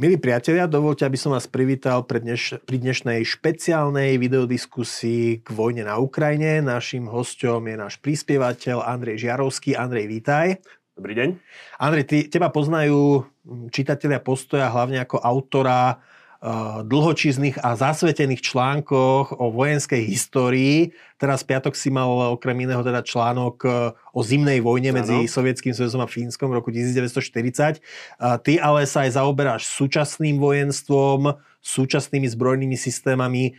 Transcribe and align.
Milí 0.00 0.16
priatelia, 0.16 0.64
dovolte, 0.64 1.04
aby 1.04 1.20
som 1.20 1.36
vás 1.36 1.44
privítal 1.44 2.08
pri, 2.08 2.24
dneš- 2.24 2.56
pri 2.64 2.80
dnešnej 2.80 3.20
špeciálnej 3.20 4.16
videodiskusii 4.16 5.44
k 5.44 5.48
vojne 5.52 5.84
na 5.84 6.00
Ukrajine. 6.00 6.64
Naším 6.64 7.04
hostom 7.04 7.68
je 7.68 7.76
náš 7.76 8.00
prispievateľ 8.00 8.80
Andrej 8.80 9.28
Žiarovský. 9.28 9.76
Andrej, 9.76 10.08
vítaj. 10.08 10.56
Dobrý 10.96 11.12
deň. 11.20 11.28
Andrej, 11.84 12.04
ty, 12.08 12.16
teba 12.32 12.48
poznajú 12.48 13.28
čitatelia 13.68 14.24
postoja 14.24 14.72
hlavne 14.72 15.04
ako 15.04 15.20
autora 15.20 16.00
dlhočíznych 16.88 17.60
a 17.60 17.76
zasvetených 17.76 18.40
článkoch 18.40 19.36
o 19.36 19.52
vojenskej 19.52 20.08
histórii. 20.08 20.96
Teraz 21.20 21.44
piatok 21.44 21.76
si 21.76 21.92
mal 21.92 22.08
okrem 22.32 22.64
iného 22.64 22.80
teda 22.80 23.04
článok 23.04 23.56
uh, 23.68 23.92
o 24.16 24.24
zimnej 24.24 24.64
vojne 24.64 24.96
medzi 24.96 25.28
Áno. 25.28 25.28
Sovietským 25.28 25.76
zväzom 25.76 26.00
a 26.00 26.08
Fínskom 26.08 26.48
v 26.48 26.56
roku 26.56 26.72
1940. 26.72 27.76
Uh, 28.16 28.40
ty 28.40 28.56
ale 28.56 28.88
sa 28.88 29.04
aj 29.04 29.20
zaoberáš 29.20 29.68
súčasným 29.68 30.40
vojenstvom, 30.40 31.36
súčasnými 31.60 32.24
zbrojnými 32.24 32.72
systémami. 32.72 33.52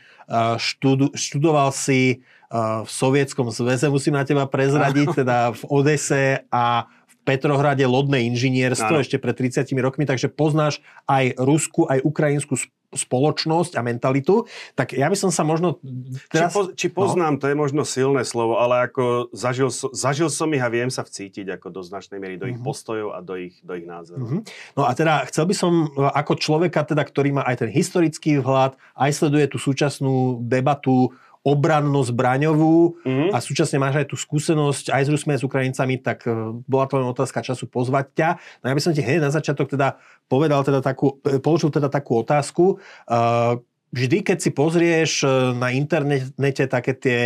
Študu, 0.57 1.13
študoval 1.13 1.69
si 1.69 2.25
uh, 2.49 2.81
v 2.81 2.89
Sovietskom 2.89 3.53
zväze, 3.53 3.93
musím 3.93 4.17
na 4.17 4.25
teba 4.25 4.49
prezradiť, 4.49 5.21
teda 5.21 5.53
v 5.53 5.61
Odese 5.69 6.49
a 6.49 6.89
Petrohrade 7.21 7.85
lodné 7.85 8.25
inžinierstvo 8.27 8.97
Áno. 8.97 9.03
ešte 9.03 9.17
pred 9.17 9.33
30 9.33 9.61
rokmi, 9.77 10.03
takže 10.03 10.27
poznáš 10.27 10.81
aj 11.05 11.37
ruskú, 11.37 11.85
aj 11.85 12.01
ukrajinskú 12.01 12.57
sp- 12.57 12.73
spoločnosť 12.91 13.79
a 13.79 13.81
mentalitu. 13.81 14.43
Tak 14.73 14.91
ja 14.91 15.07
by 15.07 15.15
som 15.15 15.31
sa 15.31 15.41
možno 15.41 15.79
teraz... 16.27 16.51
Či, 16.51 16.55
po, 16.55 16.61
či 16.75 16.87
poznám, 16.91 17.35
no? 17.35 17.39
to 17.39 17.47
je 17.47 17.55
možno 17.55 17.87
silné 17.87 18.27
slovo, 18.27 18.59
ale 18.59 18.83
ako 18.83 19.31
zažil, 19.31 19.71
zažil 19.95 20.27
som 20.27 20.51
ich 20.51 20.59
a 20.59 20.67
viem 20.67 20.91
sa 20.91 20.99
vcítiť 21.01 21.55
ako 21.55 21.71
do 21.71 21.81
značnej 21.81 22.19
miery 22.19 22.35
do 22.35 22.45
ich 22.45 22.59
Mhm. 22.59 22.65
postojov 22.65 23.15
a 23.15 23.23
do 23.23 23.39
ich, 23.39 23.63
do 23.63 23.73
ich 23.73 23.87
názorov. 23.87 24.27
Mhm. 24.27 24.39
No 24.75 24.83
a 24.83 24.91
teda 24.91 25.23
chcel 25.25 25.47
by 25.47 25.55
som 25.55 25.87
e, 25.87 26.03
ako 26.03 26.33
človeka, 26.35 26.83
teda, 26.83 27.01
ktorý 27.01 27.31
má 27.31 27.47
aj 27.47 27.63
ten 27.63 27.71
historický 27.71 28.43
vhľad, 28.43 28.75
aj 28.93 29.11
sleduje 29.13 29.47
tú 29.47 29.55
súčasnú 29.55 30.43
debatu 30.43 31.15
obranno-zbraňovú 31.41 33.01
Mhm. 33.01 33.25
a 33.33 33.37
súčasne 33.41 33.81
máš 33.81 33.97
aj 34.01 34.07
tú 34.13 34.17
skúsenosť 34.17 34.93
aj 34.93 35.03
s 35.05 35.09
Rusmi, 35.09 35.33
aj 35.33 35.41
s 35.41 35.47
Ukrajincami, 35.47 35.95
tak 35.97 36.29
e, 36.29 36.33
bola 36.69 36.85
to 36.85 37.01
len 37.01 37.09
otázka 37.09 37.41
času 37.41 37.65
pozvať 37.65 38.05
ťa. 38.13 38.29
No 38.61 38.65
ja 38.69 38.75
by 38.77 38.81
som 38.81 38.93
ti 38.93 39.01
hneď 39.01 39.25
na 39.25 39.33
začiatok 39.33 39.73
teda 39.73 39.97
povedal 40.29 40.61
teda 40.61 40.85
takú, 40.85 41.17
e, 41.25 41.41
položil 41.41 41.73
teda 41.73 41.89
takú 41.89 42.21
otázku. 42.21 42.77
E, 43.09 43.57
Vždy, 43.91 44.23
keď 44.23 44.37
si 44.39 44.55
pozrieš 44.55 45.27
na 45.59 45.75
internete 45.75 46.63
také 46.63 46.95
tie 46.95 47.19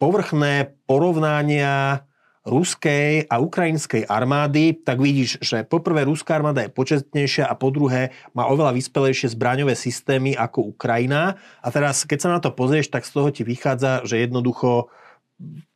povrchné 0.00 0.72
porovnania 0.88 2.08
ruskej 2.42 3.30
a 3.30 3.38
ukrajinskej 3.38 4.02
armády, 4.10 4.74
tak 4.74 4.98
vidíš, 4.98 5.38
že 5.38 5.62
poprvé 5.62 6.02
ruská 6.02 6.34
armáda 6.42 6.66
je 6.66 6.74
početnejšia 6.74 7.46
a 7.46 7.54
po 7.54 7.70
druhé 7.70 8.10
má 8.34 8.50
oveľa 8.50 8.74
vyspelejšie 8.74 9.38
zbraňové 9.38 9.78
systémy 9.78 10.34
ako 10.34 10.74
Ukrajina. 10.74 11.38
A 11.62 11.68
teraz, 11.70 12.02
keď 12.02 12.18
sa 12.18 12.32
na 12.34 12.42
to 12.42 12.50
pozrieš, 12.50 12.90
tak 12.90 13.06
z 13.06 13.14
toho 13.14 13.30
ti 13.30 13.46
vychádza, 13.46 14.02
že 14.02 14.26
jednoducho 14.26 14.90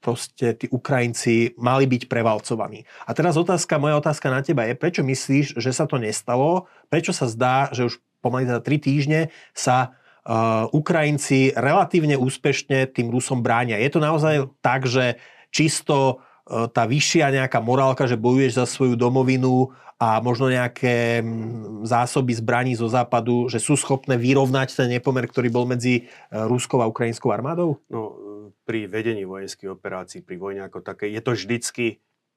proste 0.03 0.55
tí 0.55 0.67
Ukrajinci 0.71 1.59
mali 1.59 1.87
byť 1.87 2.07
prevalcovaní. 2.07 2.87
A 3.07 3.11
teraz 3.15 3.35
otázka, 3.35 3.83
moja 3.83 3.99
otázka 3.99 4.31
na 4.31 4.43
teba 4.43 4.67
je, 4.67 4.79
prečo 4.79 5.03
myslíš, 5.03 5.59
že 5.59 5.71
sa 5.75 5.87
to 5.87 5.99
nestalo? 5.99 6.71
Prečo 6.87 7.11
sa 7.11 7.27
zdá, 7.27 7.71
že 7.75 7.87
už 7.91 7.99
pomaly 8.23 8.47
za 8.47 8.63
tri 8.63 8.79
týždne 8.79 9.35
sa 9.55 9.91
uh, 9.91 10.71
Ukrajinci 10.71 11.55
relatívne 11.55 12.15
úspešne 12.15 12.91
tým 12.95 13.11
Rusom 13.11 13.43
bránia? 13.43 13.83
Je 13.83 13.91
to 13.91 13.99
naozaj 13.99 14.51
tak, 14.63 14.87
že 14.87 15.19
čisto 15.51 16.23
tá 16.47 16.87
vyššia 16.87 17.35
nejaká 17.35 17.59
morálka, 17.59 18.07
že 18.07 18.15
bojuješ 18.15 18.63
za 18.63 18.67
svoju 18.71 18.95
domovinu 18.95 19.75
a 19.99 20.21
možno 20.21 20.47
nejaké 20.53 21.25
mm, 21.25 21.89
zásoby 21.89 22.37
zbraní 22.37 22.77
zo 22.79 22.87
západu, 22.87 23.49
že 23.51 23.59
sú 23.59 23.75
schopné 23.75 24.15
vyrovnať 24.15 24.77
ten 24.77 24.89
nepomer, 24.93 25.27
ktorý 25.27 25.49
bol 25.51 25.65
medzi 25.67 26.07
uh, 26.07 26.47
ruskou 26.47 26.79
a 26.85 26.87
ukrajinskou 26.87 27.33
armádou? 27.33 27.81
No, 27.89 28.01
e, 28.13 28.15
pri 28.63 28.87
vedení 28.87 29.25
vojenských 29.25 29.73
operácií, 29.73 30.21
pri 30.21 30.37
vojne 30.37 30.63
ako 30.69 30.85
také, 30.85 31.09
je 31.09 31.21
to 31.25 31.33
vždycky 31.33 31.85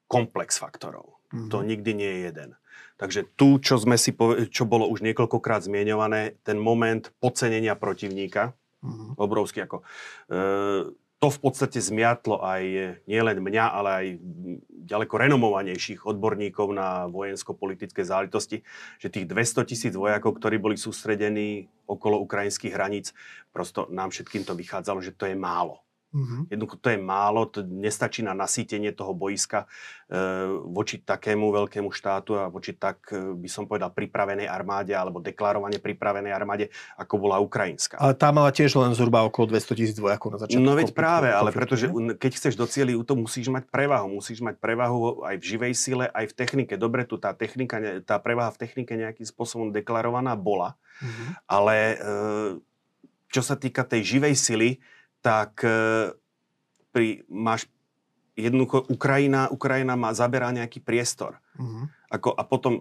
komplex 0.08 0.58
faktorov. 0.58 1.19
Mhm. 1.36 1.50
To 1.52 1.58
nikdy 1.62 1.92
nie 1.94 2.09
je 2.09 2.19
jeden. 2.34 2.50
Takže 2.98 3.28
tu, 3.36 3.59
čo, 3.62 3.78
sme 3.78 4.00
si 4.00 4.16
pove- 4.16 4.48
čo 4.50 4.64
bolo 4.64 4.88
už 4.88 5.03
niekoľkokrát 5.03 5.68
zmienované, 5.68 6.40
ten 6.42 6.58
moment 6.58 7.12
podcenenia 7.22 7.75
protivníka, 7.78 8.56
Mhm. 8.80 9.19
obrovský 9.19 9.68
ako... 9.68 9.84
E, 10.31 11.08
to 11.19 11.28
v 11.28 11.40
podstate 11.44 11.84
zmiatlo 11.84 12.40
aj 12.40 12.63
nielen 13.03 13.44
mňa, 13.44 13.66
ale 13.75 13.90
aj 13.91 14.07
ďaleko 14.88 15.16
renomovanejších 15.19 16.07
odborníkov 16.07 16.72
na 16.72 17.12
vojensko-politické 17.12 18.07
záležitosti, 18.07 18.63
že 19.03 19.12
tých 19.12 19.28
200 19.28 19.68
tisíc 19.68 19.94
vojakov, 19.94 20.40
ktorí 20.40 20.56
boli 20.63 20.80
sústredení 20.80 21.68
okolo 21.91 22.24
ukrajinských 22.24 22.72
hraníc, 22.72 23.12
prosto 23.52 23.91
nám 23.91 24.16
všetkým 24.16 24.47
to 24.47 24.56
vychádzalo, 24.56 25.03
že 25.03 25.12
to 25.12 25.28
je 25.28 25.35
málo. 25.35 25.84
Mhm. 26.09 26.50
Jednoducho 26.50 26.78
to 26.78 26.90
je 26.90 26.97
málo, 26.97 27.46
to 27.46 27.62
nestačí 27.62 28.25
na 28.25 28.34
nasýtenie 28.34 28.90
toho 28.92 29.14
boiska 29.14 29.70
e, 30.06 30.18
voči 30.66 30.97
takému 30.97 31.53
veľkému 31.53 31.86
štátu 31.88 32.34
a 32.34 32.50
voči 32.50 32.74
tak, 32.74 33.14
e, 33.14 33.38
by 33.38 33.46
som 33.46 33.64
povedal, 33.64 33.94
pripravenej 33.94 34.50
armáde 34.50 34.90
alebo 34.92 35.22
deklarovane 35.22 35.78
pripravenej 35.78 36.34
armáde, 36.34 36.66
ako 36.98 37.14
bola 37.19 37.38
ukrajinská. 37.38 38.02
Ale 38.02 38.18
tá 38.18 38.34
mala 38.34 38.50
tiež 38.50 38.74
len 38.74 38.90
zhruba 38.92 39.22
okolo 39.22 39.53
200 39.53 39.78
tisíc 39.78 39.98
vojakov 39.98 40.34
na 40.34 40.42
začiatku. 40.42 40.58
No 40.59 40.74
veď 40.74 40.90
konfliktu- 40.90 40.98
práve, 40.98 41.28
ale 41.30 41.53
konfliktu, 41.53 41.59
pretože 41.62 41.86
ne? 41.86 42.18
keď 42.18 42.31
chceš 42.34 42.53
docieliť 42.58 42.96
útok, 42.98 43.18
musíš 43.19 43.48
mať 43.48 43.69
prevahu. 43.69 44.08
Musíš 44.09 44.42
mať 44.42 44.58
prevahu 44.58 45.22
aj 45.22 45.36
v 45.38 45.44
živej 45.46 45.74
sile, 45.74 46.06
aj 46.09 46.25
v 46.25 46.34
technike. 46.34 46.74
Dobre, 46.74 47.06
tu 47.06 47.22
tá, 47.22 47.38
technika, 47.38 47.78
tá 48.02 48.18
prevaha 48.18 48.50
v 48.50 48.58
technike 48.59 48.92
nejakým 48.92 49.24
spôsobom 49.24 49.69
deklarovaná 49.69 50.34
bola, 50.34 50.74
Mhm. 51.00 51.24
ale 51.46 51.75
e, 51.78 51.96
čo 53.30 53.40
sa 53.40 53.53
týka 53.53 53.86
tej 53.86 54.18
živej 54.18 54.34
sily, 54.34 54.69
tak 55.19 55.62
e, 55.63 56.13
pri, 56.96 57.28
máš 57.28 57.68
jednoducho 58.40 58.88
Ukrajina, 58.88 59.52
Ukrajina 59.52 60.00
má 60.00 60.16
zaberá 60.16 60.50
nejaký 60.56 60.80
priestor. 60.80 61.38
Mhm. 61.59 61.91
Ako, 62.09 62.34
a 62.34 62.41
potom 62.47 62.74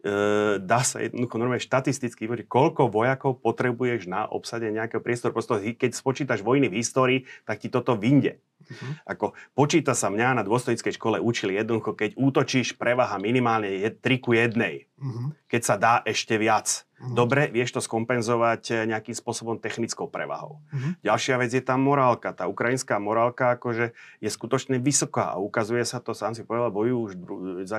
e, 0.00 0.56
dá 0.62 0.80
sa 0.86 1.02
jednoducho 1.02 1.36
normálne 1.36 1.60
štatisticky 1.60 2.24
vyvodiť, 2.24 2.46
koľko 2.46 2.88
vojakov 2.88 3.42
potrebuješ 3.42 4.06
na 4.06 4.24
obsadenie 4.24 4.78
nejakého 4.80 5.02
priestoru. 5.02 5.34
Prosto, 5.34 5.58
keď 5.58 5.90
spočítaš 5.92 6.40
vojny 6.40 6.70
v 6.70 6.78
histórii, 6.80 7.20
tak 7.44 7.60
ti 7.60 7.68
toto 7.68 7.98
vyjde. 7.98 8.38
Mhm. 8.70 8.88
Ako, 9.04 9.34
počíta 9.52 9.98
sa 9.98 10.08
mňa 10.08 10.40
na 10.40 10.42
dôstojnickej 10.46 10.94
škole 10.94 11.18
učili 11.18 11.58
jednoducho, 11.58 11.98
keď 11.98 12.14
útočíš, 12.14 12.78
prevaha 12.78 13.18
minimálne 13.18 13.82
je 13.82 13.90
3 13.90 14.22
ku 14.22 14.30
1. 14.32 14.86
Mhm. 14.96 15.34
Keď 15.50 15.62
sa 15.66 15.74
dá 15.76 15.94
ešte 16.06 16.38
viac. 16.38 16.86
Mhm. 17.00 17.16
Dobre, 17.16 17.48
vieš 17.48 17.72
to 17.72 17.80
skompenzovať 17.80 18.62
eh, 18.70 18.76
nejakým 18.84 19.16
spôsobom 19.16 19.56
technickou 19.56 20.04
prevahou. 20.04 20.60
Mhm. 20.68 21.00
Ďalšia 21.00 21.34
vec 21.40 21.50
je 21.56 21.64
tá 21.64 21.80
morálka. 21.80 22.36
Tá 22.36 22.44
ukrajinská 22.44 23.00
morálka 23.00 23.56
akože 23.56 23.96
je 24.20 24.28
skutočne 24.28 24.76
vysoká 24.76 25.32
a 25.32 25.40
ukazuje 25.40 25.80
sa 25.88 26.04
to, 26.04 26.12
sám 26.12 26.36
si 26.36 26.44
povedal, 26.44 26.68
bojujú 26.68 26.98
už 27.00 27.12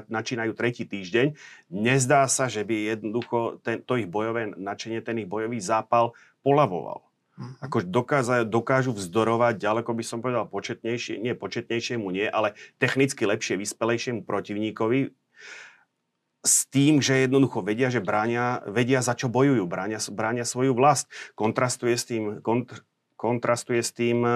načínajú 0.10 0.58
tretí 0.58 0.90
týždeň. 0.90 1.38
Nezdá 1.70 2.26
sa, 2.26 2.50
že 2.50 2.66
by 2.66 2.98
jednoducho 2.98 3.62
ten, 3.62 3.86
to 3.86 4.02
ich 4.02 4.10
bojové 4.10 4.58
načenie, 4.58 5.06
ten 5.06 5.22
ich 5.22 5.30
bojový 5.30 5.62
zápal 5.62 6.18
polavoval. 6.42 7.06
Mhm. 7.38 7.54
Ako 7.62 7.78
dokáza, 7.86 8.42
dokážu 8.42 8.98
vzdorovať 8.98 9.62
ďaleko 9.62 9.94
by 9.94 10.04
som 10.04 10.26
povedal 10.26 10.50
početnejšie, 10.50 11.22
nie 11.22 11.38
početnejšiemu 11.38 12.10
nie, 12.10 12.26
ale 12.26 12.58
technicky 12.82 13.30
lepšie, 13.30 13.62
vyspelejšiemu 13.62 14.26
protivníkovi 14.26 15.14
s 16.42 16.66
tým, 16.70 17.00
že 17.06 17.26
jednoducho 17.26 17.62
vedia, 17.62 17.94
že 17.94 18.02
bránia, 18.02 18.66
vedia 18.66 19.06
za 19.06 19.14
čo 19.14 19.30
bojujú, 19.30 19.62
bránia, 19.70 20.02
bránia 20.10 20.46
svoju 20.46 20.74
vlast. 20.74 21.06
Kontrastuje 21.38 21.94
s 21.94 22.10
tým, 22.10 22.42
kontr, 22.42 22.82
kontrastuje 23.14 23.82
s 23.86 23.94
tým 23.94 24.26
e, 24.26 24.34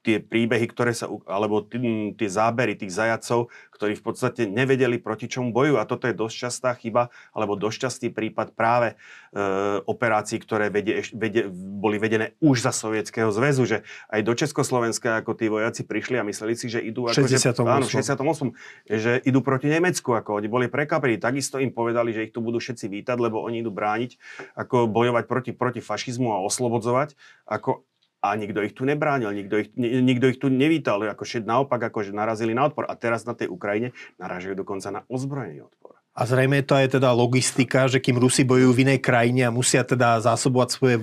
tie 0.00 0.16
príbehy, 0.16 0.64
ktoré 0.72 0.96
sa, 0.96 1.12
alebo 1.28 1.60
tí, 1.60 1.76
tie 2.16 2.28
zábery 2.28 2.72
tých 2.72 2.96
zajacov, 2.96 3.52
ktorí 3.76 3.96
v 3.96 4.04
podstate 4.04 4.42
nevedeli, 4.48 4.96
proti 4.96 5.28
čomu 5.28 5.52
bojujú. 5.52 5.76
A 5.76 5.84
toto 5.84 6.08
je 6.08 6.16
dosť 6.16 6.36
častá 6.48 6.72
chyba, 6.72 7.12
alebo 7.36 7.56
dosť 7.56 7.88
častý 7.88 8.06
prípad 8.08 8.56
práve 8.56 8.96
e, 8.96 9.44
operácií, 9.84 10.40
ktoré 10.40 10.72
vedie, 10.72 11.04
vedie, 11.12 11.48
boli 11.52 12.00
vedené 12.00 12.32
už 12.40 12.64
za 12.64 12.72
Sovietskeho 12.72 13.28
zväzu, 13.28 13.68
že 13.68 13.78
aj 14.08 14.20
do 14.24 14.32
Československa 14.32 15.20
ako 15.20 15.36
tí 15.36 15.52
vojaci 15.52 15.84
prišli 15.84 16.16
a 16.16 16.24
mysleli 16.24 16.56
si, 16.56 16.72
že 16.72 16.80
idú... 16.80 17.08
Ako, 17.08 17.28
že, 17.28 17.36
68. 17.36 17.60
áno, 17.60 17.84
v 17.84 17.92
68. 17.92 18.56
Že 18.88 19.12
idú 19.28 19.40
proti 19.44 19.68
Nemecku, 19.68 20.16
ako 20.16 20.40
oni 20.40 20.48
boli 20.48 20.66
prekapení. 20.72 21.20
Takisto 21.20 21.60
im 21.60 21.72
povedali, 21.72 22.16
že 22.16 22.28
ich 22.28 22.32
tu 22.32 22.40
budú 22.40 22.56
všetci 22.56 22.88
vítať, 22.88 23.16
lebo 23.20 23.44
oni 23.44 23.60
idú 23.60 23.68
brániť, 23.68 24.16
ako 24.56 24.88
bojovať 24.88 25.24
proti, 25.28 25.52
proti 25.52 25.80
fašizmu 25.84 26.32
a 26.32 26.40
oslobodzovať. 26.40 27.16
Ako, 27.44 27.84
a 28.20 28.36
nikto 28.36 28.60
ich 28.60 28.76
tu 28.76 28.84
nebránil, 28.84 29.32
nikto 29.32 29.64
ich, 29.64 29.72
ni- 29.80 30.04
nikto 30.04 30.28
ich 30.28 30.36
tu 30.36 30.52
nevítal, 30.52 31.00
ako 31.08 31.24
všet 31.24 31.44
naopak, 31.48 31.80
akože 31.80 32.12
narazili 32.12 32.52
na 32.52 32.68
odpor. 32.68 32.84
A 32.84 32.92
teraz 32.92 33.24
na 33.24 33.32
tej 33.32 33.48
Ukrajine 33.48 33.96
naražajú 34.20 34.52
dokonca 34.52 34.92
na 34.92 35.00
ozbrojený 35.08 35.64
odpor. 35.64 35.96
A 36.10 36.28
zrejme 36.28 36.60
to 36.66 36.76
je 36.76 37.00
teda 37.00 37.16
logistika, 37.16 37.88
že 37.88 38.02
kým 38.02 38.20
Rusi 38.20 38.44
bojujú 38.44 38.76
v 38.76 38.82
inej 38.84 39.00
krajine 39.00 39.48
a 39.48 39.54
musia 39.54 39.80
teda 39.86 40.20
zásobovať 40.20 40.68
svoje 40.68 40.96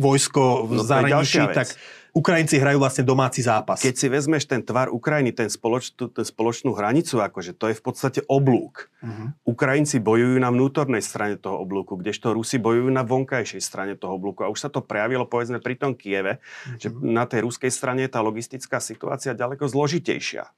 vojsko 0.00 0.64
v 0.64 0.80
no, 0.80 0.84
zahraničí, 0.86 1.44
tak 1.52 1.76
Ukrajinci 2.12 2.60
hrajú 2.60 2.76
vlastne 2.76 3.08
domáci 3.08 3.40
zápas. 3.40 3.80
Keď 3.80 3.94
si 3.96 4.06
vezmeš 4.12 4.44
ten 4.44 4.60
tvar 4.60 4.92
Ukrajiny, 4.92 5.32
ten, 5.32 5.48
spoloč, 5.48 5.96
ten 5.96 6.28
spoločnú 6.28 6.76
hranicu, 6.76 7.24
akože 7.24 7.56
to 7.56 7.72
je 7.72 7.74
v 7.80 7.82
podstate 7.82 8.20
oblúk. 8.28 8.92
Uh-huh. 9.00 9.32
Ukrajinci 9.48 9.96
bojujú 9.96 10.36
na 10.36 10.52
vnútornej 10.52 11.00
strane 11.00 11.40
toho 11.40 11.56
oblúku, 11.56 11.96
kdežto 11.96 12.36
Rusi 12.36 12.60
bojujú 12.60 12.92
na 12.92 13.00
vonkajšej 13.00 13.62
strane 13.64 13.96
toho 13.96 14.20
oblúku. 14.20 14.44
A 14.44 14.52
už 14.52 14.60
sa 14.60 14.68
to 14.68 14.84
prejavilo 14.84 15.24
povedzme 15.24 15.56
pri 15.64 15.80
tom 15.80 15.96
Kieve, 15.96 16.36
uh-huh. 16.36 16.76
že 16.76 16.92
na 16.92 17.24
tej 17.24 17.48
ruskej 17.48 17.72
strane 17.72 18.04
je 18.04 18.12
tá 18.12 18.20
logistická 18.20 18.76
situácia 18.76 19.32
ďaleko 19.32 19.64
zložitejšia. 19.64 20.52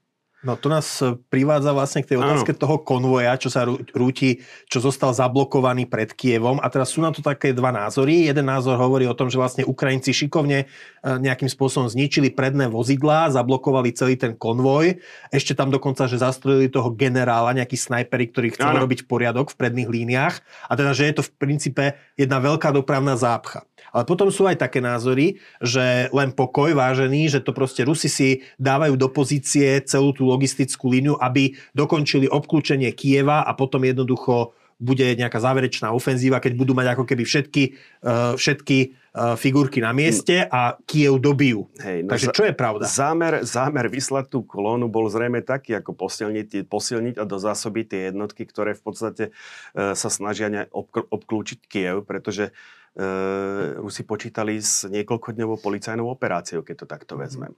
No 0.44 0.61
to 0.61 0.69
nás 0.69 1.00
e, 1.00 1.17
privádza 1.32 1.73
vlastne 1.73 2.05
k 2.05 2.14
tej 2.14 2.20
otázke 2.20 2.52
ano. 2.52 2.61
toho 2.61 2.76
konvoja, 2.85 3.32
čo 3.41 3.49
sa 3.49 3.64
rúti, 3.96 4.44
čo 4.69 4.79
zostal 4.85 5.17
zablokovaný 5.17 5.88
pred 5.88 6.12
Kievom. 6.12 6.61
A 6.61 6.69
teraz 6.69 6.93
sú 6.93 7.00
na 7.00 7.08
to 7.08 7.25
také 7.25 7.56
dva 7.56 7.73
názory. 7.73 8.29
Jeden 8.29 8.44
názor 8.44 8.76
hovorí 8.76 9.08
o 9.08 9.17
tom, 9.17 9.32
že 9.32 9.41
vlastne 9.41 9.64
Ukrajinci 9.64 10.12
šikovne 10.12 10.58
e, 10.62 10.67
nejakým 11.00 11.49
spôsobom 11.49 11.88
zničili 11.88 12.29
predné 12.29 12.69
vozidlá, 12.69 13.32
zablokovali 13.32 13.96
celý 13.96 14.20
ten 14.20 14.37
konvoj. 14.37 15.00
Ešte 15.32 15.56
tam 15.56 15.73
dokonca, 15.73 16.05
že 16.05 16.20
zastrojili 16.20 16.69
toho 16.69 16.93
generála, 16.93 17.56
nejakí 17.56 17.81
snajpery, 17.81 18.29
ktorí 18.29 18.49
chceli 18.52 18.76
ano. 18.76 18.85
robiť 18.85 19.08
poriadok 19.08 19.56
v 19.56 19.58
predných 19.58 19.88
líniách. 19.88 20.35
A 20.69 20.73
teda, 20.76 20.93
že 20.93 21.08
je 21.08 21.14
to 21.17 21.23
v 21.25 21.32
princípe 21.41 21.85
jedna 22.20 22.37
veľká 22.37 22.69
dopravná 22.69 23.17
zápcha. 23.17 23.64
Ale 23.94 24.02
potom 24.02 24.26
sú 24.26 24.50
aj 24.50 24.58
také 24.58 24.82
názory, 24.82 25.38
že 25.62 26.11
len 26.11 26.35
pokoj 26.35 26.75
vážený, 26.75 27.31
že 27.31 27.38
to 27.38 27.55
proste 27.55 27.87
Rusi 27.87 28.11
si 28.11 28.43
dávajú 28.58 28.99
do 28.99 29.06
pozície 29.06 29.79
celú 29.87 30.11
tú 30.11 30.33
logistickú 30.34 30.90
líniu, 30.90 31.14
aby 31.22 31.54
dokončili 31.72 32.26
obklúčenie 32.26 32.90
Kieva 32.90 33.46
a 33.46 33.54
potom 33.54 33.86
jednoducho 33.86 34.52
bude 34.84 35.06
nejaká 35.14 35.38
záverečná 35.38 35.94
ofenzíva, 35.94 36.42
keď 36.42 36.52
budú 36.58 36.72
mať 36.75 36.98
ako 36.98 37.04
keby 37.06 37.22
všetky, 37.22 37.62
uh, 38.02 38.34
všetky 38.34 38.78
uh, 38.90 39.38
figurky 39.38 39.78
na 39.78 39.94
mieste 39.94 40.42
a 40.42 40.75
Kiev 40.82 41.22
dobijú. 41.22 41.70
Hej, 41.78 42.04
no 42.04 42.10
Takže 42.10 42.28
čo 42.34 42.44
je 42.44 42.54
pravda? 42.54 42.84
Zámer, 42.90 43.46
zámer 43.46 43.86
vyslať 43.86 44.34
tú 44.34 44.42
kolónu 44.42 44.90
bol 44.90 45.06
zrejme 45.06 45.46
taký, 45.46 45.78
ako 45.78 45.94
posilniť, 45.94 46.66
posilniť 46.66 47.14
a 47.22 47.25
dozásobiť 47.25 47.84
tie 47.86 48.00
jednotky, 48.10 48.42
ktoré 48.44 48.75
v 48.75 48.82
podstate 48.82 49.25
uh, 49.31 49.94
sa 49.94 50.08
snažia 50.10 50.50
obklúčiť 50.75 51.70
Kiev, 51.70 52.02
pretože 52.02 52.50
uh, 52.50 53.78
Rusi 53.78 54.02
počítali 54.02 54.58
s 54.58 54.84
niekoľkodňovou 54.90 55.62
policajnou 55.62 56.10
operáciou, 56.10 56.66
keď 56.66 56.84
to 56.84 56.86
takto 56.90 57.14
mhm. 57.14 57.20
vezmem. 57.22 57.54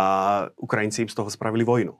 A 0.00 0.04
Ukrajinci 0.56 1.04
im 1.04 1.12
z 1.12 1.16
toho 1.20 1.28
spravili 1.28 1.60
vojnu, 1.60 1.92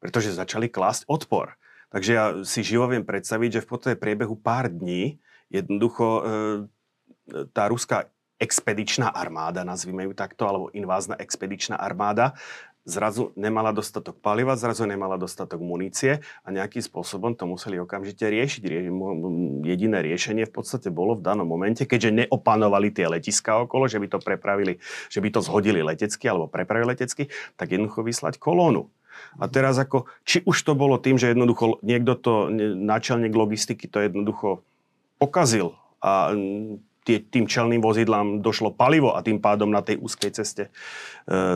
pretože 0.00 0.32
začali 0.32 0.72
klásť 0.72 1.04
odpor. 1.04 1.52
Takže 1.92 2.10
ja 2.16 2.24
si 2.48 2.64
živo 2.64 2.88
viem 2.88 3.04
predstaviť, 3.04 3.60
že 3.60 3.64
v 3.64 3.68
podstate 3.68 3.96
priebehu 4.00 4.32
pár 4.40 4.72
dní 4.72 5.20
jednoducho 5.52 6.06
e, 6.08 6.22
tá 7.52 7.68
ruská 7.68 8.08
expedičná 8.40 9.12
armáda, 9.12 9.62
nazvime 9.62 10.08
ju 10.08 10.16
takto, 10.16 10.48
alebo 10.48 10.66
invázna 10.72 11.14
expedičná 11.20 11.76
armáda, 11.76 12.32
zrazu 12.82 13.30
nemala 13.38 13.70
dostatok 13.70 14.18
paliva, 14.18 14.58
zrazu 14.58 14.86
nemala 14.86 15.14
dostatok 15.14 15.62
munície 15.62 16.18
a 16.42 16.48
nejakým 16.50 16.82
spôsobom 16.82 17.38
to 17.38 17.46
museli 17.46 17.78
okamžite 17.78 18.26
riešiť. 18.26 18.62
Jediné 19.62 19.98
riešenie 20.02 20.50
v 20.50 20.54
podstate 20.54 20.90
bolo 20.90 21.14
v 21.14 21.22
danom 21.22 21.46
momente, 21.46 21.86
keďže 21.86 22.26
neopanovali 22.26 22.90
tie 22.90 23.06
letiska 23.06 23.62
okolo, 23.62 23.86
že 23.86 24.02
by 24.02 24.06
to 24.10 24.18
prepravili, 24.18 24.82
že 25.06 25.22
by 25.22 25.28
to 25.30 25.40
zhodili 25.40 25.80
letecky 25.82 26.26
alebo 26.26 26.50
prepravili 26.50 26.98
letecky, 26.98 27.30
tak 27.54 27.70
jednoducho 27.70 28.02
vyslať 28.02 28.42
kolónu. 28.42 28.90
A 29.38 29.46
teraz 29.46 29.78
ako, 29.78 30.10
či 30.26 30.42
už 30.42 30.56
to 30.66 30.72
bolo 30.74 30.98
tým, 30.98 31.20
že 31.20 31.30
jednoducho 31.30 31.78
niekto 31.86 32.18
to, 32.18 32.34
náčelník 32.76 33.32
logistiky 33.32 33.86
to 33.86 34.02
jednoducho 34.02 34.64
pokazil 35.22 35.78
a 36.02 36.34
tým 37.02 37.50
čelným 37.50 37.82
vozidlám 37.82 38.40
došlo 38.40 38.70
palivo 38.70 39.14
a 39.14 39.22
tým 39.26 39.42
pádom 39.42 39.68
na 39.68 39.82
tej 39.82 39.98
úzkej 39.98 40.30
ceste 40.32 40.62
e, 40.66 40.70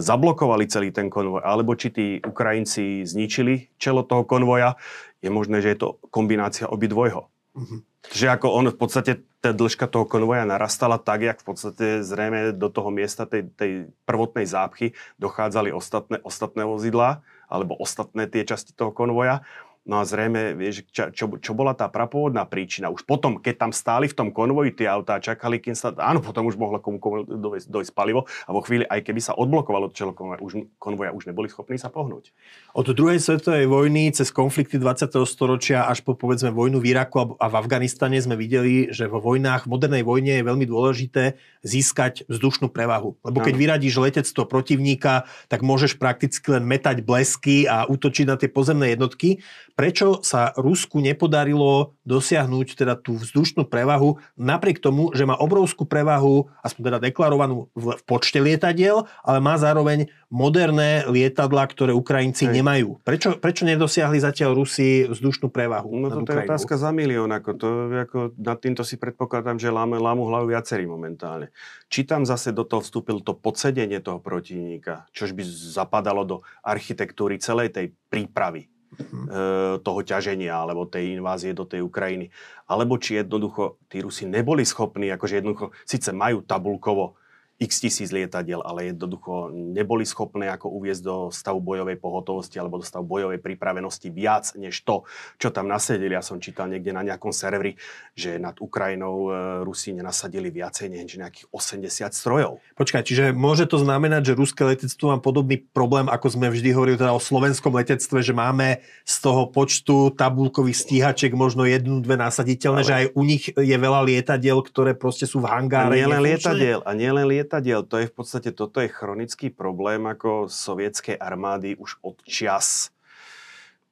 zablokovali 0.02 0.66
celý 0.66 0.90
ten 0.90 1.06
konvoj, 1.06 1.46
alebo 1.46 1.78
či 1.78 1.88
tí 1.94 2.06
Ukrajinci 2.20 3.06
zničili 3.06 3.70
čelo 3.78 4.02
toho 4.02 4.26
konvoja, 4.26 4.74
je 5.22 5.30
možné, 5.30 5.62
že 5.62 5.74
je 5.74 5.78
to 5.78 5.88
kombinácia 6.10 6.66
obidvojho. 6.66 7.30
Mm-hmm. 7.56 7.80
Že 8.12 8.26
ako 8.38 8.46
on 8.52 8.66
v 8.70 8.78
podstate, 8.78 9.12
tá 9.40 9.50
dĺžka 9.50 9.86
toho 9.86 10.06
konvoja 10.06 10.46
narastala 10.46 10.98
tak, 10.98 11.22
jak 11.22 11.38
v 11.42 11.46
podstate 11.46 11.86
zrejme 12.02 12.54
do 12.54 12.68
toho 12.70 12.90
miesta 12.90 13.26
tej, 13.26 13.50
tej 13.54 13.90
prvotnej 14.04 14.46
zápchy 14.46 14.94
dochádzali 15.18 15.70
ostatné, 15.70 16.18
ostatné 16.22 16.62
vozidlá 16.66 17.22
alebo 17.46 17.78
ostatné 17.78 18.26
tie 18.26 18.42
časti 18.42 18.74
toho 18.74 18.90
konvoja 18.90 19.46
No 19.86 20.02
a 20.02 20.04
zrejme, 20.04 20.58
vieš, 20.58 20.82
čo, 20.90 21.14
čo, 21.14 21.24
čo 21.38 21.54
bola 21.54 21.70
tá 21.70 21.86
prapôvodná 21.86 22.42
príčina? 22.42 22.90
Už 22.90 23.06
potom, 23.06 23.38
keď 23.38 23.54
tam 23.54 23.70
stáli 23.70 24.10
v 24.10 24.18
tom 24.18 24.28
konvoji 24.34 24.74
tie 24.74 24.90
autá, 24.90 25.22
čakali, 25.22 25.62
kým 25.62 25.78
sa... 25.78 25.94
Áno, 26.02 26.18
potom 26.18 26.50
už 26.50 26.58
mohlo 26.58 26.82
komu, 26.82 26.98
komu 26.98 27.22
dojsť, 27.22 27.70
dojsť 27.70 27.92
palivo 27.94 28.26
a 28.26 28.50
vo 28.50 28.66
chvíli, 28.66 28.82
aj 28.82 29.06
keby 29.06 29.22
sa 29.22 29.38
odblokovalo 29.38 29.94
čelo 29.94 30.10
konvoja, 30.10 30.42
už, 30.42 30.66
konvoja, 30.82 31.14
už 31.14 31.30
neboli 31.30 31.46
schopní 31.46 31.78
sa 31.78 31.86
pohnúť. 31.86 32.34
Od 32.74 32.82
druhej 32.82 33.22
svetovej 33.22 33.70
vojny 33.70 34.10
cez 34.10 34.34
konflikty 34.34 34.74
20. 34.82 35.06
storočia 35.22 35.86
až 35.86 36.02
po 36.02 36.18
povedzme 36.18 36.50
vojnu 36.50 36.82
v 36.82 36.90
Iraku 36.90 37.38
a 37.38 37.46
v 37.46 37.54
Afganistane 37.54 38.18
sme 38.18 38.34
videli, 38.34 38.90
že 38.90 39.06
vo 39.06 39.22
vojnách, 39.22 39.70
v 39.70 39.72
modernej 39.72 40.02
vojne 40.02 40.42
je 40.42 40.48
veľmi 40.50 40.66
dôležité 40.66 41.38
získať 41.62 42.26
vzdušnú 42.26 42.74
prevahu. 42.74 43.22
Lebo 43.22 43.38
keď 43.38 43.54
vyradíš 43.54 44.02
letectvo 44.02 44.50
protivníka, 44.50 45.30
tak 45.46 45.62
môžeš 45.62 45.94
prakticky 45.94 46.42
len 46.50 46.66
metať 46.66 47.06
blesky 47.06 47.70
a 47.70 47.86
útočiť 47.86 48.26
na 48.26 48.34
tie 48.34 48.50
pozemné 48.50 48.98
jednotky 48.98 49.38
prečo 49.76 50.24
sa 50.24 50.56
Rusku 50.56 50.98
nepodarilo 51.04 51.94
dosiahnuť 52.08 52.66
teda 52.80 52.96
tú 52.96 53.20
vzdušnú 53.20 53.68
prevahu, 53.68 54.16
napriek 54.34 54.80
tomu, 54.80 55.12
že 55.12 55.28
má 55.28 55.36
obrovskú 55.36 55.84
prevahu, 55.84 56.48
aspoň 56.64 56.82
teda 56.90 56.98
deklarovanú 57.12 57.68
v, 57.76 58.00
v 58.00 58.02
počte 58.08 58.40
lietadiel, 58.40 59.04
ale 59.20 59.38
má 59.38 59.60
zároveň 59.60 60.08
moderné 60.32 61.04
lietadla, 61.06 61.68
ktoré 61.68 61.92
Ukrajinci 61.92 62.48
Hej. 62.48 62.56
nemajú. 62.58 62.88
Prečo, 63.04 63.36
prečo 63.36 63.68
nedosiahli 63.68 64.18
zatiaľ 64.18 64.56
Rusi 64.56 65.06
vzdušnú 65.06 65.52
prevahu? 65.52 65.92
No 65.92 66.24
to 66.24 66.32
je 66.34 66.48
otázka 66.48 66.80
za 66.80 66.90
milión. 66.90 67.28
Ako 67.30 67.54
to, 67.54 67.68
ako 67.92 68.18
nad 68.40 68.58
týmto 68.58 68.82
si 68.82 68.96
predpokladám, 68.96 69.60
že 69.60 69.68
láme, 69.68 70.00
lámu 70.00 70.26
hlavu 70.26 70.50
viacerí 70.50 70.88
momentálne. 70.88 71.52
Či 71.92 72.08
tam 72.08 72.24
zase 72.24 72.50
do 72.50 72.64
toho 72.64 72.80
vstúpil 72.80 73.20
to 73.20 73.36
podsedenie 73.36 74.00
toho 74.00 74.18
protivníka, 74.18 75.06
čož 75.12 75.36
by 75.36 75.44
zapadalo 75.46 76.24
do 76.24 76.36
architektúry 76.64 77.38
celej 77.38 77.76
tej 77.76 77.86
prípravy 78.08 78.72
uh 78.96 79.76
toho 79.76 80.00
ťaženia 80.00 80.56
alebo 80.56 80.88
tej 80.88 81.20
invázie 81.20 81.52
do 81.52 81.68
tej 81.68 81.84
Ukrajiny. 81.84 82.32
Alebo 82.66 82.96
či 82.96 83.20
jednoducho 83.20 83.78
tí 83.92 84.00
Rusi 84.00 84.24
neboli 84.24 84.64
schopní, 84.64 85.12
akože 85.12 85.38
jednoducho 85.38 85.70
síce 85.84 86.10
majú 86.16 86.42
tabulkovo 86.42 87.20
x 87.56 87.80
tisíc 87.80 88.12
lietadiel, 88.12 88.60
ale 88.60 88.92
jednoducho 88.92 89.48
neboli 89.48 90.04
schopné 90.04 90.52
ako 90.52 90.68
uviezť 90.76 91.02
do 91.02 91.16
stavu 91.32 91.64
bojovej 91.64 91.96
pohotovosti 91.96 92.60
alebo 92.60 92.76
do 92.76 92.84
stavu 92.84 93.08
bojovej 93.08 93.40
pripravenosti 93.40 94.12
viac 94.12 94.52
než 94.60 94.84
to, 94.84 95.08
čo 95.40 95.48
tam 95.48 95.64
nasadili. 95.64 96.12
Ja 96.12 96.20
som 96.20 96.36
čítal 96.36 96.68
niekde 96.68 96.92
na 96.92 97.00
nejakom 97.00 97.32
serveri, 97.32 97.80
že 98.12 98.36
nad 98.36 98.60
Ukrajinou 98.60 99.14
e, 99.24 99.64
Rusi 99.64 99.96
nenasadili 99.96 100.52
viacej 100.52 100.92
než 100.92 101.16
nejakých 101.16 101.48
80 101.48 102.12
strojov. 102.12 102.60
Počkaj, 102.76 103.08
čiže 103.08 103.24
môže 103.32 103.64
to 103.64 103.80
znamenať, 103.80 104.32
že 104.32 104.32
ruské 104.36 104.60
letectvo 104.68 105.16
má 105.16 105.18
podobný 105.18 105.56
problém, 105.72 106.12
ako 106.12 106.36
sme 106.36 106.52
vždy 106.52 106.76
hovorili 106.76 107.00
teda 107.00 107.16
o 107.16 107.20
slovenskom 107.20 107.72
letectve, 107.72 108.20
že 108.20 108.36
máme 108.36 108.84
z 109.08 109.16
toho 109.24 109.48
počtu 109.48 110.12
tabulkových 110.12 110.76
stíhačiek 110.76 111.32
možno 111.32 111.64
jednu, 111.64 112.04
dve 112.04 112.20
nasaditeľné, 112.20 112.84
ale... 112.84 112.88
že 112.88 112.94
aj 113.00 113.06
u 113.16 113.22
nich 113.24 113.48
je 113.48 113.76
veľa 113.80 114.04
lietadiel, 114.04 114.60
ktoré 114.60 114.92
proste 114.92 115.24
sú 115.24 115.40
v 115.40 115.48
hangáre. 115.48 115.96
A 115.96 116.04
nielen 116.04 116.20
lietadiel, 116.20 116.84
a 116.84 116.92
nielen 116.92 117.24
lietadiel 117.24 117.45
lietadiel, 117.46 117.86
to 117.86 118.02
je 118.02 118.10
v 118.10 118.14
podstate, 118.18 118.50
toto 118.50 118.82
je 118.82 118.90
chronický 118.90 119.54
problém 119.54 120.02
ako 120.02 120.50
sovietskej 120.50 121.14
armády 121.14 121.78
už 121.78 122.02
od 122.02 122.18
čas 122.26 122.90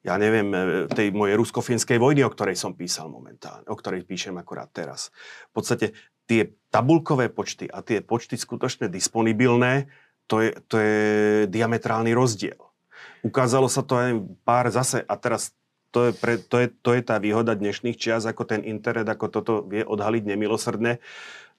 ja 0.05 0.21
neviem, 0.21 0.53
e, 0.53 0.85
tej 0.85 1.09
mojej 1.09 1.33
rusko-finskej 1.33 1.97
vojny, 1.97 2.21
o 2.21 2.29
ktorej 2.29 2.53
som 2.53 2.77
písal 2.77 3.09
momentálne, 3.09 3.65
o 3.65 3.73
ktorej 3.73 4.05
píšem 4.05 4.37
akurát 4.37 4.69
teraz. 4.69 5.09
V 5.49 5.57
podstate 5.57 5.97
tie 6.29 6.53
tabulkové 6.69 7.33
počty 7.33 7.65
a 7.65 7.81
tie 7.81 8.05
počty 8.05 8.37
skutočne 8.37 8.85
disponibilné, 8.85 9.89
to 10.29 10.45
je, 10.45 10.53
to 10.69 10.77
je 10.77 10.97
diametrálny 11.49 12.13
rozdiel. 12.13 12.57
Ukázalo 13.25 13.65
sa 13.65 13.81
to 13.81 13.97
aj 13.97 14.09
pár 14.45 14.69
zase, 14.69 15.01
a 15.01 15.13
teraz 15.17 15.57
to 15.89 16.09
je, 16.09 16.11
pre, 16.13 16.37
to, 16.37 16.61
je, 16.61 16.67
to 16.85 16.91
je 16.93 17.01
tá 17.01 17.17
výhoda 17.17 17.57
dnešných 17.57 17.97
čias, 17.97 18.29
ako 18.29 18.45
ten 18.45 18.61
internet, 18.61 19.09
ako 19.09 19.25
toto 19.31 19.53
vie 19.65 19.81
odhaliť 19.81 20.27
nemilosrdne. 20.27 21.01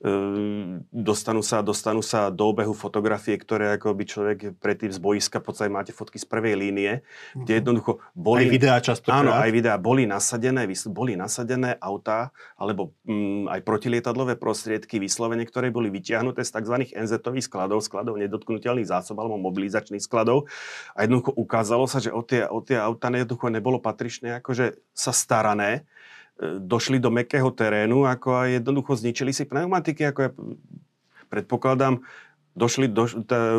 Ehm, 0.05 0.85
dostanú 0.93 1.41
sa, 1.41 1.65
dostanú 1.65 2.05
sa 2.05 2.29
do 2.29 2.53
obehu 2.53 2.77
fotografie, 2.77 3.33
ktoré 3.41 3.81
ako 3.81 3.97
by 3.97 4.05
človek 4.05 4.39
predtým 4.61 4.93
z 4.93 5.01
boiska, 5.01 5.41
v 5.41 5.49
podstate 5.49 5.73
máte 5.73 5.97
fotky 5.97 6.21
z 6.21 6.29
prvej 6.29 6.53
línie, 6.53 7.01
kde 7.33 7.53
mhm. 7.57 7.59
jednoducho 7.65 8.05
boli... 8.13 8.45
Aj 8.45 8.53
videá 8.53 8.77
často. 8.85 9.09
Áno, 9.09 9.33
aj 9.33 9.49
videá. 9.49 9.81
Boli 9.81 10.05
nasadené, 10.05 10.69
boli 10.93 11.17
nasadené 11.17 11.81
autá, 11.81 12.29
alebo 12.61 12.93
mm, 13.09 13.49
aj 13.49 13.61
protilietadlové 13.65 14.37
prostriedky 14.37 15.01
vyslovene, 15.01 15.49
ktoré 15.49 15.73
boli 15.73 15.89
vyťahnuté 15.89 16.45
z 16.45 16.51
tzv. 16.61 16.77
NZ-ových 16.93 17.49
skladov, 17.49 17.81
skladov 17.81 18.21
nedotknutelných 18.21 18.93
zásob 18.93 19.17
alebo 19.17 19.41
mobilizačných 19.41 20.05
skladov. 20.05 20.45
A 20.93 21.09
jednoducho 21.09 21.33
ukázalo 21.33 21.89
sa, 21.89 22.05
že 22.05 22.13
o 22.13 22.21
tie, 22.21 22.45
o 22.45 22.61
tie 22.61 22.77
autá 22.77 23.09
jednoducho 23.09 23.49
nebolo 23.49 23.81
patričné 23.81 24.45
akože 24.45 24.77
sa 24.93 25.17
starané 25.17 25.89
došli 26.41 27.01
do 27.01 27.09
mekého 27.09 27.49
terénu, 27.49 28.05
ako 28.05 28.45
aj 28.45 28.49
jednoducho 28.61 28.93
zničili 28.97 29.33
si 29.33 29.49
pneumatiky, 29.49 30.05
ako 30.05 30.21
ja 30.21 30.31
predpokladám, 31.33 32.05
došli, 32.53 32.93
do, 32.93 33.09
tá 33.25 33.57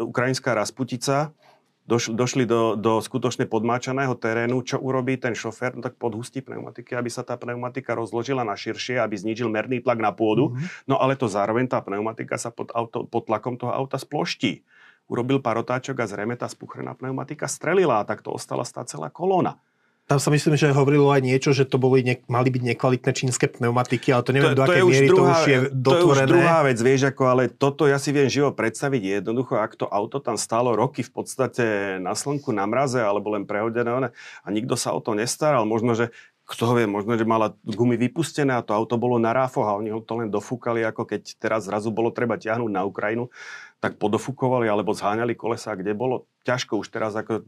ukrajinská 0.00 0.56
Rasputica, 0.56 1.36
došli, 1.84 2.12
došli 2.16 2.44
do, 2.48 2.80
do 2.80 3.00
skutočne 3.04 3.44
podmáčaného 3.44 4.16
terénu, 4.16 4.64
čo 4.64 4.80
urobí 4.80 5.20
ten 5.20 5.36
šofér, 5.36 5.76
no 5.76 5.84
tak 5.84 6.00
podhustí 6.00 6.40
pneumatiky, 6.40 6.96
aby 6.96 7.12
sa 7.12 7.20
tá 7.20 7.36
pneumatika 7.36 7.92
rozložila 7.92 8.40
na 8.40 8.56
širšie, 8.56 9.00
aby 9.00 9.14
znížil 9.20 9.52
merný 9.52 9.84
tlak 9.84 10.00
na 10.00 10.12
pôdu, 10.12 10.52
mm-hmm. 10.52 10.88
no 10.88 10.96
ale 10.96 11.20
to 11.20 11.28
zároveň 11.28 11.68
tá 11.68 11.84
pneumatika 11.84 12.40
sa 12.40 12.48
pod, 12.48 12.72
auto, 12.72 13.04
pod 13.04 13.28
tlakom 13.28 13.60
toho 13.60 13.72
auta 13.72 14.00
sploští. 14.00 14.64
Urobil 15.04 15.44
pár 15.44 15.60
otáčok 15.60 16.00
a 16.00 16.08
zrejme 16.08 16.32
tá 16.32 16.48
spuchrená 16.48 16.96
pneumatika 16.96 17.44
strelila 17.44 18.00
a 18.00 18.08
tak 18.08 18.24
to 18.24 18.32
ostala 18.32 18.64
stá 18.64 18.88
celá 18.88 19.12
kolóna. 19.12 19.60
Tam 20.04 20.20
sa 20.20 20.28
myslím, 20.28 20.60
že 20.60 20.68
hovorilo 20.68 21.08
aj 21.08 21.24
niečo, 21.24 21.56
že 21.56 21.64
to 21.64 21.80
boli 21.80 22.04
ne, 22.04 22.20
mali 22.28 22.52
byť 22.52 22.62
nekvalitné 22.76 23.10
čínske 23.16 23.48
pneumatiky, 23.48 24.12
ale 24.12 24.20
to 24.20 24.32
neviem, 24.36 24.52
to, 24.52 24.58
do 24.60 24.64
akej 24.68 24.84
miery 24.84 25.08
druhá, 25.08 25.16
to 25.16 25.32
už 25.32 25.42
je 25.48 25.58
dotvorené. 25.72 25.80
To 25.80 26.04
je 26.04 26.12
už 26.12 26.20
druhá 26.28 26.58
vec, 26.60 26.78
vieš, 26.84 27.02
ako, 27.08 27.22
ale 27.24 27.42
toto 27.48 27.88
ja 27.88 27.96
si 27.96 28.12
viem 28.12 28.28
živo 28.28 28.52
predstaviť 28.52 29.24
jednoducho, 29.24 29.56
ak 29.56 29.80
to 29.80 29.88
auto 29.88 30.20
tam 30.20 30.36
stálo 30.36 30.76
roky 30.76 31.00
v 31.00 31.08
podstate 31.08 31.64
na 32.04 32.12
slnku, 32.12 32.52
na 32.52 32.68
mraze, 32.68 33.00
alebo 33.00 33.32
len 33.32 33.48
prehodené 33.48 34.12
a 34.12 34.48
nikto 34.52 34.76
sa 34.76 34.92
o 34.92 35.00
to 35.00 35.16
nestaral. 35.16 35.64
Možno, 35.64 35.96
že 35.96 36.12
kto 36.44 36.76
vie, 36.76 36.84
možno, 36.84 37.16
že 37.16 37.24
mala 37.24 37.56
gumy 37.64 37.96
vypustené 37.96 38.52
a 38.52 38.60
to 38.60 38.76
auto 38.76 39.00
bolo 39.00 39.16
na 39.16 39.32
ráfoch 39.32 39.64
a 39.64 39.80
oni 39.80 39.88
ho 39.88 40.04
to 40.04 40.20
len 40.20 40.28
dofúkali, 40.28 40.84
ako 40.84 41.08
keď 41.08 41.40
teraz 41.40 41.64
zrazu 41.64 41.88
bolo 41.88 42.12
treba 42.12 42.36
ťahnuť 42.36 42.68
na 42.68 42.84
Ukrajinu, 42.84 43.32
tak 43.80 43.96
podofúkovali 43.96 44.68
alebo 44.68 44.92
zháňali 44.92 45.32
kolesa, 45.32 45.72
kde 45.72 45.96
bolo 45.96 46.28
ťažko 46.44 46.84
už 46.84 46.92
teraz 46.92 47.16
ako 47.16 47.42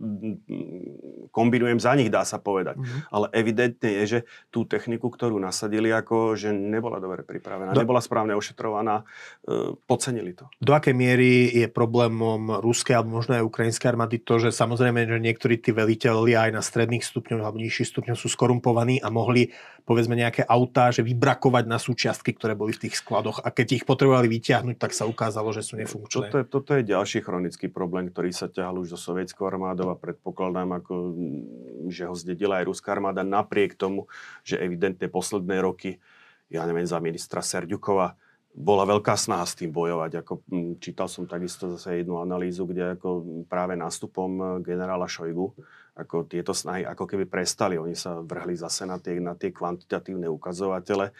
kombinujem 1.30 1.76
za 1.76 1.92
nich, 1.92 2.08
dá 2.08 2.24
sa 2.24 2.40
povedať. 2.40 2.80
Mm-hmm. 2.80 3.00
Ale 3.12 3.26
evidentne 3.36 3.90
je, 4.02 4.04
že 4.08 4.18
tú 4.48 4.64
techniku, 4.64 5.12
ktorú 5.12 5.36
nasadili, 5.36 5.92
ako 5.92 6.32
že 6.32 6.50
nebola 6.56 6.96
dobre 6.96 7.20
pripravená, 7.22 7.76
Do... 7.76 7.84
nebola 7.84 8.00
správne 8.00 8.32
ošetrovaná, 8.32 9.04
e, 9.44 9.76
podcenili 9.84 10.32
to. 10.32 10.48
Do 10.58 10.72
akej 10.72 10.96
miery 10.96 11.52
je 11.52 11.68
problémom 11.68 12.64
ruskej 12.64 12.96
alebo 12.96 13.20
možno 13.20 13.36
aj 13.36 13.44
ukrajinskej 13.44 13.92
armády 13.92 14.16
to, 14.24 14.40
že 14.40 14.56
samozrejme, 14.56 15.04
že 15.04 15.20
niektorí 15.20 15.60
tí 15.60 15.76
veliteľi 15.76 16.48
aj 16.48 16.50
na 16.56 16.62
stredných 16.64 17.04
stupňoch 17.04 17.44
alebo 17.44 17.60
nižších 17.60 17.92
stupňoch 17.92 18.16
sú 18.16 18.32
skorumpovaní 18.32 19.04
a 19.04 19.12
mohli 19.12 19.52
povedzme 19.86 20.18
nejaké 20.18 20.42
autá, 20.42 20.90
že 20.90 21.06
vybrakovať 21.06 21.64
na 21.70 21.78
súčiastky, 21.78 22.34
ktoré 22.34 22.58
boli 22.58 22.74
v 22.74 22.88
tých 22.88 22.98
skladoch 22.98 23.44
a 23.44 23.54
keď 23.54 23.82
ich 23.82 23.84
potrebovali 23.86 24.26
vyťahnuť, 24.26 24.76
tak 24.82 24.90
sa 24.90 25.06
ukázalo, 25.06 25.54
že 25.54 25.62
sú 25.62 25.78
nefunkčné. 25.78 26.32
Toto 26.32 26.36
je, 26.42 26.44
toto 26.44 26.70
je 26.74 26.82
ďalší 26.82 27.22
chronický 27.22 27.70
problém, 27.70 28.10
ktorý 28.10 28.34
sa 28.34 28.50
ťahal 28.50 28.82
už 28.86 28.94
so 28.94 29.10
sovietskou 29.10 29.42
armádou 29.50 29.90
a 29.90 29.98
predpokladám, 29.98 30.78
ako, 30.78 30.94
mm, 31.10 31.90
že 31.90 32.06
ho 32.06 32.14
zdedila 32.14 32.62
aj 32.62 32.70
ruská 32.70 32.94
armáda 32.94 33.26
napriek 33.26 33.74
tomu, 33.74 34.06
že 34.46 34.62
evidentne 34.62 35.10
posledné 35.10 35.58
roky, 35.58 35.98
ja 36.46 36.62
neviem, 36.62 36.86
za 36.86 37.02
ministra 37.02 37.42
Serďukova 37.42 38.14
bola 38.56 38.88
veľká 38.88 39.18
snaha 39.20 39.44
s 39.44 39.58
tým 39.58 39.68
bojovať. 39.68 40.22
Ako, 40.22 40.40
mm, 40.48 40.72
čítal 40.78 41.10
som 41.10 41.26
takisto 41.26 41.68
zase 41.74 42.00
jednu 42.00 42.22
analýzu, 42.22 42.64
kde 42.64 42.96
ako 42.96 43.44
práve 43.50 43.74
nástupom 43.74 44.62
generála 44.62 45.10
Šojgu 45.10 45.52
ako 45.96 46.28
tieto 46.28 46.52
snahy 46.52 46.84
ako 46.84 47.04
keby 47.08 47.24
prestali. 47.24 47.80
Oni 47.80 47.96
sa 47.96 48.20
vrhli 48.20 48.52
zase 48.56 48.84
na 48.84 49.00
tie, 49.00 49.16
na 49.20 49.32
tie 49.32 49.48
kvantitatívne 49.52 50.28
ukazovatele. 50.28 51.08
E, 51.08 51.12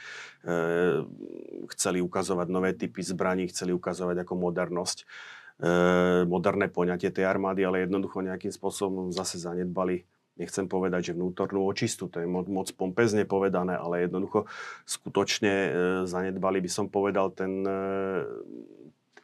chceli 1.76 2.04
ukazovať 2.04 2.48
nové 2.52 2.76
typy 2.76 3.00
zbraní, 3.00 3.48
chceli 3.48 3.72
ukazovať 3.72 4.24
ako 4.24 4.32
modernosť 4.36 4.98
E, 5.04 5.45
moderné 6.28 6.68
poňatie 6.68 7.08
tej 7.08 7.24
armády, 7.24 7.64
ale 7.64 7.88
jednoducho 7.88 8.20
nejakým 8.20 8.52
spôsobom 8.52 9.08
zase 9.08 9.40
zanedbali 9.40 10.04
nechcem 10.36 10.68
povedať, 10.68 11.12
že 11.12 11.16
vnútornú 11.16 11.64
očistu, 11.64 12.12
to 12.12 12.20
je 12.20 12.28
moc, 12.28 12.68
pompezne 12.76 13.24
povedané, 13.24 13.74
ale 13.74 14.04
jednoducho 14.04 14.44
skutočne 14.84 15.52
e, 15.52 15.70
zanedbali 16.04 16.60
by 16.60 16.70
som 16.70 16.86
povedal 16.92 17.32
ten 17.32 17.64
e, 17.64 17.72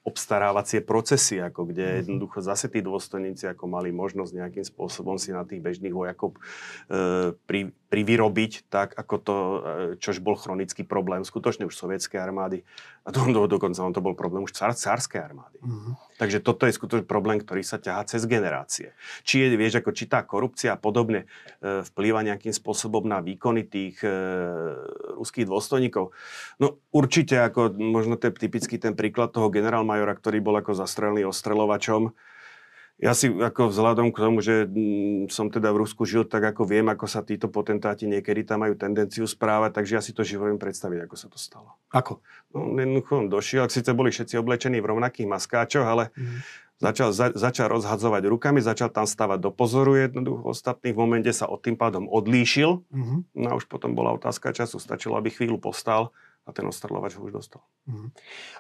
obstarávacie 0.03 0.81
procesy, 0.83 1.39
ako 1.39 1.69
kde 1.69 1.85
mm-hmm. 1.85 2.01
jednoducho 2.09 2.39
zase 2.41 2.73
tí 2.73 2.81
dôstojníci 2.81 3.45
ako 3.53 3.69
mali 3.69 3.93
možnosť 3.93 4.33
nejakým 4.35 4.67
spôsobom 4.67 5.21
si 5.21 5.31
na 5.31 5.45
tých 5.45 5.61
bežných 5.61 5.93
vojakov 5.93 6.33
e, 6.35 6.39
pri, 7.45 7.77
privyrobiť 7.93 8.73
tak, 8.73 8.97
ako 8.97 9.15
to, 9.21 9.37
e, 9.37 9.59
čož 10.01 10.25
bol 10.25 10.33
chronický 10.33 10.81
problém 10.81 11.29
skutočne 11.29 11.69
už 11.69 11.77
sovietskej 11.77 12.17
armády 12.17 12.65
a 13.05 13.13
to, 13.13 13.29
do, 13.29 13.45
dokonca 13.45 13.85
on 13.85 13.93
to 13.93 14.01
bol 14.01 14.17
problém 14.17 14.49
už 14.49 14.57
cárskej 14.57 15.21
armády. 15.21 15.61
Mm-hmm. 15.61 16.17
Takže 16.17 16.41
toto 16.41 16.65
je 16.65 16.73
skutočne 16.73 17.05
problém, 17.05 17.37
ktorý 17.37 17.61
sa 17.61 17.77
ťahá 17.77 18.09
cez 18.09 18.25
generácie. 18.25 18.97
Či 19.29 19.45
je, 19.45 19.61
vieš, 19.61 19.85
ako 19.85 19.93
či 19.93 20.09
tá 20.09 20.25
korupcia 20.25 20.73
a 20.73 20.81
podobne 20.81 21.29
e, 21.61 21.85
vplýva 21.93 22.25
nejakým 22.25 22.57
spôsobom 22.57 23.05
na 23.05 23.21
výkony 23.21 23.69
tých 23.69 24.01
e, 24.01 24.09
ruských 25.21 25.45
dôstojníkov. 25.45 26.17
No 26.65 26.81
určite, 26.97 27.45
ako 27.45 27.77
možno 27.77 28.17
to 28.17 28.33
je 28.33 28.41
typický 28.41 28.81
ten 28.81 28.97
príklad 28.97 29.37
toho 29.37 29.53
generál 29.53 29.85
majora, 29.85 30.17
ktorý 30.17 30.41
bol 30.41 30.57
ako 30.57 30.73
zastrelený 30.73 31.29
ostrelovačom. 31.29 32.17
Ja 33.03 33.19
si 33.19 33.27
ako 33.27 33.75
vzhľadom 33.75 34.15
k 34.15 34.23
tomu, 34.23 34.39
že 34.39 34.63
mm, 34.63 35.27
som 35.27 35.51
teda 35.51 35.75
v 35.75 35.83
Rusku 35.83 36.07
žil, 36.07 36.23
tak 36.23 36.55
ako 36.55 36.63
viem, 36.71 36.87
ako 36.87 37.11
sa 37.11 37.27
títo 37.27 37.51
potentáti 37.51 38.07
niekedy 38.07 38.47
tam 38.47 38.63
majú 38.63 38.79
tendenciu 38.79 39.27
správať, 39.27 39.75
takže 39.75 39.93
ja 39.99 40.03
si 40.07 40.15
to 40.15 40.23
živo 40.23 40.47
viem 40.47 40.55
predstaviť, 40.55 41.11
ako 41.11 41.17
sa 41.19 41.27
to 41.27 41.35
stalo. 41.35 41.75
Ako? 41.91 42.23
No, 42.55 42.79
jednoducho 42.79 43.27
došiel, 43.27 43.67
síce 43.67 43.91
boli 43.91 44.15
všetci 44.15 44.39
oblečení 44.39 44.79
v 44.79 44.95
rovnakých 44.95 45.27
maskáčoch, 45.27 45.83
ale 45.83 46.15
mm. 46.15 46.47
začal, 46.79 47.11
za, 47.11 47.35
začal 47.35 47.75
rozhadzovať 47.75 48.23
rukami, 48.31 48.63
začal 48.63 48.95
tam 48.95 49.11
stavať 49.11 49.39
do 49.43 49.51
pozoru 49.51 49.99
jednoducho 49.99 50.55
ostatných. 50.55 50.95
V 50.95 51.03
momente 51.03 51.35
sa 51.35 51.51
od 51.51 51.59
tým 51.59 51.75
pádom 51.75 52.07
odlíšil. 52.07 52.87
Mm-hmm. 52.87 53.19
No 53.35 53.47
a 53.51 53.59
už 53.59 53.67
potom 53.67 53.99
bola 53.99 54.15
otázka 54.15 54.55
času, 54.55 54.79
stačilo, 54.79 55.19
aby 55.19 55.35
chvíľu 55.35 55.59
postal 55.59 56.15
a 56.43 56.51
ten 56.51 56.67
ostrlovač 56.67 57.15
ho 57.15 57.23
už 57.23 57.39
dostal. 57.39 57.63
Uh-huh. 57.87 58.11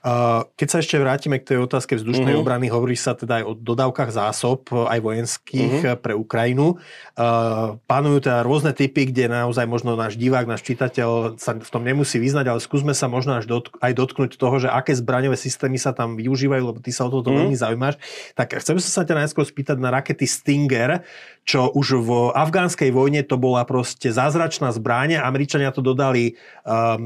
Uh, 0.06 0.46
keď 0.54 0.68
sa 0.70 0.78
ešte 0.78 1.02
vrátime 1.02 1.42
k 1.42 1.50
tej 1.50 1.58
otázke 1.66 1.98
vzdušnej 1.98 2.30
uh-huh. 2.30 2.46
obrany, 2.46 2.70
hovorí 2.70 2.94
sa 2.94 3.18
teda 3.18 3.42
aj 3.42 3.44
o 3.50 3.52
dodávkach 3.58 4.14
zásob, 4.14 4.70
aj 4.70 5.02
vojenských 5.02 5.82
uh-huh. 5.82 5.98
pre 5.98 6.14
Ukrajinu. 6.14 6.78
Uh, 7.18 7.82
pánujú 7.90 8.22
teda 8.22 8.46
rôzne 8.46 8.70
typy, 8.70 9.10
kde 9.10 9.26
naozaj 9.26 9.66
možno 9.66 9.98
náš 9.98 10.14
divák, 10.14 10.46
náš 10.46 10.62
čitateľ 10.62 11.42
sa 11.42 11.58
v 11.58 11.70
tom 11.74 11.82
nemusí 11.82 12.22
vyznať, 12.22 12.54
ale 12.54 12.62
skúsme 12.62 12.94
sa 12.94 13.10
možno 13.10 13.34
až 13.42 13.50
dotk- 13.50 13.74
aj 13.82 13.92
dotknúť 13.98 14.38
toho, 14.38 14.62
že 14.62 14.70
aké 14.70 14.94
zbraňové 14.94 15.34
systémy 15.34 15.74
sa 15.74 15.90
tam 15.90 16.14
využívajú, 16.14 16.62
lebo 16.62 16.78
ty 16.78 16.94
sa 16.94 17.06
o 17.06 17.10
toto 17.10 17.34
uh-huh. 17.34 17.50
veľmi 17.50 17.58
zaujímaš. 17.58 17.98
Tak 18.38 18.62
chcem 18.62 18.78
sa 18.78 19.02
ťa 19.02 19.26
najskôr 19.26 19.42
spýtať 19.42 19.82
na 19.82 19.90
rakety 19.90 20.30
Stinger, 20.30 21.02
čo 21.42 21.66
už 21.74 21.98
v 21.98 22.10
afgánskej 22.30 22.94
vojne 22.94 23.26
to 23.26 23.34
bola 23.34 23.66
proste 23.66 24.14
zázračná 24.14 24.70
zbraň. 24.70 25.18
Američania 25.18 25.74
to 25.74 25.82
dodali 25.82 26.38
um, 26.62 27.02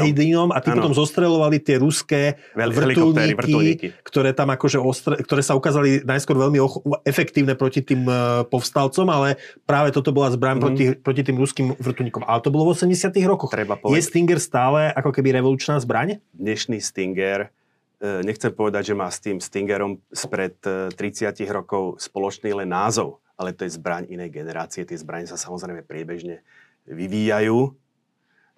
Mujahidínom 0.00 0.48
a 0.54 0.58
tí 0.62 0.70
ano. 0.70 0.82
potom 0.82 0.92
zostrelovali 0.94 1.58
tie 1.58 1.76
ruské 1.82 2.38
vrtulníky, 2.54 3.34
vrtulníky, 3.34 3.86
ktoré 4.06 4.30
tam 4.30 4.54
akože 4.54 4.78
ostre, 4.78 5.14
ktoré 5.18 5.42
sa 5.42 5.58
ukázali 5.58 6.06
najskôr 6.06 6.38
veľmi 6.38 6.58
och- 6.62 6.82
efektívne 7.02 7.58
proti 7.58 7.82
tým 7.82 8.06
uh, 8.06 8.46
povstalcom, 8.46 9.06
ale 9.10 9.36
práve 9.66 9.90
toto 9.90 10.14
bola 10.14 10.30
zbraň 10.32 10.56
mm. 10.56 10.62
proti, 10.62 10.84
proti 10.96 11.22
tým 11.26 11.36
ruským 11.36 11.66
vrtulníkom. 11.76 12.22
Ale 12.24 12.38
to 12.40 12.54
bolo 12.54 12.70
v 12.70 12.78
80 12.78 13.12
rokoch. 13.26 13.50
Treba 13.50 13.76
povedať. 13.76 13.98
Je 13.98 14.02
Stinger 14.06 14.38
stále 14.38 14.94
ako 14.94 15.10
keby 15.10 15.36
revolučná 15.36 15.76
zbraň? 15.82 16.22
Dnešný 16.32 16.78
Stinger 16.80 17.50
e, 17.98 18.22
nechcem 18.24 18.54
povedať, 18.54 18.90
že 18.90 18.94
má 18.94 19.10
s 19.10 19.18
tým 19.20 19.42
Stingerom 19.42 20.00
spred 20.10 20.56
30 20.62 20.94
e, 20.94 21.46
rokov 21.50 21.98
spoločný 21.98 22.54
len 22.54 22.70
názov 22.70 23.20
ale 23.38 23.54
to 23.54 23.62
je 23.62 23.78
zbraň 23.78 24.10
inej 24.10 24.34
generácie. 24.34 24.82
Tie 24.82 24.98
zbranie 24.98 25.30
sa 25.30 25.38
samozrejme 25.38 25.86
priebežne 25.86 26.42
vyvíjajú, 26.90 27.70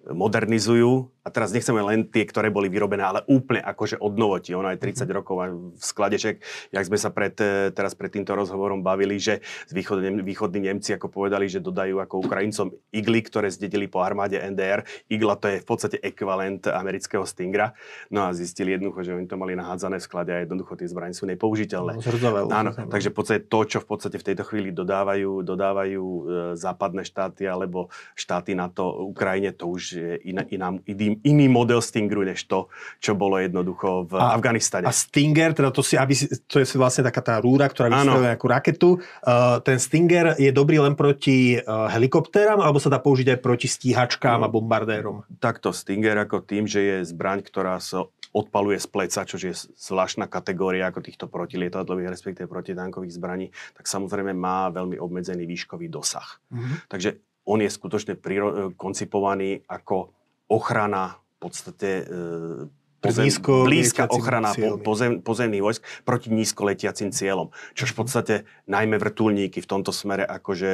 modernizujú 0.09 1.13
a 1.21 1.29
teraz 1.29 1.53
nechceme 1.53 1.77
len 1.85 2.09
tie, 2.09 2.25
ktoré 2.25 2.49
boli 2.49 2.65
vyrobené, 2.65 3.05
ale 3.05 3.21
úplne 3.29 3.61
akože 3.61 4.01
od 4.01 4.17
novoti. 4.17 4.57
Ono 4.57 4.65
aj 4.65 4.81
30 4.81 5.05
mm-hmm. 5.05 5.17
rokov 5.21 5.35
v 5.77 5.83
skladeček, 5.83 6.41
jak 6.73 6.85
sme 6.89 6.97
sa 6.97 7.13
pred, 7.13 7.37
e, 7.37 7.69
teraz 7.69 7.93
pred 7.93 8.09
týmto 8.09 8.33
rozhovorom 8.33 8.81
bavili, 8.81 9.21
že 9.21 9.45
východní, 9.69 10.25
východní 10.25 10.65
Nemci 10.65 10.97
ako 10.97 11.13
povedali, 11.13 11.45
že 11.45 11.61
dodajú 11.61 12.01
ako 12.01 12.25
Ukrajincom 12.25 12.73
igly, 12.89 13.21
ktoré 13.21 13.53
zdedili 13.53 13.85
po 13.85 14.01
armáde 14.01 14.41
NDR. 14.41 14.81
Igla 15.13 15.37
to 15.37 15.45
je 15.53 15.61
v 15.61 15.67
podstate 15.69 16.01
ekvivalent 16.01 16.65
amerického 16.65 17.21
Stingra. 17.21 17.77
No 18.09 18.25
a 18.25 18.33
zistili 18.33 18.73
jednoducho, 18.73 19.05
že 19.05 19.13
oni 19.13 19.29
to 19.29 19.37
mali 19.37 19.53
nahádzané 19.53 20.01
v 20.01 20.05
sklade 20.09 20.31
a 20.33 20.41
jednoducho 20.41 20.73
tie 20.73 20.89
zbranie 20.89 21.13
sú 21.13 21.29
nepoužiteľné. 21.29 22.01
No, 22.01 22.03
Áno, 22.49 22.73
takže 22.73 23.13
v 23.13 23.15
podstate 23.21 23.41
to, 23.45 23.61
čo 23.69 23.77
v 23.77 23.87
podstate 23.93 24.17
v 24.17 24.25
tejto 24.25 24.43
chvíli 24.49 24.73
dodávajú, 24.73 25.45
dodávajú 25.45 26.01
e, 26.01 26.21
západné 26.57 27.05
štáty 27.05 27.45
alebo 27.45 27.93
štáty 28.17 28.57
na 28.57 28.73
to 28.73 29.05
Ukrajine, 29.05 29.53
to 29.53 29.69
už 29.69 29.81
je 30.01 30.13
iná, 30.25 30.41
iná, 30.49 30.73
iný 30.89 31.10
iný, 31.25 31.51
model 31.51 31.83
Stingeru, 31.83 32.23
než 32.23 32.47
to, 32.47 32.71
čo 33.03 33.17
bolo 33.17 33.35
jednoducho 33.41 34.07
v 34.07 34.15
a, 34.15 34.35
Afganistane. 34.37 34.87
A 34.87 34.93
Stinger, 34.95 35.51
teda 35.51 35.69
to, 35.75 35.83
si, 35.83 35.99
aby 35.99 36.15
si, 36.15 36.31
to 36.47 36.63
je 36.63 36.65
vlastne 36.79 37.03
taká 37.03 37.19
tá 37.19 37.35
rúra, 37.43 37.67
ktorá 37.67 37.91
vystreluje 37.91 38.31
nejakú 38.31 38.47
raketu. 38.47 38.89
Uh, 39.25 39.59
ten 39.65 39.81
Stinger 39.81 40.39
je 40.39 40.51
dobrý 40.55 40.79
len 40.79 40.95
proti 40.95 41.59
uh, 41.59 41.91
helikoptéram, 41.91 42.63
alebo 42.63 42.79
sa 42.79 42.87
dá 42.87 43.03
použiť 43.03 43.35
aj 43.35 43.39
proti 43.43 43.67
stíhačkám 43.67 44.39
no, 44.39 44.47
a 44.47 44.53
bombardérom? 44.53 45.27
Takto 45.41 45.75
Stinger 45.75 46.15
ako 46.23 46.45
tým, 46.47 46.69
že 46.69 46.79
je 46.79 46.95
zbraň, 47.11 47.43
ktorá 47.43 47.81
sa 47.83 48.07
odpaluje 48.31 48.79
z 48.79 48.87
pleca, 48.87 49.27
čo 49.27 49.35
je 49.35 49.51
zvláštna 49.75 50.31
kategória 50.31 50.87
ako 50.87 51.03
týchto 51.03 51.27
protilietadlových, 51.27 52.15
respektíve 52.15 52.47
protitankových 52.47 53.19
zbraní, 53.19 53.51
tak 53.75 53.91
samozrejme 53.91 54.31
má 54.31 54.71
veľmi 54.71 54.95
obmedzený 54.95 55.43
výškový 55.43 55.91
dosah. 55.91 56.39
Mm-hmm. 56.47 56.75
Takže 56.87 57.09
on 57.43 57.59
je 57.59 57.67
skutočne 57.67 58.15
priro- 58.15 58.71
koncipovaný 58.79 59.67
ako 59.67 60.15
ochrana 60.51 61.15
v 61.15 61.37
podstate 61.39 61.89
e, 62.03 62.67
pozem, 63.01 63.25
Nízko 63.25 63.65
blízka 63.65 64.05
ochrana 64.05 64.53
po, 64.53 64.77
pozem, 64.77 65.23
pozemných 65.23 65.63
vojsk 65.63 65.81
proti 66.05 66.29
nízko 66.29 66.69
letiacim 66.69 67.09
cieľom. 67.09 67.49
Čož 67.73 67.95
v 67.95 67.97
podstate 67.97 68.33
najmä 68.69 69.01
vrtulníky 69.01 69.63
v 69.63 69.69
tomto 69.71 69.89
smere 69.89 70.27
akože 70.27 70.71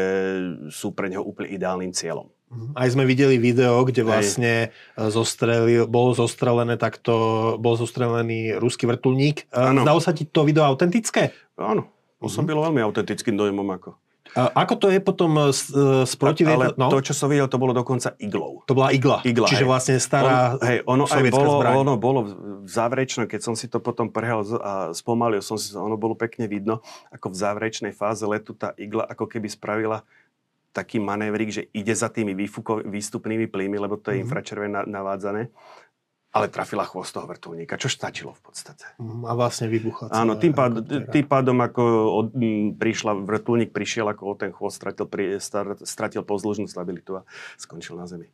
sú 0.74 0.92
pre 0.92 1.08
neho 1.08 1.24
úplne 1.24 1.54
ideálnym 1.56 1.96
cieľom. 1.96 2.28
Aj 2.80 2.88
sme 2.88 3.04
videli 3.04 3.36
video, 3.36 3.84
kde 3.84 4.08
vlastne 4.08 4.54
e, 4.96 5.08
zostrelil, 5.12 5.84
bol 5.84 6.16
zostrelené 6.16 6.80
takto, 6.80 7.56
bol 7.60 7.76
zostrelený 7.76 8.56
ruský 8.56 8.88
vrtulník. 8.88 9.52
E, 9.52 9.76
Áno. 9.76 9.84
Zdalo 9.84 10.00
sa 10.00 10.16
ti 10.16 10.24
to 10.24 10.48
video 10.48 10.64
autentické? 10.64 11.36
Áno, 11.60 11.92
pôsobilo 12.24 12.64
veľmi 12.64 12.80
autentickým 12.80 13.36
dojmom 13.36 13.68
ako. 13.76 14.00
Ako 14.38 14.78
to 14.78 14.88
je 14.88 15.00
potom 15.00 15.34
e, 15.36 15.50
s, 15.50 15.68
e, 15.68 16.06
s 16.06 16.14
Ale 16.14 16.22
protivietor... 16.22 16.74
No, 16.76 16.88
to, 16.88 17.02
čo 17.02 17.12
som 17.12 17.26
videl, 17.26 17.46
to 17.46 17.58
bolo 17.58 17.74
dokonca 17.74 18.14
iglou. 18.18 18.62
to 18.64 18.72
bola 18.72 18.90
igla. 18.90 19.20
Igla, 19.22 19.46
Čiže 19.46 19.66
hej. 19.66 19.70
vlastne 19.70 19.96
stará 19.98 20.54
on, 20.54 20.62
hej, 20.62 20.78
ono 20.86 21.04
aj 21.04 21.22
bolo, 21.28 21.52
zbraň. 21.58 21.74
ono 21.76 21.94
bolo 21.96 22.20
v 22.24 22.32
záverečnom, 22.66 23.26
keď 23.26 23.42
som 23.42 23.54
si 23.54 23.66
to 23.66 23.80
potom 23.80 24.08
prehal 24.08 24.46
a 24.56 24.74
spomalil 24.92 25.42
som 25.42 25.56
si, 25.56 25.74
ono 25.74 25.96
bolo 25.96 26.14
pekne 26.14 26.46
vidno, 26.46 26.80
ako 27.10 27.28
v 27.28 27.36
záverečnej 27.36 27.92
fáze 27.92 28.22
letu 28.24 28.54
tá 28.54 28.72
igla 28.76 29.04
ako 29.04 29.26
keby 29.26 29.48
spravila 29.48 30.06
taký 30.70 31.02
manévrik, 31.02 31.50
že 31.50 31.66
ide 31.72 31.90
za 31.92 32.06
tými 32.06 32.38
výfuko, 32.38 32.86
výstupnými 32.86 33.46
plynmi, 33.46 33.76
lebo 33.76 33.98
to 33.98 34.14
je 34.14 34.22
Mhm. 34.22 34.24
infračervené 34.24 34.70
na- 34.72 34.86
navádzané, 34.86 35.50
ale 36.38 36.48
trafila 36.48 36.84
chvost 36.84 37.10
toho 37.10 37.26
vrtulníka, 37.26 37.76
čo 37.76 37.88
stačilo 37.88 38.32
v 38.32 38.42
podstate. 38.44 38.86
Mhm, 38.98 39.24
A 39.24 39.34
vlastne 39.34 39.66
vybuchla. 39.66 40.10
Áno, 40.10 40.34
tým, 40.34 40.52
pád, 40.52 40.80
tým 41.08 41.26
pádom 41.26 41.58
ako 41.58 41.84
od, 42.16 42.28
m, 42.34 42.44
prišla, 42.72 43.18
vrtulník 43.20 43.70
prišiel 43.70 44.06
ako 44.06 44.36
ten 44.36 44.50
chvost, 44.50 44.78
stratil, 44.78 45.04
pri, 45.04 45.38
star, 45.38 45.74
stratil 45.80 46.22
pozdĺžnú 46.22 46.66
stabilitu 46.66 47.18
a 47.18 47.26
skončil 47.56 47.94
na 47.94 48.06
zemi. 48.06 48.30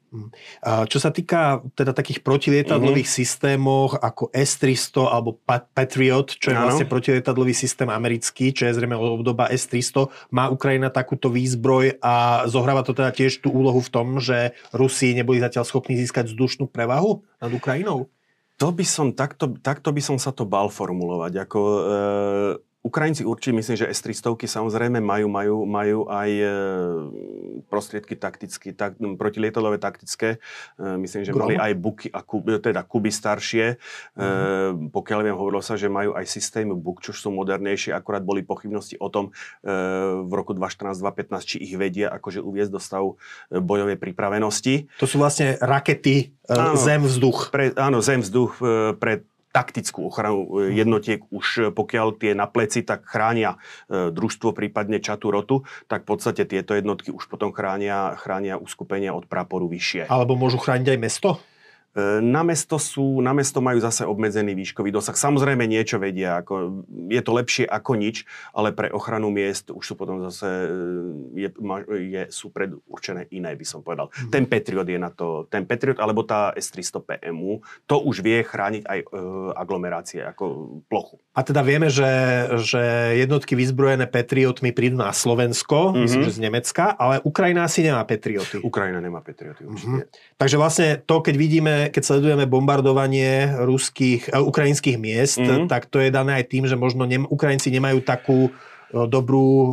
A 0.59 0.83
Čo 0.83 0.99
sa 0.99 1.09
týka 1.09 1.41
teda 1.73 1.91
takých 1.91 2.19
protilietadlových 2.19 3.05
Mhm. 3.05 3.15
systémoch 3.15 3.95
ako 3.95 4.29
S-300 4.29 4.73
alebo 5.05 5.39
Pa- 5.39 5.63
Patriot, 5.63 6.33
čo 6.33 6.49
je 6.49 6.55
Áno. 6.55 6.67
vlastne 6.67 6.85
protilietadlový 6.85 7.51
systém 7.51 7.87
americký, 7.87 8.49
čo 8.49 8.65
je 8.65 8.73
zrejme 8.73 8.93
obdoba 8.93 9.47
S-300, 9.47 10.05
má 10.29 10.47
Ukrajina 10.47 10.89
takúto 10.89 11.29
výzbroj 11.29 11.97
a 11.99 12.13
zohráva 12.45 12.81
to 12.81 12.91
teda 12.91 13.09
tiež 13.09 13.39
tú 13.39 13.49
úlohu 13.49 13.79
v 13.79 13.89
tom, 13.89 14.19
že 14.19 14.51
Rusi 14.71 15.13
neboli 15.13 15.37
zatiaľ 15.37 15.63
schopní 15.63 15.95
získať 15.95 16.27
vzdušnú 16.27 16.65
prevahu 16.65 17.21
nad 17.43 17.51
Ukrajinou? 17.51 18.07
To 18.61 18.71
by 18.71 18.85
som, 18.87 19.11
takto, 19.11 19.59
takto 19.59 19.91
by 19.91 19.99
som 19.99 20.15
sa 20.15 20.31
to 20.31 20.47
bal 20.47 20.71
formulovať. 20.71 21.43
Ako, 21.43 21.59
e, 21.59 21.99
Ukrajinci 22.83 23.23
určite, 23.23 23.55
myslím, 23.55 23.79
že 23.79 23.87
S-300 23.87 24.43
samozrejme 24.43 24.99
majú, 24.99 25.31
majú, 25.31 25.55
majú 25.63 25.99
aj 26.11 26.29
e, 26.35 26.51
prostriedky 27.71 28.19
taktické, 28.19 28.75
tak, 28.75 28.99
protilietadlové 28.99 29.79
taktické. 29.79 30.43
E, 30.75 30.99
myslím, 30.99 31.23
že 31.23 31.31
Grom? 31.31 31.47
mali 31.47 31.55
aj 31.55 31.71
Buky, 31.79 32.11
a 32.11 32.19
Kub, 32.19 32.43
teda 32.43 32.83
Kuby 32.83 33.07
staršie. 33.07 33.79
E, 33.79 34.25
pokiaľ 34.91 35.19
viem, 35.23 35.31
hovorilo 35.31 35.63
sa, 35.63 35.79
že 35.79 35.87
majú 35.87 36.11
aj 36.11 36.27
systémy 36.27 36.75
Buk, 36.75 36.99
čo 36.99 37.15
sú 37.15 37.31
modernejšie. 37.31 37.95
Akurát 37.95 38.19
boli 38.19 38.43
pochybnosti 38.43 38.99
o 38.99 39.07
tom 39.07 39.31
e, 39.63 39.71
v 40.27 40.31
roku 40.35 40.51
2014-2015, 40.51 41.39
či 41.47 41.57
ich 41.63 41.79
vedia 41.79 42.11
akože 42.11 42.43
uviezť 42.43 42.71
do 42.75 42.83
stavu 42.83 43.15
e, 43.47 43.63
bojovej 43.63 43.95
pripravenosti. 43.95 44.91
To 44.99 45.07
sú 45.07 45.23
vlastne 45.23 45.55
rakety 45.63 46.35
e, 46.35 46.51
Áno. 46.51 46.75
zem-vzduch. 46.75 47.47
Pre, 47.47 47.71
áno, 47.79 48.03
zem, 48.03 48.19
vzduch 48.19 48.59
e, 48.59 48.91
pre 48.99 49.23
taktickú 49.53 50.09
ochranu 50.09 50.65
e, 50.65 50.73
jednotiek 50.73 51.21
už 51.29 51.45
e, 51.57 51.61
pokiaľ 51.69 52.17
tie 52.17 52.33
na 52.33 52.49
pleci, 52.49 52.81
tak 52.81 53.05
chránia 53.05 53.61
e, 53.85 54.09
družstvo, 54.09 54.51
prípadne 54.51 54.97
čatu 54.97 55.29
rotu, 55.29 55.63
tak 55.85 56.09
v 56.09 56.17
podstate 56.17 56.49
tieto 56.49 56.73
jednotky 56.73 57.13
už 57.13 57.29
potom 57.29 57.53
chránia, 57.53 58.17
chránia 58.17 58.57
uskupenia 58.57 59.13
od 59.13 59.29
praporu 59.29 59.69
vyššie. 59.69 60.09
Alebo 60.09 60.33
môžu 60.33 60.57
chrániť 60.57 60.97
aj 60.97 60.99
mesto? 60.99 61.29
E, 61.93 62.21
Na 62.21 62.41
mesto, 62.41 62.81
sú, 62.81 63.21
na 63.21 63.37
mesto 63.37 63.61
majú 63.61 63.77
zase 63.77 64.01
obmedzený 64.03 64.57
výškový 64.57 64.89
dosah. 64.89 65.13
Samozrejme 65.13 65.69
niečo 65.69 66.01
vedia, 66.01 66.41
ako, 66.41 66.83
je 66.89 67.21
to 67.21 67.31
lepšie 67.31 67.65
ako 67.69 67.91
nič, 67.93 68.25
ale 68.49 68.73
pre 68.73 68.89
ochranu 68.89 69.29
miest 69.29 69.69
už 69.69 69.83
sú 69.83 69.93
potom 69.93 70.17
zase 70.25 70.45
e, 70.45 71.45
je, 71.45 71.49
je, 72.09 72.23
sú 72.33 72.49
predurčené 72.49 73.29
iné, 73.29 73.53
by 73.53 73.65
som 73.65 73.85
povedal. 73.85 74.09
Mhm. 74.09 74.29
Ten 74.33 74.43
Patriot 74.49 74.89
je 74.89 74.97
na 74.97 75.13
to, 75.13 75.45
ten 75.53 75.69
Patriot 75.69 76.01
alebo 76.01 76.25
tá 76.25 76.49
S-300 76.57 76.97
PMU, 77.05 77.61
to 77.85 78.01
už 78.01 78.25
vie 78.25 78.41
chrániť 78.41 78.83
aj 78.89 78.99
e, 78.99 79.05
aglomerácie, 79.53 80.25
ako 80.25 80.81
plochu. 80.89 81.21
A 81.37 81.41
teda 81.41 81.61
vieme, 81.61 81.93
že, 81.93 82.09
že 82.61 82.81
jednotky 83.21 83.53
vyzbrojené 83.53 84.09
Patriotmi 84.09 84.73
prídu 84.73 84.97
na 84.97 85.13
Slovensko, 85.13 85.93
Mhm. 85.93 86.01
myslím, 86.05 86.23
že 86.25 86.37
z 86.37 86.41
Nemecka, 86.41 86.85
ale 86.95 87.21
Ukrajina 87.21 87.65
asi 87.65 87.85
nemá 87.85 88.01
Patrioty. 88.07 88.61
Ukrajina 88.65 88.97
nemá 88.97 89.21
Patrioty 89.21 89.65
určite. 89.67 90.09
Takže 90.37 90.57
vlastne 90.57 90.87
to, 90.97 91.21
keď 91.21 91.35
vidíme, 91.37 91.75
keď 91.89 92.03
sledujeme 92.03 92.45
bombardovanie 92.45 93.57
ruských, 93.63 94.29
uh, 94.29 94.43
ukrajinských 94.43 94.97
miest, 95.01 95.41
Mhm. 95.41 95.67
tak 95.67 95.89
to 95.89 95.97
je 95.99 96.13
dané 96.13 96.43
aj 96.43 96.45
tým, 96.51 96.63
že 96.69 96.77
možno 96.77 97.03
nem, 97.07 97.25
Ukrajinci 97.25 97.73
nemajú 97.73 98.03
takú 98.05 98.51
e, 98.93 99.09
dobrú 99.09 99.49
e, 99.49 99.67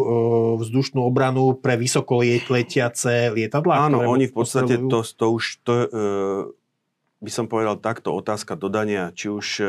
vzdušnú 0.64 1.04
obranu 1.04 1.52
pre 1.52 1.76
vysoko 1.76 2.24
letiace 2.24 3.28
lietadlá. 3.28 3.92
Áno, 3.92 4.00
oni 4.08 4.24
v 4.24 4.32
podstate 4.32 4.80
to, 4.80 5.04
to 5.04 5.26
už, 5.36 5.60
to, 5.60 5.72
by 7.20 7.28
som 7.28 7.44
povedal 7.44 7.76
takto, 7.76 8.16
otázka 8.16 8.56
dodania, 8.56 9.12
či 9.12 9.28
už 9.28 9.46
e, 9.60 9.64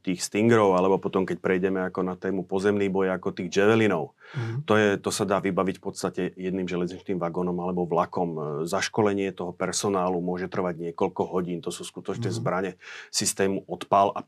tých 0.00 0.24
Stingerov, 0.24 0.80
alebo 0.80 0.96
potom, 0.96 1.28
keď 1.28 1.44
prejdeme 1.44 1.84
ako 1.84 2.00
na 2.00 2.16
tému 2.16 2.48
pozemný 2.48 2.88
boj, 2.88 3.12
ako 3.12 3.36
tých 3.36 3.52
Javelinov. 3.52 4.16
Mhm. 4.32 4.64
To, 4.64 4.74
je, 4.80 4.88
to 4.96 5.10
sa 5.12 5.28
dá 5.28 5.36
vybaviť 5.44 5.76
v 5.76 5.84
podstate 5.84 6.22
jedným 6.40 6.64
železničným 6.64 7.20
vagónom 7.20 7.56
alebo 7.60 7.84
vlakom. 7.84 8.28
E, 8.32 8.40
Zaškolenie 8.64 9.36
toho 9.36 9.52
personálu 9.52 10.24
môže 10.24 10.48
trvať 10.48 10.88
niekoľko 10.88 11.22
hodín. 11.28 11.60
To 11.60 11.68
sú 11.68 11.84
skutočne 11.84 12.32
Mhm. 12.32 12.36
zbranie 12.36 12.72
systému 13.12 13.68
odpal 13.68 14.16
a 14.16 14.24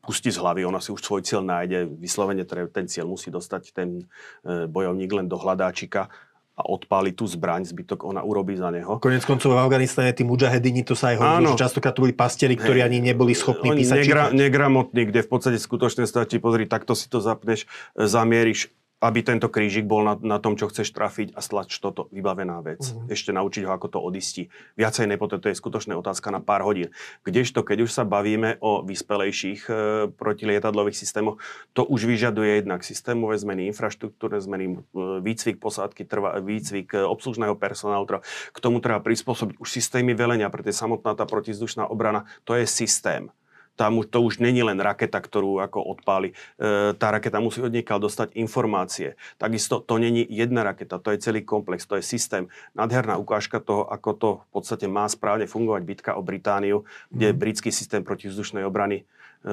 pustí 0.00 0.30
z 0.30 0.38
hlavy, 0.38 0.62
ona 0.62 0.78
si 0.78 0.94
už 0.94 1.02
svoj 1.02 1.22
cieľ 1.26 1.42
nájde. 1.42 1.90
Vyslovene 1.98 2.46
ten 2.46 2.86
cieľ 2.86 3.10
musí 3.10 3.28
dostať 3.28 3.74
ten 3.74 4.08
e, 4.48 4.64
bojovník 4.64 5.12
len 5.12 5.26
do 5.28 5.36
hľadáčika 5.36 6.08
a 6.52 6.68
odpáli 6.68 7.16
tú 7.16 7.24
zbraň, 7.24 7.64
zbytok 7.64 8.04
ona 8.04 8.20
urobí 8.20 8.52
za 8.60 8.68
neho. 8.68 9.00
Konec 9.00 9.24
koncov 9.24 9.56
v 9.56 9.62
Afganistane 9.64 10.12
tí 10.12 10.20
mujahedini, 10.20 10.84
to 10.84 10.92
sa 10.92 11.16
aj 11.16 11.16
hovorí, 11.16 11.44
že 11.48 11.64
častokrát 11.64 11.96
to 11.96 12.04
boli 12.04 12.12
pastieri, 12.12 12.60
ktorí 12.60 12.84
Hej. 12.84 12.86
ani 12.92 12.98
neboli 13.00 13.32
schopní 13.32 13.72
Oni 13.72 13.80
písať 13.80 14.04
negra, 14.04 14.22
negramotní, 14.36 15.08
kde 15.08 15.24
v 15.24 15.28
podstate 15.32 15.56
skutočne 15.56 16.04
stačí, 16.04 16.36
pozri, 16.36 16.68
takto 16.68 16.92
si 16.92 17.08
to 17.08 17.24
zapneš, 17.24 17.64
zamieríš, 17.96 18.68
aby 19.02 19.26
tento 19.26 19.50
krížik 19.50 19.82
bol 19.82 20.06
na, 20.06 20.14
na 20.22 20.38
tom, 20.38 20.54
čo 20.54 20.70
chceš 20.70 20.94
trafiť 20.94 21.34
a 21.34 21.42
stlač 21.42 21.74
toto, 21.82 22.06
vybavená 22.14 22.62
vec. 22.62 22.86
Mhm. 22.86 23.10
Ešte 23.10 23.34
naučiť 23.34 23.66
ho, 23.66 23.74
ako 23.74 23.88
to 23.90 23.98
odistí. 23.98 24.46
Viacej 24.78 25.10
nepoté, 25.10 25.42
to 25.42 25.50
je 25.50 25.58
skutočne 25.58 25.98
otázka 25.98 26.30
na 26.30 26.38
pár 26.38 26.62
hodín. 26.62 26.94
Kdežto, 27.26 27.66
keď 27.66 27.82
už 27.82 27.90
sa 27.90 28.06
bavíme 28.06 28.62
o 28.62 28.86
vyspelejších 28.86 29.60
e, 29.66 29.72
protilietadlových 30.14 30.94
systémoch, 30.94 31.42
to 31.74 31.82
už 31.82 32.06
vyžaduje 32.06 32.62
jednak 32.62 32.86
systémové 32.86 33.34
zmeny, 33.42 33.66
infraštruktúrne 33.74 34.38
zmeny, 34.38 34.64
e, 34.70 34.74
výcvik 35.18 35.58
posádky, 35.58 36.06
trva, 36.06 36.38
výcvik 36.38 36.94
e, 36.94 37.02
obslužného 37.02 37.58
personálu. 37.58 38.06
Treba, 38.06 38.22
k 38.54 38.58
tomu 38.62 38.78
treba 38.78 39.02
prispôsobiť 39.02 39.58
už 39.58 39.66
systémy 39.66 40.14
velenia, 40.14 40.46
pretože 40.46 40.78
samotná 40.78 41.18
tá 41.18 41.26
protizdušná 41.26 41.90
obrana, 41.90 42.30
to 42.46 42.54
je 42.54 42.70
systém 42.70 43.34
tam 43.76 43.98
už, 43.98 44.12
to 44.12 44.20
už 44.20 44.38
není 44.38 44.62
len 44.62 44.76
raketa, 44.76 45.18
ktorú 45.18 45.58
ako 45.64 45.80
odpáli. 45.96 46.36
E, 46.60 46.92
tá 46.96 47.08
raketa 47.08 47.40
musí 47.40 47.64
od 47.64 47.72
niekaľ 47.72 47.98
dostať 48.04 48.36
informácie. 48.36 49.16
Takisto 49.40 49.80
to 49.80 49.96
není 49.96 50.22
jedna 50.28 50.62
raketa, 50.62 51.00
to 51.00 51.10
je 51.10 51.18
celý 51.18 51.42
komplex, 51.42 51.88
to 51.88 51.96
je 51.96 52.04
systém. 52.04 52.52
Nádherná 52.76 53.16
ukážka 53.16 53.58
toho, 53.60 53.88
ako 53.88 54.10
to 54.12 54.28
v 54.44 54.48
podstate 54.52 54.86
má 54.88 55.08
správne 55.08 55.48
fungovať 55.48 55.82
bitka 55.82 56.10
o 56.14 56.22
Britániu, 56.22 56.84
kde 57.10 57.32
Mhm. 57.32 57.38
britský 57.38 57.70
systém 57.72 58.04
protivzdušnej 58.04 58.64
obrany 58.64 59.02
e, 59.02 59.52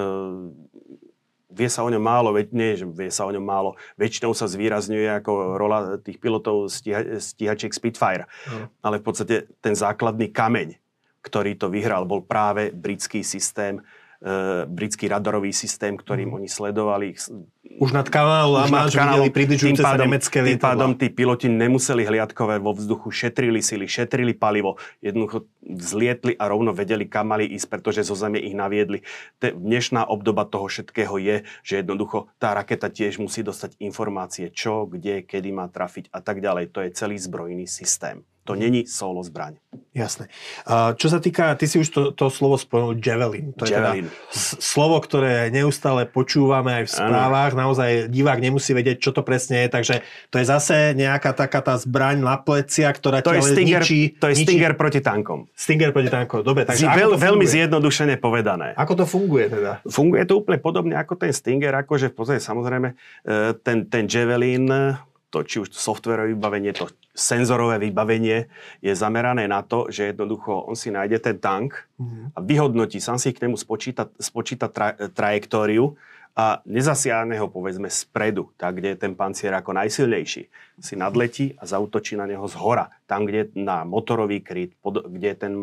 vie 1.50 1.70
sa 1.70 1.82
o 1.82 1.90
ňom 1.90 2.02
málo, 2.02 2.30
veď 2.30 2.48
nie, 2.54 2.72
že 2.78 2.86
vie 2.86 3.10
sa 3.10 3.26
o 3.26 3.34
ňom 3.34 3.42
málo, 3.42 3.74
väčšinou 3.98 4.38
sa 4.38 4.46
zvýrazňuje 4.46 5.10
ako 5.18 5.58
rola 5.58 5.98
tých 5.98 6.22
pilotov 6.22 6.70
stíha, 6.70 7.18
stíhačiek 7.18 7.74
Spitfire. 7.74 8.30
Áno. 8.46 8.70
Ale 8.86 9.02
v 9.02 9.04
podstate 9.10 9.36
ten 9.58 9.74
základný 9.74 10.30
kameň, 10.30 10.78
ktorý 11.26 11.58
to 11.58 11.68
vyhral, 11.74 12.06
bol 12.06 12.22
práve 12.22 12.70
britský 12.70 13.26
systém, 13.26 13.82
britský 14.68 15.08
radarový 15.08 15.56
systém, 15.56 15.96
ktorým 15.96 16.36
oni 16.36 16.52
sledovali. 16.52 17.16
Už 17.80 17.96
nad 17.96 18.04
kanálom 18.12 18.52
La 18.52 18.68
Už 18.68 18.72
nad 18.72 18.76
Manche 18.84 19.00
kanálom. 19.00 19.24
videli 19.24 19.30
približujúce 19.32 19.80
Tým 19.80 19.88
sa 19.88 19.96
nemecké 19.96 20.38
Tým 20.44 20.48
lietadlá. 20.52 20.68
pádom 20.68 20.92
tí 21.00 21.08
piloti 21.08 21.48
nemuseli 21.48 22.04
hliadkové 22.04 22.60
vo 22.60 22.76
vzduchu, 22.76 23.08
šetrili 23.16 23.64
sily, 23.64 23.88
šetrili 23.88 24.36
palivo, 24.36 24.76
jednoducho 25.00 25.48
vzlietli 25.64 26.36
a 26.36 26.52
rovno 26.52 26.76
vedeli, 26.76 27.08
kam 27.08 27.32
mali 27.32 27.48
ísť, 27.48 27.68
pretože 27.72 28.04
zo 28.04 28.16
zeme 28.20 28.44
ich 28.44 28.52
naviedli. 28.52 29.08
Te, 29.40 29.56
dnešná 29.56 30.04
obdoba 30.12 30.44
toho 30.44 30.68
všetkého 30.68 31.16
je, 31.16 31.48
že 31.64 31.80
jednoducho 31.80 32.28
tá 32.44 32.52
raketa 32.52 32.92
tiež 32.92 33.24
musí 33.24 33.40
dostať 33.40 33.80
informácie, 33.80 34.52
čo, 34.52 34.84
kde, 34.84 35.24
kedy 35.24 35.56
má 35.56 35.72
trafiť 35.72 36.12
a 36.12 36.20
tak 36.20 36.44
ďalej. 36.44 36.76
To 36.76 36.84
je 36.84 36.92
celý 36.92 37.16
zbrojný 37.16 37.72
systém. 37.72 38.28
To 38.50 38.58
není 38.58 38.90
solo 38.90 39.22
zbraň. 39.22 39.62
Jasné. 39.94 40.26
Čo 40.98 41.08
sa 41.10 41.22
týka, 41.22 41.54
ty 41.54 41.70
si 41.70 41.78
už 41.78 41.88
to, 41.94 42.02
to 42.18 42.34
slovo 42.34 42.58
spomenul, 42.58 42.98
javelin. 42.98 43.54
To 43.58 43.70
Javelin. 43.70 44.10
je 44.10 44.10
teda 44.10 44.58
slovo, 44.58 44.98
ktoré 44.98 45.54
neustále 45.54 46.10
počúvame 46.10 46.82
aj 46.82 46.84
v 46.90 46.92
správach. 46.98 47.52
Naozaj 47.54 48.10
divák 48.10 48.42
nemusí 48.42 48.74
vedieť, 48.74 48.98
čo 48.98 49.12
to 49.14 49.22
presne 49.22 49.66
je. 49.66 49.68
Takže 49.70 49.96
to 50.34 50.42
je 50.42 50.46
zase 50.50 50.98
nejaká 50.98 51.38
taká 51.38 51.62
tá 51.62 51.78
zbraň 51.78 52.26
na 52.26 52.42
plecia, 52.42 52.90
ktorá 52.90 53.22
To 53.22 53.38
je 53.38 53.46
Stinger, 53.46 53.86
ničí, 53.86 54.18
to 54.18 54.34
je 54.34 54.42
ničí- 54.42 54.50
Stinger 54.50 54.74
proti 54.74 55.02
tankom. 55.06 55.46
Stinger 55.54 55.94
proti 55.94 56.10
tankom. 56.10 56.42
Dobre, 56.42 56.66
takže 56.66 56.90
veľ, 56.90 57.14
veľmi 57.14 57.46
zjednodušene 57.46 58.18
povedané. 58.18 58.74
Ako 58.74 58.98
to 58.98 59.06
funguje 59.06 59.46
teda? 59.54 59.86
Funguje 59.86 60.26
to 60.26 60.42
úplne 60.42 60.58
podobne 60.58 60.98
ako 60.98 61.22
ten 61.22 61.30
Stinger, 61.30 61.86
akože 61.86 62.10
v 62.10 62.16
podstate 62.18 62.42
samozrejme 62.42 62.94
e, 62.94 63.54
ten, 63.62 63.86
ten 63.86 64.10
Javelin, 64.10 64.98
to 65.30 65.46
či 65.46 65.62
už 65.62 65.70
softverové 65.70 66.34
vybavenie, 66.34 66.74
to 66.74 66.90
senzorové 67.16 67.80
vybavenie 67.80 68.46
je 68.82 68.96
zamerané 68.96 69.48
na 69.48 69.62
to, 69.62 69.86
že 69.90 70.04
jednoducho 70.14 70.62
on 70.70 70.76
si 70.76 70.92
nájde 70.92 71.20
ten 71.20 71.38
tank 71.38 71.74
Mhm. 72.00 72.32
a 72.36 72.40
vyhodnotí, 72.42 73.02
sám 73.02 73.20
si 73.20 73.34
k 73.34 73.42
nemu 73.42 73.58
spočíta, 73.58 74.08
spočíta 74.22 74.68
tra, 74.68 74.94
trajektóriu 75.14 75.98
a 76.40 76.64
nezasiahne 76.64 77.36
ho 77.36 77.52
povedzme 77.52 77.92
spredu, 77.92 78.48
tak 78.56 78.80
kde 78.80 78.96
je 78.96 78.98
ten 79.04 79.12
pancier 79.12 79.52
ako 79.52 79.76
najsilnejší. 79.76 80.48
Si 80.80 80.96
nadletí 80.96 81.60
a 81.60 81.68
zautočí 81.68 82.16
na 82.16 82.24
neho 82.24 82.48
z 82.48 82.56
hora, 82.56 82.88
tam, 83.04 83.28
kde 83.28 83.38
je 83.44 83.60
na 83.60 83.84
motorový 83.84 84.40
kryt, 84.40 84.72
pod, 84.80 85.04
kde 85.04 85.36
je 85.36 85.38
ten 85.38 85.54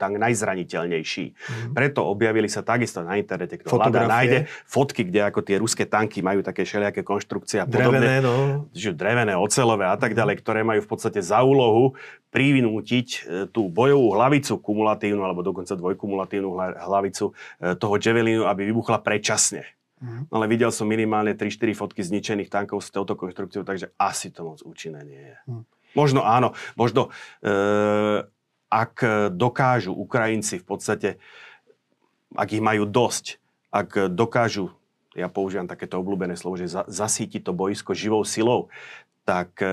tank 0.00 0.16
najzraniteľnejší. 0.16 1.24
Mhm. 1.36 1.76
Preto 1.76 2.08
objavili 2.08 2.48
sa 2.48 2.64
takisto 2.64 3.04
na 3.04 3.20
internete, 3.20 3.60
kto 3.60 3.76
hľadá, 3.76 4.08
nájde 4.08 4.48
fotky, 4.64 5.04
kde 5.04 5.20
ako 5.28 5.44
tie 5.44 5.60
ruské 5.60 5.84
tanky 5.84 6.24
majú 6.24 6.40
také 6.40 6.64
všelijaké 6.64 7.04
konštrukcie 7.04 7.60
a 7.60 7.68
Drevené, 7.68 7.92
podobne 7.92 8.16
no. 8.24 8.34
že 8.72 8.96
drevené, 8.96 9.36
ocelové 9.36 9.84
a 9.84 10.00
tak 10.00 10.16
ďalej, 10.16 10.40
ktoré 10.40 10.64
majú 10.64 10.80
v 10.80 10.88
podstate 10.88 11.20
za 11.20 11.44
úlohu 11.44 11.92
privinútiť 12.32 13.06
e, 13.12 13.18
tú 13.52 13.68
bojovú 13.68 14.16
hlavicu 14.16 14.56
kumulatívnu 14.56 15.20
alebo 15.20 15.44
dokonca 15.44 15.76
dvojkumulatívnu 15.76 16.48
hla- 16.56 16.80
hlavicu 16.88 17.36
e, 17.60 17.76
toho 17.76 18.00
Javelinu, 18.00 18.48
aby 18.48 18.64
vybuchla 18.72 19.04
predčasne. 19.04 19.81
Mhm. 20.02 20.34
Ale 20.34 20.44
videl 20.50 20.74
som 20.74 20.90
minimálne 20.90 21.38
3-4 21.38 21.78
fotky 21.78 22.02
zničených 22.02 22.50
tankov 22.50 22.82
s 22.82 22.90
touto 22.90 23.14
konštrukciou, 23.14 23.62
takže 23.62 23.94
asi 23.94 24.34
to 24.34 24.42
moc 24.42 24.58
účinné 24.66 25.06
nie 25.06 25.22
je. 25.22 25.36
Mhm. 25.46 25.62
Možno 25.94 26.20
áno, 26.26 26.56
možno 26.74 27.12
e, 27.44 27.50
ak 28.72 28.94
dokážu 29.36 29.92
Ukrajinci 29.92 30.56
v 30.56 30.64
podstate, 30.64 31.08
ak 32.32 32.48
ich 32.48 32.64
majú 32.64 32.88
dosť, 32.88 33.36
ak 33.68 34.08
dokážu, 34.08 34.72
ja 35.12 35.28
používam 35.28 35.68
takéto 35.68 36.00
obľúbené 36.00 36.40
slovo, 36.40 36.56
že 36.56 36.72
za, 36.72 36.88
zasíti 36.88 37.36
to 37.36 37.52
boisko 37.52 37.92
živou 37.92 38.24
silou, 38.24 38.72
tak 39.22 39.62
e, 39.62 39.70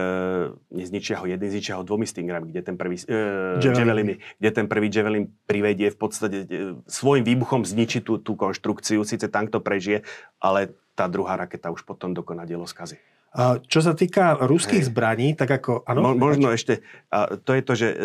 nezničia 0.70 1.18
ho 1.18 1.26
jeden, 1.26 1.50
zničia 1.50 1.82
ho 1.82 1.84
dvomi 1.84 2.06
stingrami, 2.06 2.54
kde 2.54 2.62
ten 2.62 2.78
prvý, 2.78 3.02
e, 3.02 3.58
Javeliny. 3.58 4.22
kde 4.38 4.50
ten 4.54 4.70
prvý 4.70 4.94
javelin 4.94 5.26
privedie 5.50 5.90
v 5.90 5.98
podstate 5.98 6.38
e, 6.46 6.78
svojim 6.86 7.26
výbuchom 7.26 7.66
zničí 7.66 8.06
tú, 8.06 8.22
tú 8.22 8.38
konštrukciu, 8.38 9.02
síce 9.02 9.26
tank 9.26 9.50
to 9.50 9.58
prežije, 9.58 10.06
ale 10.38 10.78
tá 10.94 11.10
druhá 11.10 11.34
raketa 11.34 11.74
už 11.74 11.82
potom 11.82 12.14
dokoná 12.14 12.46
dielo 12.46 12.70
skazy. 12.70 13.02
A 13.30 13.62
čo 13.62 13.82
sa 13.82 13.94
týka 13.94 14.38
ruských 14.42 14.86
Hej. 14.86 14.90
zbraní, 14.90 15.28
tak 15.38 15.50
ako... 15.50 15.86
Ano, 15.86 16.02
Mo, 16.02 16.12
možno 16.18 16.50
ešte, 16.50 16.82
a 17.14 17.38
to 17.38 17.54
je 17.54 17.62
to, 17.62 17.74
že 17.78 17.88
e, 17.90 17.98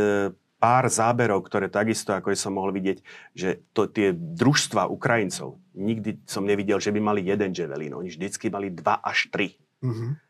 pár 0.60 0.88
záberov, 0.88 1.44
ktoré 1.44 1.68
takisto, 1.68 2.16
ako 2.16 2.32
som 2.32 2.56
mohol 2.56 2.72
vidieť, 2.72 2.98
že 3.36 3.60
to, 3.76 3.84
tie 3.84 4.16
družstva 4.16 4.88
Ukrajincov, 4.88 5.60
nikdy 5.76 6.24
som 6.24 6.48
nevidel, 6.48 6.80
že 6.80 6.88
by 6.88 7.00
mali 7.04 7.20
jeden 7.24 7.52
javelin, 7.52 7.92
oni 7.92 8.08
vždycky 8.08 8.48
mali 8.48 8.72
dva 8.72 8.96
až 9.04 9.28
tri. 9.28 9.60
Mhm. 9.84 10.24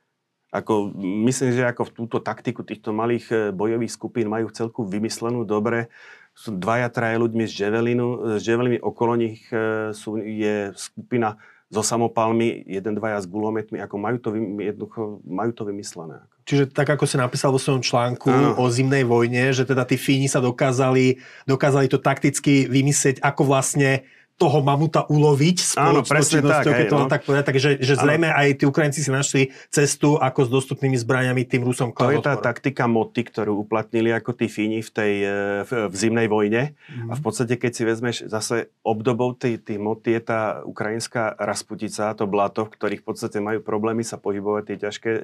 Ako, 0.55 0.95
myslím, 1.27 1.51
že 1.51 1.67
ako 1.67 1.91
v 1.91 1.95
túto 1.99 2.19
taktiku 2.23 2.63
týchto 2.63 2.95
malých 2.95 3.27
e, 3.35 3.37
bojových 3.51 3.91
skupín 3.91 4.31
majú 4.31 4.55
celku 4.55 4.87
vymyslenú 4.87 5.43
dobre. 5.43 5.91
Sú 6.31 6.55
dvaja, 6.55 6.87
traja 6.95 7.19
ľuďmi 7.19 7.43
z 7.51 7.67
Javelinu, 7.67 8.39
z 8.39 8.55
Javeliny 8.55 8.79
okolo 8.79 9.19
nich 9.19 9.43
e, 9.51 9.91
sú, 9.91 10.23
je 10.23 10.71
skupina 10.79 11.43
so 11.75 11.83
samopalmi, 11.83 12.63
jeden, 12.71 12.95
dvaja 12.95 13.19
s 13.19 13.27
gulometmi, 13.27 13.83
ako 13.83 13.97
majú 13.99 14.17
to, 14.23 14.29
jednoducho, 14.63 15.19
majú 15.27 15.51
to 15.51 15.67
vymyslené. 15.67 16.23
Čiže 16.47 16.71
tak, 16.71 16.93
ako 16.93 17.09
si 17.09 17.17
napísal 17.19 17.51
vo 17.51 17.59
svojom 17.59 17.83
článku 17.83 18.31
Áno. 18.31 18.55
o 18.61 18.65
zimnej 18.71 19.03
vojne, 19.03 19.51
že 19.51 19.67
teda 19.67 19.83
tí 19.89 19.99
Fíni 19.99 20.31
sa 20.31 20.45
dokázali, 20.45 21.19
dokázali 21.49 21.91
to 21.91 21.99
takticky 21.99 22.71
vymyslieť, 22.71 23.19
ako 23.25 23.49
vlastne 23.49 24.07
toho 24.35 24.59
mamuta 24.67 25.07
uloviť 25.07 25.79
Áno, 25.79 26.03
presne 26.03 26.43
tak, 26.43 26.67
hej, 26.67 26.91
to 26.91 26.99
no. 26.99 27.07
tak 27.07 27.23
povedať. 27.23 27.55
Takže 27.55 27.69
že 27.79 27.95
Áno. 27.95 28.03
zrejme 28.03 28.29
aj 28.35 28.49
tí 28.59 28.65
Ukrajinci 28.67 29.01
si 29.07 29.11
našli 29.15 29.43
cestu, 29.71 30.19
ako 30.19 30.47
s 30.47 30.51
dostupnými 30.51 30.99
zbraniami 30.99 31.47
tým 31.47 31.63
Rusom 31.63 31.95
To 31.95 32.11
je 32.11 32.19
tá 32.19 32.35
taktika 32.43 32.91
moty, 32.91 33.23
ktorú 33.31 33.63
uplatnili 33.63 34.11
ako 34.11 34.35
tí 34.35 34.51
Fíni 34.51 34.83
v 34.83 34.91
tej 34.91 35.13
e, 35.23 35.31
v, 35.63 35.71
v 35.87 35.95
zimnej 35.95 36.27
vojne. 36.27 36.75
Mhm. 36.75 37.09
A 37.09 37.13
v 37.15 37.23
podstate, 37.23 37.55
keď 37.55 37.73
si 37.73 37.83
vezmeš 37.87 38.17
zase 38.27 38.75
obdobou 38.83 39.39
tej, 39.39 39.63
tej 39.63 39.79
moty 39.79 40.19
je 40.19 40.23
tá 40.27 40.67
ukrajinská 40.67 41.39
rasputica, 41.39 42.11
to 42.19 42.27
blato, 42.27 42.67
v 42.67 42.75
ktorých 42.75 43.01
v 43.03 43.07
podstate 43.07 43.39
majú 43.39 43.63
problémy 43.63 44.03
sa 44.03 44.19
pohybovať 44.19 44.63
tie 44.67 44.77
ťažké, 44.83 45.11
e, 45.15 45.21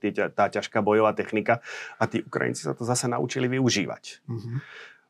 tie, 0.00 0.10
tá 0.32 0.48
ťažká 0.48 0.80
bojová 0.80 1.12
technika 1.12 1.60
a 2.00 2.08
tí 2.08 2.24
Ukrajinci 2.24 2.64
sa 2.64 2.72
to 2.72 2.88
zase 2.88 3.12
naučili 3.12 3.44
využívať. 3.44 4.24
Mhm. 4.24 4.52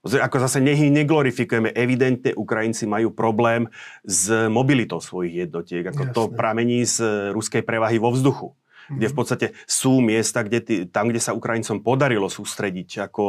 Ako 0.05 0.37
zase 0.37 0.61
ich 0.61 0.93
neglorifikujeme, 0.93 1.73
evidentne 1.73 2.37
Ukrajinci 2.37 2.85
majú 2.85 3.09
problém 3.09 3.73
s 4.05 4.29
mobilitou 4.53 5.01
svojich 5.01 5.49
jednotiek. 5.49 5.89
Ako 5.89 6.13
to 6.13 6.23
Jasné. 6.29 6.37
pramení 6.37 6.85
z 6.85 6.97
e, 7.01 7.07
ruskej 7.33 7.65
prevahy 7.65 7.97
vo 7.97 8.13
vzduchu 8.13 8.53
kde 8.89 9.09
v 9.09 9.17
podstate 9.17 9.47
sú 9.65 10.05
miesta, 10.05 10.45
kde 10.45 10.61
ty, 10.61 10.75
tam, 10.85 11.09
kde 11.09 11.23
sa 11.23 11.33
Ukrajincom 11.33 11.81
podarilo 11.81 12.29
sústrediť 12.29 13.09
ako 13.09 13.25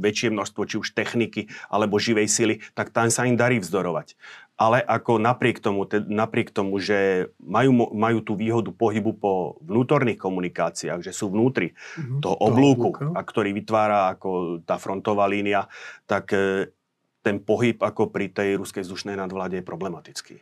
väčšie 0.00 0.32
množstvo 0.32 0.62
či 0.64 0.76
už 0.80 0.96
techniky 0.96 1.52
alebo 1.68 2.00
živej 2.00 2.28
sily, 2.28 2.54
tak 2.72 2.90
tam 2.90 3.12
sa 3.12 3.28
im 3.28 3.36
darí 3.36 3.60
vzdorovať. 3.60 4.16
Ale 4.54 4.78
ako 4.78 5.16
napriek 5.16 5.58
tomu, 5.58 5.88
te, 5.88 5.98
napriek 5.98 6.52
tomu 6.52 6.76
že 6.78 7.30
majú, 7.38 7.72
majú 7.90 8.20
tú 8.20 8.36
výhodu 8.36 8.68
pohybu 8.68 9.16
po 9.16 9.32
vnútorných 9.60 10.16
komunikáciách, 10.16 11.00
že 11.00 11.10
sú 11.10 11.28
vnútri 11.28 11.72
Mhm. 11.96 12.20
toho 12.20 12.36
Toho 12.36 12.46
oblúku, 12.46 12.88
oblúka. 12.92 13.04
a 13.12 13.20
ktorý 13.20 13.50
vytvára 13.52 14.12
ako 14.12 14.60
tá 14.62 14.76
frontová 14.76 15.24
línia, 15.26 15.66
tak 16.04 16.30
e, 16.30 16.68
ten 17.22 17.38
pohyb 17.38 17.78
ako 17.78 18.06
pri 18.06 18.28
tej 18.28 18.58
ruskej 18.58 18.82
vzdušnej 18.82 19.14
nadvláde 19.14 19.58
je 19.58 19.64
problematický. 19.64 20.36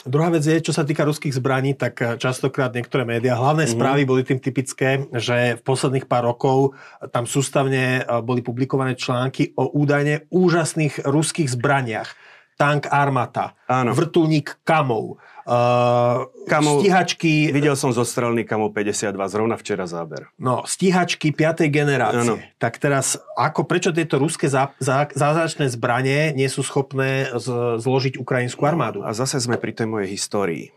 Druhá 0.00 0.32
vec 0.32 0.40
je, 0.40 0.56
čo 0.58 0.72
sa 0.72 0.80
týka 0.80 1.04
ruských 1.04 1.34
zbraní, 1.34 1.76
tak 1.76 2.00
eh, 2.00 2.16
častokrát 2.16 2.72
niektoré 2.72 3.04
médiá, 3.04 3.36
hlavné 3.36 3.68
Mhm. 3.68 3.72
správy 3.74 4.02
boli 4.04 4.24
tým 4.24 4.38
typické, 4.38 5.04
že 5.12 5.60
v 5.60 5.62
posledných 5.62 6.06
pár 6.06 6.24
rokov 6.24 6.72
tam 7.08 7.28
sústavne 7.28 8.00
eh, 8.00 8.04
boli 8.20 8.40
publikované 8.40 8.96
články 8.96 9.52
o 9.54 9.68
údajne 9.68 10.24
úžasných 10.30 11.04
ruských 11.04 11.50
zbraniach. 11.50 12.16
Tank 12.60 12.84
Armata, 12.86 13.56
Áno. 13.64 13.96
vrtulník 13.96 14.60
Kamov, 14.60 15.16
uh, 15.46 16.28
Kamov- 16.44 16.84
stíhačky, 16.84 17.48
Videl 17.48 17.72
som 17.72 17.88
zo 17.88 18.04
strelný 18.04 18.44
kamov 18.44 18.70
52, 18.70 19.16
zrovna 19.26 19.56
včera 19.56 19.84
záber. 19.84 20.28
no, 20.36 20.60
stíhačky 20.62 21.32
5. 21.32 21.66
generácie. 21.66 22.20
Áno. 22.20 22.36
Tak 22.54 22.76
teraz, 22.76 23.16
ako, 23.32 23.64
prečo 23.64 23.90
tieto 23.90 24.20
ruské 24.20 24.46
zá, 24.46 24.76
zá, 24.76 25.08
zázračné 25.08 25.66
zbranie 25.68 26.30
nie 26.30 26.46
sú 26.46 26.60
schopné 26.60 27.32
z, 27.32 27.48
zložiť 27.80 28.14
ukrajinskú 28.14 28.60
armádu? 28.62 29.00
A 29.00 29.10
zase 29.10 29.40
sme 29.40 29.56
pri 29.56 29.72
tej 29.72 29.88
mojej 29.88 30.12
histórii. 30.12 30.68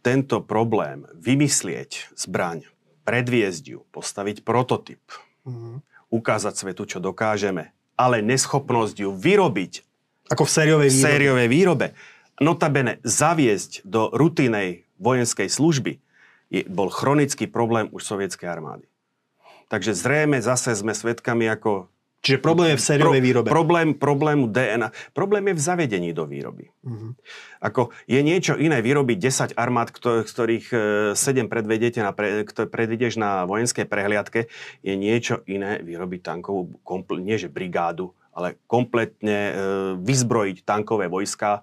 Tento 0.00 0.40
problém, 0.40 1.06
vymyslieť 1.14 2.10
zbraň, 2.16 2.66
predviesť 3.02 3.64
ju, 3.68 3.78
postaviť 3.88 4.42
prototyp, 4.42 4.98
Mhm. 5.40 5.80
ukázať 6.10 6.54
svetu, 6.58 6.84
čo 6.84 6.98
dokážeme, 6.98 7.70
ale 7.94 8.18
neschopnosť 8.20 8.96
ju 8.98 9.10
vyrobiť 9.10 9.86
Ako 10.30 10.46
v 10.46 10.50
sériovej 10.50 10.88
v 10.88 10.94
výrobe. 10.94 11.10
sériovej 11.10 11.48
výrobe, 11.50 11.86
notabene 12.38 13.02
zaviesť 13.02 13.82
do 13.82 14.08
rutinej 14.14 14.86
vojenskej 15.02 15.50
služby, 15.50 15.98
je, 16.50 16.62
bol 16.66 16.90
chronický 16.90 17.50
problém 17.50 17.90
už 17.90 18.02
sovietskej 18.06 18.46
armády. 18.46 18.86
Takže 19.70 19.94
zrejme 19.94 20.42
zase 20.42 20.74
sme 20.74 20.94
svedkami 20.94 21.46
ako 21.46 21.90
Čiže 22.20 22.44
problém 22.44 22.76
je 22.76 22.84
v 22.84 22.84
sériovej 22.84 23.22
výrobe. 23.24 23.48
Problém, 23.48 23.96
problému 23.96 24.44
DNA. 24.52 24.92
Problém 25.16 25.40
je 25.48 25.54
v 25.56 25.62
zavedení 25.64 26.12
do 26.12 26.28
výroby. 26.28 26.68
Mhm. 26.84 27.16
Ako 27.64 27.96
je 28.04 28.20
niečo 28.20 28.60
iné 28.60 28.84
vyrobiť 28.84 29.16
10 29.16 29.56
armád, 29.56 29.88
kto- 29.88 30.28
z 30.28 30.30
ktorých 30.30 30.66
7 31.16 31.48
predvediete 31.48 32.04
na 32.04 32.12
pre, 32.12 32.44
na 33.16 33.48
vojenskej 33.48 33.88
prehliadke, 33.88 34.52
je 34.84 34.94
niečo 35.00 35.40
iné 35.48 35.80
vyrobiť 35.80 36.20
tankovú, 36.20 36.76
kompl- 36.84 37.24
nie 37.24 37.40
že 37.40 37.48
brigádu, 37.48 38.12
ale 38.40 38.56
kompletne 38.64 39.38
e, 39.38 39.52
vyzbrojiť 40.00 40.64
tankové 40.64 41.12
vojska 41.12 41.60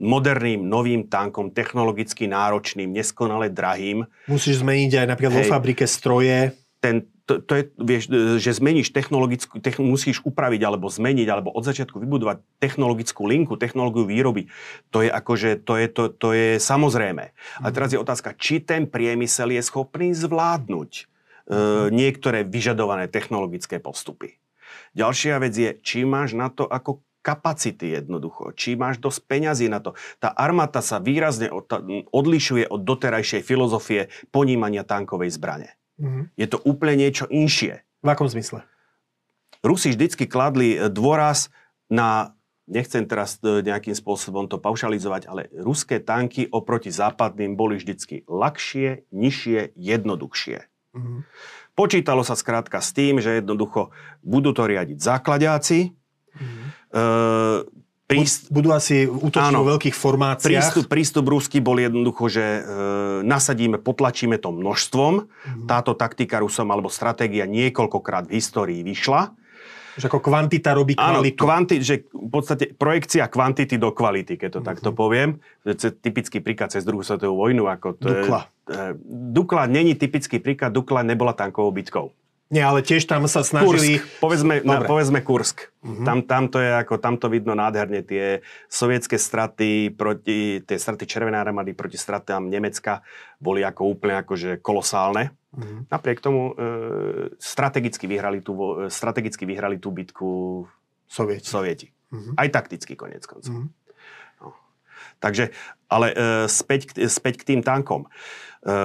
moderným, 0.00 0.64
novým 0.64 1.04
tankom, 1.04 1.52
technologicky 1.52 2.24
náročným, 2.24 2.88
neskonale 2.88 3.52
drahým. 3.52 4.08
Musíš 4.24 4.64
zmeniť 4.64 5.04
aj 5.04 5.06
napríklad 5.12 5.34
vo 5.36 5.44
Hej. 5.44 5.52
fabrike 5.52 5.84
stroje. 5.84 6.56
ten, 6.80 7.04
to, 7.28 7.44
to 7.44 7.52
je, 7.60 7.64
vieš, 7.76 8.02
e, 8.08 8.40
že 8.40 8.56
zmeníš 8.56 8.96
technologickú, 8.96 9.60
techn, 9.60 9.84
musíš 9.84 10.24
upraviť 10.24 10.64
alebo 10.64 10.88
zmeniť, 10.88 11.28
alebo 11.28 11.52
od 11.52 11.62
začiatku 11.62 12.00
vybudovať 12.00 12.40
technologickú 12.56 13.28
linku, 13.28 13.60
technológiu 13.60 14.08
výroby. 14.08 14.48
To 14.90 15.04
je 15.04 15.12
akože, 15.12 15.60
to 15.62 15.76
je, 15.76 15.86
to, 15.92 16.04
to 16.08 16.28
je 16.32 16.48
samozrejme. 16.56 17.36
A 17.60 17.66
teraz 17.68 17.92
je 17.92 18.00
otázka, 18.00 18.32
či 18.40 18.64
ten 18.64 18.88
priemysel 18.88 19.52
je 19.52 19.62
schopný 19.62 20.16
zvládnuť 20.16 21.06
niektoré 21.90 22.46
vyžadované 22.46 23.10
technologické 23.10 23.82
postupy. 23.82 24.39
Ďalšia 24.96 25.38
vec 25.38 25.54
je, 25.54 25.70
či 25.80 26.02
máš 26.02 26.34
na 26.34 26.50
to 26.50 26.66
ako 26.66 27.02
kapacity 27.20 28.00
jednoducho, 28.00 28.56
či 28.56 28.74
máš 28.80 28.96
dosť 28.96 29.20
peňazí 29.28 29.66
na 29.68 29.84
to. 29.84 29.92
Tá 30.18 30.32
armáta 30.32 30.80
sa 30.80 30.98
výrazne 30.98 31.52
odlišuje 32.10 32.64
od 32.66 32.80
doterajšej 32.80 33.44
filozofie 33.44 34.08
ponímania 34.32 34.82
tankovej 34.88 35.36
zbrane. 35.36 35.76
Mm-hmm. 36.00 36.24
Je 36.34 36.46
to 36.48 36.58
úplne 36.64 36.96
niečo 36.96 37.28
inšie. 37.28 37.84
V 38.00 38.08
akom 38.08 38.24
zmysle? 38.24 38.64
Rusi 39.60 39.92
vždycky 39.92 40.24
kladli 40.24 40.80
dôraz 40.88 41.52
na 41.92 42.32
nechcem 42.70 43.04
teraz 43.04 43.36
e, 43.42 43.60
nejakým 43.60 43.92
spôsobom 43.92 44.46
to 44.46 44.56
paušalizovať, 44.56 45.26
ale 45.26 45.50
ruské 45.52 45.98
tanky 45.98 46.46
oproti 46.48 46.88
západným 46.88 47.58
boli 47.58 47.76
vždycky 47.76 48.22
ľahšie, 48.30 49.10
nižšie, 49.12 49.74
jednoduchšie. 49.74 50.70
Mm-hmm. 50.94 51.18
Počítalo 51.80 52.20
sa 52.20 52.36
skrátka 52.36 52.84
s 52.84 52.92
tým, 52.92 53.24
že 53.24 53.40
jednoducho 53.40 53.88
budú 54.20 54.52
to 54.52 54.68
riadiť 54.68 55.00
základiaci, 55.00 55.88
mm-hmm. 55.88 56.66
e, 56.92 57.04
príst... 58.04 58.52
Budú 58.52 58.76
asi 58.76 59.08
útočiť 59.08 59.56
vo 59.56 59.64
veľkých 59.64 59.96
formáciách. 59.96 60.44
Prístup, 60.44 60.84
prístup 60.92 61.24
Rusky 61.32 61.64
bol 61.64 61.80
jednoducho, 61.80 62.28
že 62.28 62.44
e, 62.44 62.62
nasadíme, 63.24 63.80
potlačíme 63.80 64.36
to 64.36 64.52
množstvom. 64.52 65.24
Mm-hmm. 65.24 65.64
Táto 65.64 65.96
taktika 65.96 66.44
Rusom 66.44 66.68
alebo 66.68 66.92
stratégia 66.92 67.48
niekoľkokrát 67.48 68.28
v 68.28 68.36
histórii 68.36 68.84
vyšla. 68.84 69.32
Že 69.98 70.06
ako 70.06 70.20
kvantita 70.22 70.70
robí 70.76 70.94
kvalitu. 70.94 71.42
Áno, 71.42 71.48
kvanti, 71.48 71.74
že 71.82 72.06
v 72.10 72.30
podstate 72.30 72.74
projekcia 72.76 73.26
kvantity 73.26 73.80
do 73.80 73.90
kvality, 73.90 74.38
keď 74.38 74.48
to 74.48 74.60
mm-hmm. 74.60 74.70
takto 74.70 74.90
poviem. 74.94 75.40
Typický 76.04 76.38
príklad 76.44 76.70
cez 76.70 76.86
druhú 76.86 77.02
svetovú 77.02 77.40
vojnu. 77.40 77.66
Ako 77.66 77.98
to 77.98 78.06
Dukla. 78.06 78.46
Je, 78.70 78.94
Dukla 79.34 79.66
není 79.66 79.98
typický 79.98 80.38
príklad, 80.38 80.70
Dukla 80.70 81.02
nebola 81.02 81.34
tankovou 81.34 81.74
bitkou. 81.74 82.14
Nie, 82.50 82.66
ale 82.66 82.82
tiež 82.82 83.06
tam 83.06 83.30
sa 83.30 83.46
snažili... 83.46 84.02
Kursk, 84.02 84.18
povedzme, 84.18 84.54
na, 84.66 84.82
povedzme 84.82 85.22
Kursk. 85.22 85.70
Mm-hmm. 85.86 86.02
Tam, 86.02 86.18
tam, 86.26 86.42
to 86.50 86.58
je 86.58 86.70
ako, 86.82 86.98
tam 86.98 87.14
to 87.14 87.30
vidno 87.30 87.54
nádherne. 87.54 88.02
Tie 88.02 88.42
sovietské 88.66 89.22
straty 89.22 89.94
proti, 89.94 90.58
tie 90.66 90.74
straty 90.74 91.06
Červenej 91.06 91.46
armády 91.46 91.78
proti 91.78 91.94
stratám 91.94 92.50
Nemecka 92.50 93.06
boli 93.38 93.62
ako 93.62 93.94
úplne 93.94 94.18
akože 94.26 94.58
kolosálne. 94.66 95.30
Mm-hmm. 95.54 95.80
Napriek 95.94 96.18
tomu 96.18 96.50
e, 96.50 96.52
strategicky, 97.38 98.10
vyhrali 98.10 98.42
tú, 98.42 98.58
e, 98.58 98.90
strategicky 98.90 99.46
vyhrali 99.46 99.78
tú 99.78 99.94
bitku 99.94 100.66
Sovieti. 101.06 101.46
Sovieti. 101.46 101.86
Mm-hmm. 102.10 102.34
Aj 102.34 102.48
takticky 102.50 102.98
konec 102.98 103.30
koncov. 103.30 103.50
Mm-hmm. 103.50 103.70
No. 104.42 104.58
Takže, 105.22 105.54
ale 105.86 106.06
e, 106.10 106.14
späť, 106.50 106.98
späť 107.06 107.46
k 107.46 107.54
tým 107.54 107.60
tankom. 107.62 108.10
E, 108.66 108.78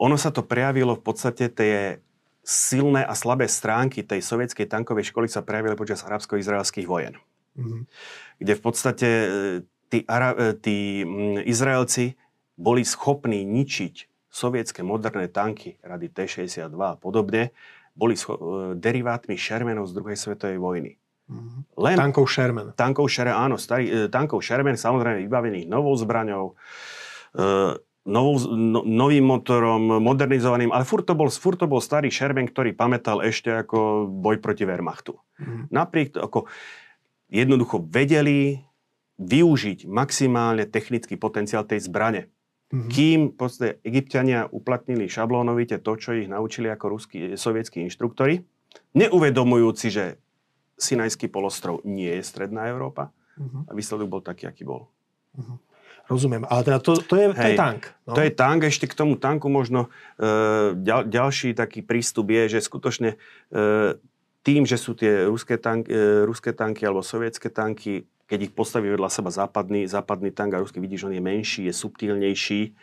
ono 0.00 0.16
sa 0.16 0.32
to 0.32 0.40
prejavilo 0.40 0.96
v 0.96 1.04
podstate 1.04 1.52
tie 1.52 2.00
silné 2.44 3.02
a 3.08 3.16
slabé 3.16 3.48
stránky 3.48 4.04
tej 4.04 4.20
sovietskej 4.20 4.68
tankovej 4.68 5.08
školy 5.08 5.32
sa 5.32 5.40
prejavili 5.40 5.74
počas 5.74 6.04
arabsko-izraelských 6.04 6.84
vojen. 6.84 7.16
Mm-hmm. 7.56 7.82
Kde 8.44 8.52
v 8.52 8.62
podstate 8.62 9.08
e, 9.08 9.28
tí, 9.88 10.04
Ara- 10.04 10.36
e, 10.36 10.52
tí 10.52 11.02
Izraelci 11.48 12.20
boli 12.60 12.84
schopní 12.84 13.42
ničiť 13.48 14.28
sovietské 14.28 14.84
moderné 14.84 15.32
tanky, 15.32 15.80
rady 15.80 16.12
T-62 16.12 16.76
a 16.76 17.00
podobne, 17.00 17.56
boli 17.96 18.14
scho- 18.14 18.36
e, 18.36 18.46
derivátmi 18.76 19.40
Shermanov 19.40 19.88
z 19.88 19.96
druhej 19.96 20.18
svetovej 20.20 20.60
vojny. 20.60 20.92
Mm-hmm. 21.24 21.60
Len 21.80 21.96
tankov 21.96 22.28
Sherman. 22.28 22.76
Tankov 22.76 23.08
Sherman, 23.08 23.40
áno, 23.40 23.56
starý, 23.56 24.12
tankov 24.12 24.44
Sherman, 24.44 24.76
samozrejme 24.76 25.24
vybavených 25.24 25.64
novou 25.64 25.96
zbraňou, 25.96 26.52
novou, 28.04 28.36
no, 28.52 28.84
novým 28.84 29.24
motorom, 29.24 29.98
modernizovaným, 30.00 30.70
ale 30.70 30.84
furt 30.84 31.08
to, 31.08 31.16
bol, 31.16 31.32
furt 31.32 31.56
to 31.56 31.66
bol 31.66 31.80
starý 31.80 32.12
Sherman, 32.12 32.48
ktorý 32.48 32.76
pamätal 32.76 33.24
ešte 33.24 33.48
ako 33.48 34.08
boj 34.08 34.38
proti 34.44 34.68
Wehrmachtu. 34.68 35.16
Mm. 35.40 35.72
Napriek 35.72 36.14
to, 36.14 36.20
ako 36.20 36.46
jednoducho 37.32 37.80
vedeli 37.88 38.60
využiť 39.16 39.88
maximálne 39.88 40.68
technický 40.68 41.16
potenciál 41.16 41.64
tej 41.64 41.86
zbrane. 41.86 42.28
Mm-hmm. 42.74 42.90
Kým 42.90 43.20
v 43.30 43.36
podstate 43.38 43.72
Egyptiania 43.86 44.50
uplatnili 44.50 45.06
šablónovite 45.06 45.78
to, 45.78 45.92
čo 45.94 46.16
ich 46.18 46.26
naučili 46.26 46.66
ako 46.66 46.98
ruskí, 46.98 47.38
sovietskí 47.38 47.78
inštruktori, 47.86 48.42
neuvedomujúci, 48.98 49.88
že 49.94 50.18
Sinajský 50.74 51.30
polostrov 51.30 51.86
nie 51.86 52.10
je 52.18 52.26
stredná 52.26 52.66
Európa. 52.66 53.14
Mm-hmm. 53.38 53.70
A 53.70 53.72
výsledok 53.78 54.08
bol 54.10 54.22
taký, 54.26 54.50
aký 54.50 54.66
bol. 54.66 54.90
Mm-hmm. 55.38 55.56
Rozumiem, 56.04 56.44
ale 56.44 56.60
teda 56.68 56.78
to, 56.84 57.00
to, 57.00 57.16
je, 57.16 57.26
Hej, 57.32 57.36
to 57.36 57.48
je 57.48 57.56
tank. 57.56 57.82
No? 58.04 58.12
To 58.12 58.20
je 58.20 58.32
tank, 58.32 58.60
ešte 58.68 58.84
k 58.84 58.94
tomu 58.94 59.16
tanku 59.16 59.48
možno 59.48 59.88
e, 60.20 60.28
ďal, 60.76 61.08
ďalší 61.08 61.56
taký 61.56 61.80
prístup 61.80 62.28
je, 62.28 62.56
že 62.56 62.60
skutočne 62.60 63.16
e, 63.16 63.16
tým, 64.44 64.68
že 64.68 64.76
sú 64.76 64.92
tie 64.92 65.24
ruské, 65.24 65.56
tank, 65.56 65.88
e, 65.88 66.28
ruské 66.28 66.52
tanky 66.52 66.84
alebo 66.84 67.00
sovietské 67.00 67.48
tanky, 67.48 68.04
keď 68.28 68.38
ich 68.48 68.52
postaví 68.52 68.92
vedľa 68.92 69.08
seba 69.08 69.32
západný, 69.32 69.88
západný 69.88 70.28
tank 70.28 70.52
a 70.52 70.60
ruský, 70.60 70.76
vidíš, 70.76 71.08
on 71.08 71.16
je 71.16 71.24
menší, 71.24 71.68
je 71.68 71.72
subtilnejší. 71.72 72.76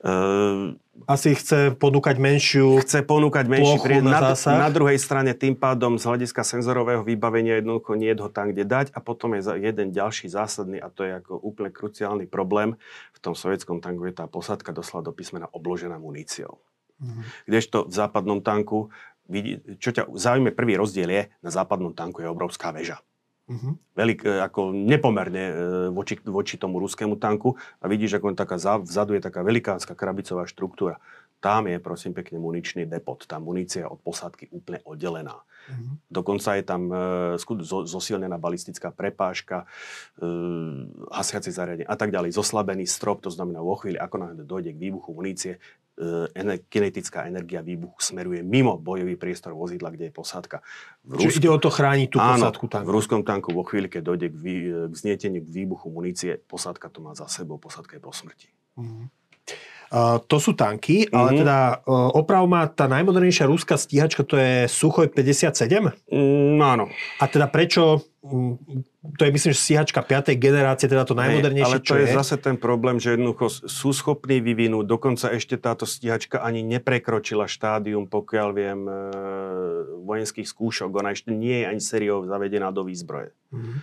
Uh, 0.00 0.80
Asi 1.04 1.36
chce 1.36 1.76
ponúkať 1.76 2.16
menšiu 2.16 2.80
Chce 2.80 3.04
ponúkať 3.04 3.52
menší 3.52 3.76
plochu 3.76 4.00
na, 4.00 4.32
na, 4.32 4.32
na 4.32 4.70
druhej 4.72 4.96
strane 4.96 5.36
tým 5.36 5.52
pádom 5.52 6.00
z 6.00 6.08
hľadiska 6.08 6.40
senzorového 6.40 7.04
vybavenia 7.04 7.60
jednoducho 7.60 8.00
nie 8.00 8.08
je 8.08 8.24
ho 8.24 8.32
tam, 8.32 8.48
kde 8.48 8.64
dať. 8.64 8.96
A 8.96 9.04
potom 9.04 9.36
je 9.36 9.44
jeden 9.60 9.92
ďalší 9.92 10.32
zásadný 10.32 10.80
a 10.80 10.88
to 10.88 11.04
je 11.04 11.20
ako 11.20 11.36
úplne 11.44 11.68
kruciálny 11.68 12.24
problém. 12.24 12.80
V 13.12 13.18
tom 13.20 13.36
sovietskom 13.36 13.84
tanku 13.84 14.08
je 14.08 14.16
tá 14.16 14.24
posádka 14.24 14.72
doslova 14.72 15.04
do 15.04 15.12
písmena 15.12 15.52
obložená 15.52 16.00
muníciou. 16.00 16.64
Mm-hmm. 17.04 17.24
Kdežto 17.44 17.78
v 17.84 17.92
západnom 17.92 18.40
tanku, 18.40 18.88
čo 19.76 19.92
ťa 19.92 20.16
zaujíma, 20.16 20.56
prvý 20.56 20.80
rozdiel 20.80 21.12
je, 21.12 21.22
na 21.44 21.52
západnom 21.52 21.92
tanku 21.92 22.24
je 22.24 22.28
obrovská 22.32 22.72
väža. 22.72 23.04
Uh-huh. 23.50 23.74
Velik, 23.98 24.22
e, 24.22 24.38
ako 24.38 24.70
nepomerne 24.70 25.44
e, 25.50 25.54
voči, 25.90 26.14
voči 26.22 26.54
tomu 26.54 26.78
ruskému 26.78 27.18
tanku 27.18 27.58
a 27.82 27.90
vidíš, 27.90 28.22
ako 28.22 28.38
taká 28.38 28.54
vzadu 28.78 29.18
je 29.18 29.22
taká 29.26 29.42
velikánska 29.42 29.98
krabicová 29.98 30.46
štruktúra. 30.46 31.02
Tam 31.40 31.66
je, 31.66 31.80
prosím 31.80 32.12
pekne, 32.12 32.36
muničný 32.36 32.84
depot. 32.84 33.16
Tá 33.24 33.40
munícia 33.40 33.82
je 33.82 33.88
od 33.88 33.98
posádky 34.04 34.52
úplne 34.52 34.84
oddelená. 34.86 35.40
Uh-huh. 35.40 35.98
Dokonca 36.06 36.54
je 36.54 36.62
tam 36.62 36.82
e, 36.94 37.40
zosilnená 37.90 38.38
balistická 38.38 38.94
prepážka, 38.94 39.66
e, 40.20 40.26
hasiace 41.10 41.50
zariadenie 41.50 41.90
a 41.90 41.96
tak 41.98 42.14
ďalej. 42.14 42.30
Zoslabený 42.36 42.86
strop, 42.86 43.24
to 43.24 43.34
znamená 43.34 43.58
vo 43.64 43.74
chvíli, 43.74 43.98
ako 43.98 44.16
nám 44.20 44.30
dojde 44.46 44.78
k 44.78 44.82
výbuchu 44.84 45.10
munície, 45.10 45.52
e, 45.98 46.58
kinetická 46.70 47.26
energia 47.26 47.64
výbuchu 47.64 47.98
smeruje 47.98 48.42
mimo 48.42 48.78
bojový 48.78 49.16
priestor 49.16 49.54
vozidla, 49.54 49.90
kde 49.90 50.08
je 50.08 50.14
posádka. 50.14 50.56
V 51.04 51.18
Čiže 51.18 51.42
ide 51.42 51.50
o 51.50 51.58
to 51.58 51.70
chrániť 51.70 52.08
tú 52.10 52.18
áno, 52.18 52.38
posádku 52.38 52.64
tanku. 52.70 52.86
v 52.86 52.92
ruskom 52.94 53.20
tanku 53.22 53.50
vo 53.50 53.64
chvíli, 53.66 53.90
keď 53.90 54.02
dojde 54.04 54.26
k, 54.30 54.36
vý, 54.36 54.54
k 54.90 54.94
znieteniu, 54.94 55.40
k 55.42 55.50
výbuchu 55.50 55.86
munície, 55.90 56.38
posádka 56.46 56.88
to 56.90 57.02
má 57.02 57.12
za 57.18 57.26
sebou, 57.26 57.58
posádka 57.58 57.98
je 57.98 58.02
po 58.02 58.12
smrti. 58.14 58.48
Mm. 58.78 59.10
Uh, 59.90 60.22
to 60.30 60.38
sú 60.38 60.54
tanky, 60.54 61.02
mm-hmm. 61.02 61.18
ale 61.18 61.30
mhm. 61.34 61.38
teda 61.42 61.58
uh, 61.82 62.14
oprav 62.14 62.46
má 62.46 62.70
tá 62.70 62.86
najmodernejšia 62.86 63.50
ruská 63.50 63.74
stíhačka, 63.74 64.22
to 64.22 64.38
je 64.38 64.70
Suchoj 64.70 65.10
57? 65.10 65.50
Mm, 66.06 66.62
áno. 66.62 66.86
A 67.18 67.26
teda 67.26 67.50
prečo, 67.50 67.98
to 69.18 69.22
je 69.26 69.34
myslím, 69.34 69.50
že 69.50 69.58
stíhačka 69.58 70.04
5. 70.04 70.30
generácie, 70.38 70.86
teda 70.86 71.02
to 71.02 71.18
najmodernejšie, 71.18 71.74
Ale 71.74 71.82
to 71.82 71.98
je, 71.98 72.06
je 72.06 72.14
zase 72.14 72.38
ten 72.38 72.54
problém, 72.54 73.02
že 73.02 73.18
jednoducho 73.18 73.50
sú 73.50 73.90
schopní 73.90 74.38
vyvinúť, 74.38 74.86
dokonca 74.86 75.32
ešte 75.34 75.58
táto 75.58 75.88
stíhačka 75.88 76.38
ani 76.38 76.62
neprekročila 76.62 77.50
štádium, 77.50 78.06
pokiaľ 78.06 78.48
viem, 78.54 78.80
e, 78.86 78.94
vojenských 80.04 80.44
skúšok, 80.44 80.92
ona 80.92 81.16
ešte 81.16 81.34
nie 81.34 81.64
je 81.64 81.66
ani 81.66 81.82
sériou 81.82 82.28
zavedená 82.28 82.68
do 82.70 82.86
výzbroje. 82.86 83.34
Mm-hmm. 83.50 83.76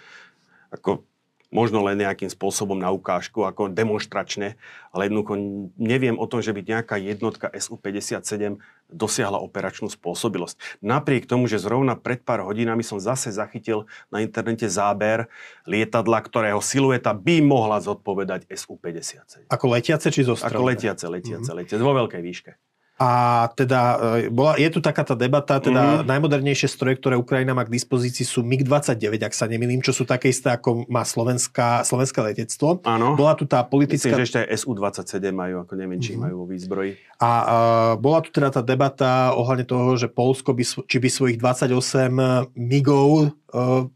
Ako, 0.79 1.03
možno 1.47 1.79
len 1.88 2.03
nejakým 2.03 2.27
spôsobom 2.27 2.75
na 2.75 2.91
ukážku, 2.91 3.47
ako 3.47 3.71
demonstračne, 3.71 4.60
ale 4.91 5.07
jednoducho 5.07 5.33
neviem 5.79 6.19
o 6.19 6.27
tom, 6.27 6.43
že 6.43 6.51
by 6.51 6.62
nejaká 6.63 6.99
jednotka 6.99 7.47
SU-57 7.51 8.60
dosiahla 8.88 9.39
operačnú 9.39 9.91
spôsobilosť. 9.91 10.79
Napriek 10.83 11.27
tomu, 11.27 11.47
že 11.47 11.60
zrovna 11.60 11.95
pred 11.95 12.23
pár 12.23 12.43
hodinami 12.43 12.83
som 12.83 12.99
zase 12.99 13.31
zachytil 13.31 13.88
na 14.12 14.23
internete 14.23 14.67
záber 14.67 15.27
lietadla, 15.67 16.19
ktorého 16.23 16.60
silueta 16.63 17.12
by 17.15 17.43
mohla 17.43 17.79
zodpovedať 17.79 18.47
SU-57. 18.47 19.47
Ako 19.51 19.65
letiace 19.71 20.07
či 20.12 20.23
zostrelné? 20.23 20.55
Ako 20.55 20.63
letiace, 20.67 21.05
letiace, 21.07 21.51
mm-hmm. 21.51 21.60
letiace, 21.63 21.83
vo 21.83 21.95
veľkej 21.95 22.21
výške. 22.23 22.51
A 22.97 23.45
teda 23.53 23.79
e, 24.25 24.33
bola, 24.33 24.57
je 24.57 24.65
tu 24.73 24.81
taká 24.81 25.05
tá 25.05 25.13
debata, 25.13 25.62
teda 25.62 26.01
mm-hmm. 26.01 26.10
najmodernejšie 26.10 26.65
stroje, 26.65 26.97
ktoré 26.97 27.13
Ukrajina 27.13 27.53
má 27.53 27.62
k 27.62 27.69
dispozícii 27.69 28.25
sú 28.25 28.41
MiG-29, 28.41 29.21
ak 29.21 29.38
sa 29.38 29.45
nemýlim, 29.45 29.86
čo 29.86 29.93
sú 29.93 30.01
také 30.01 30.33
isté, 30.33 30.49
ako 30.49 30.89
má 30.89 31.05
slovenská, 31.05 31.86
slovenské 31.86 32.25
letectvo. 32.25 32.81
Áno. 32.89 33.13
Bola 33.13 33.38
tu 33.38 33.45
tá 33.45 33.62
politická... 33.62 34.10
Myslím, 34.10 34.25
že 34.25 34.27
ešte 34.33 34.39
aj 34.41 34.49
SU-27 34.65 35.29
majú, 35.29 35.55
ako 35.62 35.73
neviem, 35.77 36.01
či 36.01 36.17
mm-hmm. 36.17 36.25
majú 36.25 36.36
vo 36.41 36.45
výzbroji. 36.49 36.91
A 37.21 37.29
uh, 37.29 37.47
bola 38.01 38.25
tu 38.25 38.33
teda 38.33 38.49
tá 38.49 38.65
debata 38.65 39.29
ohľadne 39.38 39.69
toho, 39.69 39.93
že 39.93 40.10
Polsko 40.10 40.57
by, 40.57 40.65
či 40.65 40.97
by 40.97 41.10
svojich 41.13 41.38
28 41.38 42.57
MIGov 42.57 43.38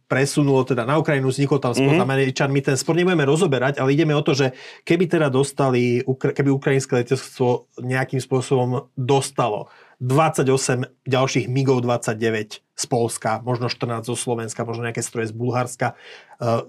presunulo 0.07 0.63
teda 0.63 0.87
na 0.87 0.95
Ukrajinu, 0.95 1.27
vznikol 1.27 1.59
tam 1.59 1.75
spolu 1.75 1.99
mm-hmm. 1.99 2.07
s 2.07 2.07
Američanmi. 2.07 2.59
Ten 2.63 2.79
spor 2.79 2.95
nebudeme 2.95 3.27
rozoberať, 3.27 3.83
ale 3.83 3.91
ideme 3.91 4.15
o 4.15 4.23
to, 4.23 4.31
že 4.31 4.55
keby 4.87 5.11
teda 5.11 5.27
dostali, 5.27 5.99
keby 6.07 6.55
ukrajinské 6.55 7.03
letectvo 7.03 7.67
nejakým 7.83 8.23
spôsobom 8.23 8.90
dostalo 8.95 9.71
28 10.01 11.05
ďalších 11.05 11.45
MIGov 11.45 11.85
29 11.85 12.65
z 12.81 12.85
Polska, 12.89 13.37
možno 13.45 13.69
14 13.69 14.01
zo 14.01 14.17
Slovenska, 14.17 14.65
možno 14.65 14.89
nejaké 14.89 15.05
stroje 15.05 15.29
z 15.29 15.37
Bulharska. 15.37 15.93
Uh, 16.41 16.65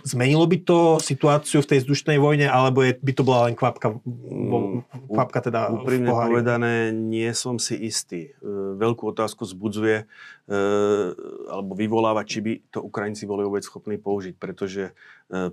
zmenilo 0.00 0.48
by 0.48 0.56
to 0.64 0.96
situáciu 0.96 1.60
v 1.60 1.68
tej 1.68 1.84
vzdušnej 1.84 2.16
vojne, 2.16 2.48
alebo 2.48 2.80
je, 2.80 2.96
by 2.96 3.12
to 3.12 3.20
bola 3.20 3.52
len 3.52 3.54
kvapka, 3.60 4.00
mm, 4.00 5.12
kvapka 5.12 5.44
teda 5.44 5.68
Úprimne 5.76 6.08
povedané, 6.08 6.88
nie 6.88 7.28
som 7.36 7.60
si 7.60 7.76
istý. 7.76 8.32
Uh, 8.40 8.72
veľkú 8.80 9.12
otázku 9.12 9.44
zbudzuje, 9.44 10.08
uh, 10.08 11.12
alebo 11.52 11.76
vyvoláva, 11.76 12.24
či 12.24 12.40
by 12.40 12.52
to 12.72 12.80
Ukrajinci 12.80 13.28
boli 13.28 13.44
vôbec 13.44 13.60
schopní 13.60 14.00
použiť, 14.00 14.40
pretože 14.40 14.96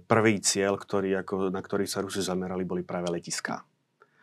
prvý 0.09 0.41
cieľ, 0.41 0.73
ktorý, 0.73 1.21
ako, 1.21 1.53
na 1.53 1.61
ktorý 1.61 1.85
sa 1.85 2.01
Rusi 2.01 2.23
zamerali, 2.23 2.65
boli 2.65 2.81
práve 2.81 3.13
letiská. 3.13 3.61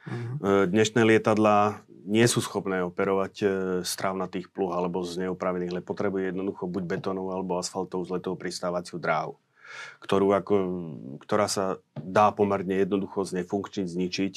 Uh-huh. 0.05 0.69
Dnešné 0.69 1.01
lietadlá 1.01 1.85
nie 2.05 2.27
sú 2.29 2.45
schopné 2.45 2.85
operovať 2.85 3.35
e, 3.41 3.47
strávnatých 3.81 4.53
pluh 4.53 4.77
alebo 4.77 5.01
z 5.01 5.25
neopravených, 5.25 5.81
lebo 5.81 5.89
potrebuje 5.89 6.31
jednoducho 6.31 6.69
buď 6.69 6.83
betónovú 6.85 7.33
alebo 7.33 7.57
asfaltovú 7.57 8.05
zletovú 8.05 8.37
pristávaciu 8.37 9.01
dráhu, 9.01 9.41
ktorú 10.05 10.37
ako, 10.37 10.55
ktorá 11.25 11.49
sa 11.49 11.81
dá 11.97 12.29
pomerne 12.37 12.77
jednoducho 12.77 13.25
znefunkčniť, 13.25 13.89
zničiť. 13.89 14.35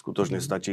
Skutočne 0.00 0.40
mhm. 0.40 0.44
stačí 0.44 0.72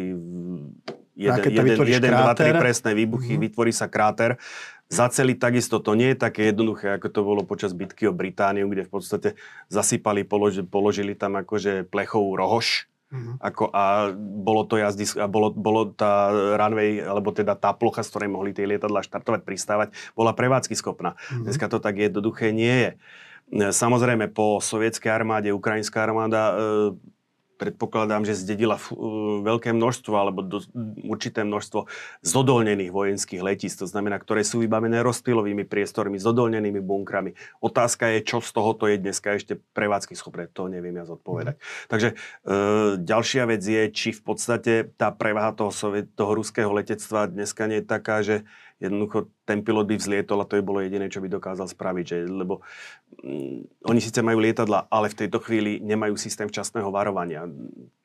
jeden, 1.19 1.43
jeden, 1.51 1.77
jeden 1.83 2.13
dva, 2.15 2.31
tri 2.31 2.55
presné 2.55 2.95
výbuchy, 2.95 3.36
mm-hmm. 3.36 3.45
vytvorí 3.51 3.75
sa 3.75 3.91
kráter. 3.91 4.39
Zaceliť 4.88 5.36
takisto 5.36 5.83
to 5.83 5.99
nie 5.99 6.15
je 6.15 6.23
také 6.23 6.47
jednoduché, 6.47 6.95
ako 6.95 7.07
to 7.12 7.21
bolo 7.27 7.41
počas 7.43 7.75
bitky 7.75 8.07
o 8.07 8.15
Britániu, 8.15 8.71
kde 8.71 8.88
v 8.88 8.91
podstate 8.95 9.29
zasypali, 9.67 10.23
položili, 10.23 10.63
položili 10.63 11.12
tam 11.12 11.36
akože 11.36 11.91
plechovú 11.91 12.39
rohož, 12.39 12.88
Uh-huh. 13.07 13.39
Ako, 13.39 13.71
a 13.71 14.11
bolo 14.19 14.67
to 14.67 14.75
jazdy, 14.75 15.07
a 15.15 15.31
bolo, 15.31 15.55
bolo 15.55 15.95
tá 15.95 16.27
runway, 16.59 16.99
alebo 16.99 17.31
teda 17.31 17.55
tá 17.55 17.71
plocha, 17.71 18.03
z 18.03 18.11
ktorej 18.11 18.29
mohli 18.31 18.51
tie 18.51 18.67
lietadla 18.67 18.99
štartovať, 18.99 19.47
pristávať, 19.47 19.87
bola 20.11 20.35
prevádzky 20.35 20.75
schopná. 20.75 21.15
Uh-huh. 21.15 21.47
Dneska 21.47 21.71
to 21.71 21.79
tak 21.79 21.95
jednoduché 21.95 22.51
nie 22.51 22.75
je. 22.83 22.91
Samozrejme, 23.71 24.27
po 24.35 24.59
sovietskej 24.59 25.07
armáde, 25.07 25.55
ukrajinská 25.55 26.03
armáda 26.03 26.51
e, 26.51 26.55
predpokladám, 27.57 28.23
že 28.23 28.37
zdedila 28.37 28.77
uh, 28.77 29.41
veľké 29.41 29.73
množstvo 29.73 30.13
alebo 30.13 30.45
do, 30.45 30.61
určité 31.03 31.41
množstvo 31.41 31.89
zodolnených 32.21 32.93
vojenských 32.93 33.41
letíc, 33.41 33.73
to 33.73 33.89
znamená, 33.89 34.21
ktoré 34.21 34.45
sú 34.45 34.61
vybavené 34.61 35.01
rozptýlovými 35.01 35.65
priestormi, 35.65 36.21
zodolnenými 36.21 36.79
bunkrami. 36.79 37.33
Otázka 37.59 38.13
je, 38.13 38.19
čo 38.23 38.37
z 38.39 38.49
tohoto 38.53 38.85
je 38.85 39.01
dneska 39.01 39.35
ešte 39.35 39.57
prevádzky 39.73 40.13
schopné, 40.13 40.45
to 40.47 40.69
neviem 40.69 40.95
ja 40.95 41.09
zodpovedať. 41.09 41.57
Mm. 41.57 41.63
Takže 41.89 42.09
uh, 42.13 42.95
ďalšia 43.01 43.43
vec 43.49 43.61
je, 43.65 43.83
či 43.91 44.13
v 44.13 44.21
podstate 44.21 44.73
tá 44.95 45.09
prevaha 45.09 45.51
toho, 45.51 45.73
toho 46.13 46.31
ruského 46.37 46.69
letectva 46.69 47.25
dneska 47.27 47.65
nie 47.65 47.81
je 47.81 47.85
taká, 47.89 48.21
že 48.21 48.45
jednoducho 48.77 49.33
ten 49.41 49.65
pilot 49.65 49.89
by 49.89 49.95
vzlietol 49.97 50.43
a 50.43 50.49
to 50.49 50.59
je 50.59 50.65
bolo 50.65 50.83
jediné, 50.83 51.09
čo 51.09 51.21
by 51.23 51.29
dokázal 51.31 51.65
spraviť. 51.65 52.05
Že, 52.05 52.17
lebo 52.29 52.61
mm, 53.25 53.87
oni 53.89 53.99
síce 53.99 54.21
majú 54.21 54.37
lietadla, 54.37 54.85
ale 54.93 55.09
v 55.09 55.25
tejto 55.25 55.41
chvíli 55.41 55.81
nemajú 55.81 56.13
systém 56.19 56.45
včasného 56.45 56.93
varovania. 56.93 57.49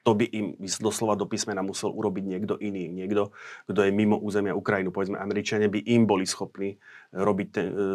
To 0.02 0.12
by 0.16 0.26
im 0.32 0.58
doslova 0.58 1.14
do 1.14 1.28
písmena 1.28 1.62
musel 1.62 1.92
urobiť 1.92 2.24
niekto 2.24 2.54
iný. 2.58 2.90
Niekto, 2.90 3.30
kto 3.68 3.80
je 3.84 3.92
mimo 3.94 4.18
územia 4.18 4.56
Ukrajinu. 4.56 4.90
Povedzme, 4.90 5.20
Američania 5.20 5.70
by 5.70 5.78
im 5.78 6.08
boli 6.08 6.26
schopní 6.26 6.80
robiť 7.14 7.48
ten, 7.52 7.66
e, 7.70 7.86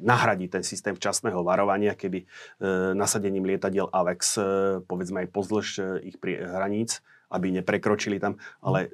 nahradiť 0.00 0.48
ten 0.48 0.64
systém 0.64 0.94
včasného 0.96 1.42
varovania, 1.44 1.98
keby 1.98 2.24
e, 2.24 2.26
nasadením 2.96 3.44
lietadiel 3.44 3.90
AVEX, 3.90 4.20
e, 4.38 4.42
povedzme 4.86 5.26
aj 5.26 5.28
pozdĺž 5.28 5.68
e, 5.76 5.82
ich 6.08 6.16
pri, 6.16 6.40
hraníc, 6.40 7.04
aby 7.32 7.48
neprekročili 7.52 8.20
tam, 8.20 8.36
ale 8.60 8.92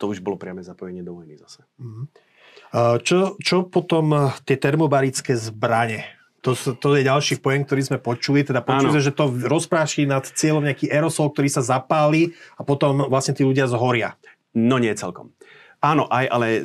to 0.00 0.08
už 0.08 0.24
bolo 0.24 0.40
priame 0.40 0.64
zapojenie 0.64 1.04
do 1.04 1.12
vojny 1.16 1.36
zase. 1.36 1.64
Mm-hmm. 1.76 2.33
Čo, 2.74 3.38
čo 3.38 3.56
potom 3.70 4.10
eh, 4.10 4.22
tie 4.42 4.58
termobarické 4.58 5.38
zbranie? 5.38 6.10
To, 6.42 6.52
to 6.52 7.00
je 7.00 7.08
ďalší 7.08 7.40
pojem, 7.40 7.64
ktorý 7.64 7.82
sme 7.88 7.98
počuli. 8.02 8.44
Teda 8.44 8.60
počuli, 8.60 9.00
že 9.00 9.16
to 9.16 9.32
rozpráši 9.32 10.04
nad 10.04 10.28
cieľom 10.28 10.60
nejaký 10.60 10.92
aerosol, 10.92 11.32
ktorý 11.32 11.48
sa 11.48 11.64
zapáli 11.64 12.36
a 12.60 12.66
potom 12.66 13.08
vlastne 13.08 13.32
tí 13.32 13.48
ľudia 13.48 13.64
zhoria. 13.64 14.20
No 14.52 14.76
nie 14.76 14.92
celkom. 14.92 15.32
Áno, 15.80 16.04
aj, 16.12 16.24
ale 16.28 16.48
e, 16.52 16.60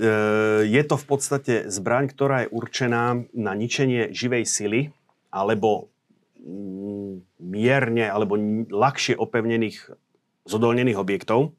je 0.67 0.84
to 0.84 1.00
v 1.00 1.06
podstate 1.08 1.54
zbraň, 1.72 2.12
ktorá 2.12 2.43
je 2.43 2.52
určená 2.52 3.24
na 3.32 3.56
ničenie 3.56 4.12
živej 4.12 4.43
sily 4.43 4.82
alebo 5.32 5.88
mm, 6.43 7.39
mierne 7.39 8.12
alebo 8.12 8.36
ľahšie 8.67 9.15
opevnených 9.15 9.95
zodolnených 10.43 11.00
objektov 11.00 11.56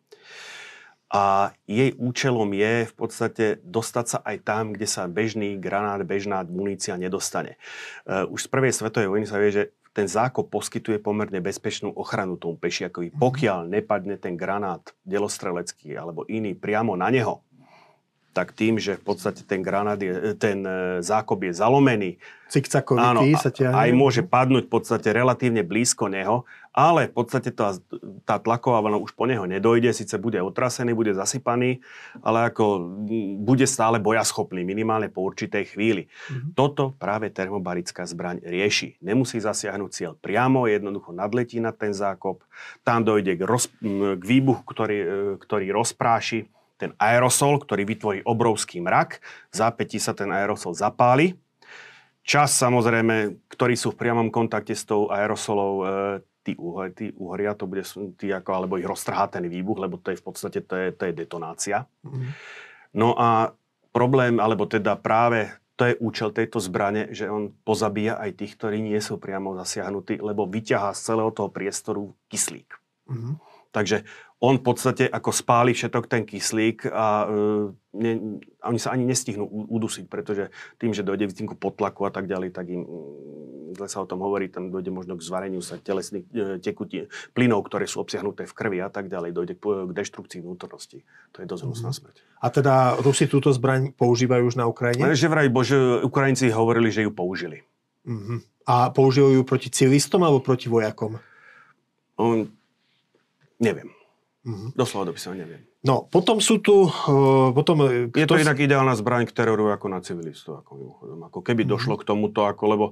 a 1.11 1.51
jej 1.67 1.91
účelom 1.99 2.47
je 2.55 2.87
v 2.87 2.95
podstate 2.95 3.45
dostať 3.67 4.07
sa 4.07 4.19
aj 4.23 4.37
tam, 4.47 4.71
kde 4.71 4.87
sa 4.87 5.11
bežný 5.11 5.59
granát, 5.59 5.99
bežná 6.07 6.47
munícia 6.47 6.95
nedostane. 6.95 7.59
Uh, 8.07 8.31
už 8.31 8.47
z 8.47 8.49
prvej 8.49 8.71
svetovej 8.71 9.11
vojny 9.11 9.27
sa 9.27 9.43
vie, 9.43 9.51
že 9.51 9.65
ten 9.91 10.07
zákop 10.07 10.47
poskytuje 10.55 11.03
pomerne 11.03 11.43
bezpečnú 11.43 11.91
ochranu 11.99 12.39
tomu 12.39 12.55
pešiakovi. 12.63 13.11
Mhm. 13.11 13.19
Pokiaľ 13.19 13.59
nepadne 13.67 14.17
ten 14.23 14.39
granát 14.39 14.95
delostrelecký 15.03 15.99
alebo 15.99 16.23
iný 16.31 16.55
priamo 16.55 16.95
na 16.95 17.11
neho, 17.11 17.43
tak 18.31 18.55
tým, 18.55 18.79
že 18.79 18.95
v 18.95 19.05
podstate 19.05 19.43
ten 19.43 19.59
granát 19.59 19.99
je, 19.99 20.39
ten 20.39 20.63
e, 20.63 21.03
zákop 21.03 21.43
je 21.51 21.53
zalomený, 21.55 22.11
áno, 22.99 23.23
sa 23.39 23.51
ťahne. 23.55 23.79
aj 23.79 23.91
môže 23.95 24.23
padnúť 24.27 24.67
v 24.67 24.73
podstate 24.75 25.15
relatívne 25.15 25.63
blízko 25.63 26.11
neho, 26.11 26.43
ale 26.71 27.07
v 27.11 27.15
podstate 27.15 27.51
tá, 27.55 27.75
tá 28.27 28.43
tlaková 28.43 28.83
vlna 28.83 28.99
už 29.03 29.15
po 29.15 29.27
neho 29.27 29.47
nedojde, 29.47 29.91
síce 29.95 30.19
bude 30.19 30.39
otrasený, 30.39 30.95
bude 30.95 31.15
zasypaný, 31.15 31.83
ale 32.23 32.51
ako 32.51 32.91
bude 33.43 33.67
stále 33.71 34.03
bojaschopný, 34.03 34.67
minimálne 34.67 35.11
po 35.11 35.27
určitej 35.27 35.75
chvíli. 35.75 36.07
Mm-hmm. 36.07 36.55
Toto 36.59 36.95
práve 36.99 37.31
termobarická 37.31 38.07
zbraň 38.07 38.43
rieši. 38.43 38.99
Nemusí 39.03 39.39
zasiahnuť 39.39 39.91
cieľ 39.91 40.13
priamo, 40.19 40.67
jednoducho 40.67 41.15
nadletí 41.15 41.63
na 41.63 41.71
ten 41.71 41.95
zákop, 41.95 42.43
tam 42.83 43.07
dojde 43.07 43.39
k, 43.39 43.43
roz, 43.47 43.71
k 43.83 44.23
výbuchu, 44.23 44.63
ktorý, 44.67 44.99
e, 44.99 45.07
ktorý 45.39 45.67
rozpráši 45.75 46.51
ten 46.81 46.97
aerosol, 46.97 47.61
ktorý 47.61 47.85
vytvorí 47.85 48.19
obrovský 48.25 48.81
mrak. 48.81 49.21
V 49.53 49.55
zápätí 49.55 50.01
sa 50.01 50.17
ten 50.17 50.33
aerosol 50.33 50.73
zapáli. 50.73 51.37
Čas 52.25 52.57
samozrejme, 52.57 53.37
ktorí 53.53 53.77
sú 53.77 53.93
v 53.93 54.01
priamom 54.01 54.33
kontakte 54.33 54.73
s 54.73 54.89
tou 54.89 55.13
aerosolou, 55.13 55.73
e, 55.81 55.87
tí, 56.41 56.53
uhor, 56.57 56.89
tí 56.97 57.13
uhoria, 57.17 57.53
to 57.53 57.69
bude 57.69 57.85
tí 58.17 58.33
ako, 58.33 58.51
alebo 58.57 58.81
ich 58.81 58.89
roztrhá 58.89 59.29
ten 59.29 59.45
výbuch, 59.45 59.77
lebo 59.77 60.01
to 60.01 60.13
je 60.13 60.21
v 60.21 60.25
podstate 60.25 60.65
to 60.65 60.75
je, 60.77 60.89
to 60.97 61.03
je 61.09 61.13
detonácia. 61.13 61.85
Mm. 62.01 62.33
No 62.97 63.13
a 63.17 63.53
problém, 63.93 64.41
alebo 64.41 64.65
teda 64.65 64.97
práve 64.97 65.53
to 65.81 65.89
je 65.89 65.97
účel 65.97 66.29
tejto 66.29 66.61
zbrane, 66.61 67.09
že 67.17 67.25
on 67.33 67.57
pozabíja 67.65 68.21
aj 68.21 68.37
tých, 68.37 68.53
ktorí 68.61 68.85
nie 68.85 69.01
sú 69.01 69.17
priamo 69.17 69.57
zasiahnutí, 69.57 70.21
lebo 70.21 70.45
vyťahá 70.45 70.93
z 70.93 71.01
celého 71.09 71.33
toho 71.33 71.49
priestoru 71.49 72.13
kyslík. 72.29 72.77
Mm-hmm. 73.09 73.35
Takže 73.73 74.05
on 74.41 74.57
v 74.57 74.65
podstate 74.65 75.05
ako 75.05 75.31
spáli 75.37 75.77
všetok 75.77 76.09
ten 76.09 76.25
kyslík 76.25 76.89
a 76.89 77.29
uh, 77.29 77.69
ne, 77.93 78.41
oni 78.65 78.79
sa 78.81 78.97
ani 78.97 79.05
nestihnú 79.05 79.45
udusiť, 79.45 80.09
pretože 80.09 80.49
tým, 80.81 80.97
že 80.97 81.05
dojde 81.05 81.29
k 81.29 81.53
potlaku 81.61 82.09
a 82.09 82.11
tak 82.11 82.25
ďalej, 82.25 82.49
tak 82.57 82.73
im, 82.73 82.89
mm, 82.89 83.77
zle 83.77 83.89
sa 83.93 84.01
o 84.01 84.09
tom 84.09 84.25
hovorí, 84.25 84.49
tam 84.49 84.73
dojde 84.73 84.89
možno 84.89 85.21
k 85.21 85.23
zvareniu 85.29 85.61
sa 85.61 85.77
telesných 85.77 86.25
e, 86.33 86.57
tekutí, 86.57 87.13
plynov, 87.37 87.69
ktoré 87.69 87.85
sú 87.85 88.01
obsiahnuté 88.01 88.49
v 88.49 88.57
krvi 88.57 88.79
a 88.81 88.89
tak 88.89 89.13
ďalej, 89.13 89.31
dojde 89.37 89.55
k, 89.61 89.65
k 89.89 89.91
deštrukcii 89.93 90.41
vnútornosti. 90.41 91.05
To 91.37 91.45
je 91.45 91.47
dosť 91.47 91.63
hnusná 91.69 91.93
mm-hmm. 91.93 92.01
smrť. 92.01 92.17
A 92.41 92.47
teda 92.49 92.75
Rusi 93.05 93.29
túto 93.29 93.53
zbraň 93.53 93.93
používajú 93.93 94.49
už 94.49 94.57
na 94.57 94.65
Ukrajine? 94.65 95.05
Ale 95.05 95.21
že 95.21 95.29
vraj, 95.29 95.53
bože, 95.53 96.01
Ukrajinci 96.01 96.49
hovorili, 96.49 96.89
že 96.89 97.05
ju 97.05 97.13
použili. 97.13 97.61
Mm-hmm. 98.09 98.65
A 98.73 98.89
používajú 98.89 99.37
ju 99.37 99.45
proti 99.45 99.69
civilistom 99.69 100.25
alebo 100.25 100.41
proti 100.41 100.73
vojakom? 100.73 101.21
On, 102.17 102.49
neviem. 103.61 104.00
Mm-hmm. 104.41 104.71
Doslova 104.73 105.13
dopisov 105.13 105.37
neviem. 105.37 105.69
No, 105.85 106.09
potom 106.09 106.41
sú 106.41 106.61
tu... 106.61 106.89
Uh, 106.89 107.53
potom, 107.53 107.85
je 108.13 108.27
to 108.29 108.41
inak 108.41 108.57
ideálna 108.57 108.97
zbraň 108.97 109.29
k 109.29 109.37
teroru 109.37 109.69
ako 109.73 109.87
na 109.93 110.01
civilistov. 110.01 110.65
Ako, 110.65 110.73
ako 111.29 111.41
keby 111.45 111.65
mm-hmm. 111.65 111.73
došlo 111.77 111.95
k 112.01 112.07
tomuto, 112.09 112.49
ako, 112.49 112.63
lebo 112.69 112.85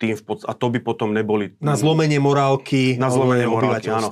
tým 0.00 0.16
v 0.16 0.22
pod... 0.24 0.44
a 0.48 0.52
to 0.56 0.72
by 0.72 0.80
potom 0.80 1.12
neboli... 1.12 1.56
Na 1.60 1.76
zlomenie 1.76 2.20
morálky 2.20 2.96
na 3.00 3.12
zlomenie 3.12 3.48
morálky, 3.48 3.88
áno. 3.92 4.08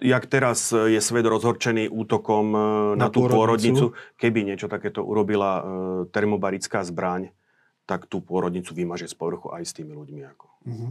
Jak 0.00 0.24
teraz 0.32 0.72
je 0.72 0.96
svet 0.96 1.28
rozhorčený 1.28 1.92
útokom 1.92 2.56
na, 2.96 3.08
na 3.08 3.08
tú 3.12 3.28
pôrodnicu, 3.28 3.92
keby 4.16 4.48
niečo 4.48 4.64
takéto 4.64 5.04
urobila 5.04 5.60
termobarická 6.08 6.80
zbraň, 6.88 7.36
tak 7.84 8.08
tú 8.08 8.24
pôrodnicu 8.24 8.72
vymaže 8.72 9.12
z 9.12 9.16
povrchu 9.16 9.52
aj 9.52 9.68
s 9.68 9.72
tými 9.76 9.92
ľuďmi. 9.92 10.20
Ako. 10.24 10.46
Mm-hmm. 10.64 10.90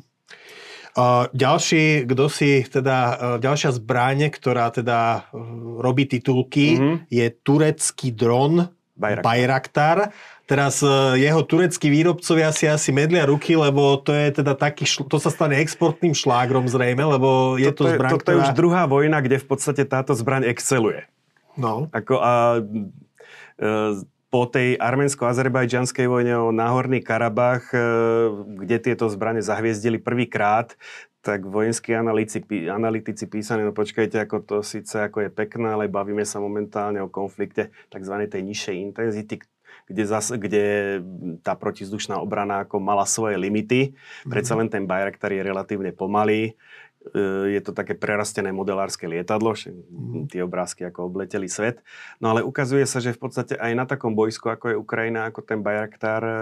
Ďalší, 1.31 2.09
kto 2.09 2.25
si 2.27 2.65
teda, 2.65 2.97
uh, 2.97 3.37
ďalšia 3.37 3.77
zbraň, 3.77 4.33
ktorá 4.33 4.73
teda 4.73 5.29
uh, 5.29 5.79
robí 5.79 6.09
titulky, 6.09 6.75
mm-hmm. 6.75 6.95
je 7.07 7.25
turecký 7.45 8.09
dron 8.11 8.67
Bayraktar. 8.99 9.23
Bayraktar. 9.23 9.97
Teraz 10.43 10.81
uh, 10.83 11.15
jeho 11.15 11.39
tureckí 11.45 11.87
výrobcovia 11.87 12.51
si 12.51 12.67
asi 12.67 12.91
medlia 12.91 13.23
ruky, 13.23 13.55
lebo 13.55 14.01
to 14.01 14.11
je 14.11 14.43
teda 14.43 14.57
taký, 14.57 14.83
to 15.07 15.17
sa 15.21 15.31
stane 15.31 15.55
exportným 15.61 16.11
šlágrom 16.11 16.67
zrejme, 16.67 17.05
lebo 17.05 17.55
je 17.55 17.71
to, 17.71 17.87
to 17.87 17.95
zbraň, 17.95 18.11
je, 18.11 18.13
Toto 18.17 18.25
ktorá... 18.25 18.33
je 18.35 18.43
už 18.43 18.51
druhá 18.57 18.83
vojna, 18.89 19.23
kde 19.23 19.37
v 19.39 19.47
podstate 19.47 19.87
táto 19.87 20.11
zbraň 20.17 20.51
exceluje. 20.51 21.07
No. 21.55 21.87
Ako, 21.95 22.19
a 22.19 22.59
po 24.29 24.45
tej 24.45 24.77
arménsko-azerbajdžanskej 24.77 26.05
vojne 26.05 26.37
o 26.37 26.53
Náhorný 26.53 27.01
Karabach, 27.01 27.65
kde 28.45 28.77
tieto 28.77 29.09
zbrane 29.09 29.41
zahviezdili 29.41 29.97
prvýkrát, 29.97 30.77
tak 31.19 31.43
vojenskí 31.43 31.91
analytici, 31.91 32.69
analytici 32.71 33.27
písali, 33.27 33.65
no 33.65 33.75
počkajte, 33.75 34.23
ako 34.23 34.37
to 34.39 34.55
síce 34.63 34.95
ako 34.95 35.27
je 35.27 35.29
pekné, 35.33 35.75
ale 35.75 35.91
bavíme 35.91 36.23
sa 36.23 36.39
momentálne 36.39 37.03
o 37.03 37.11
konflikte 37.11 37.75
tzv. 37.91 38.15
tej 38.29 38.41
nižšej 38.45 38.75
intenzity, 38.79 39.35
kde, 39.89 40.03
zas, 40.07 40.31
kde 40.31 40.97
tá 41.43 41.59
protizdušná 41.59 42.21
obrana 42.21 42.63
ako 42.63 42.79
mala 42.79 43.03
svoje 43.03 43.35
limity. 43.35 43.91
Mm-hmm. 43.91 44.31
Predsa 44.31 44.53
len 44.55 44.69
ten 44.71 44.87
Bayraktar 44.87 45.33
je 45.33 45.43
relatívne 45.43 45.91
pomalý. 45.91 46.55
E, 47.13 47.53
je 47.57 47.61
to 47.61 47.71
také 47.73 47.97
prerastené 47.97 48.53
modelárske 48.53 49.09
lietadlo, 49.09 49.53
mm. 49.53 50.29
tie 50.29 50.45
obrázky 50.45 50.85
ako 50.85 51.09
obleteli 51.09 51.49
svet. 51.49 51.81
No 52.21 52.33
ale 52.33 52.45
ukazuje 52.45 52.85
sa, 52.85 53.01
že 53.01 53.15
v 53.15 53.19
podstate 53.19 53.57
aj 53.57 53.71
na 53.73 53.85
takom 53.89 54.13
bojsku, 54.13 54.49
ako 54.49 54.65
je 54.73 54.75
Ukrajina, 54.77 55.29
ako 55.29 55.41
ten 55.41 55.59
Bayraktar, 55.65 56.21
e, 56.21 56.33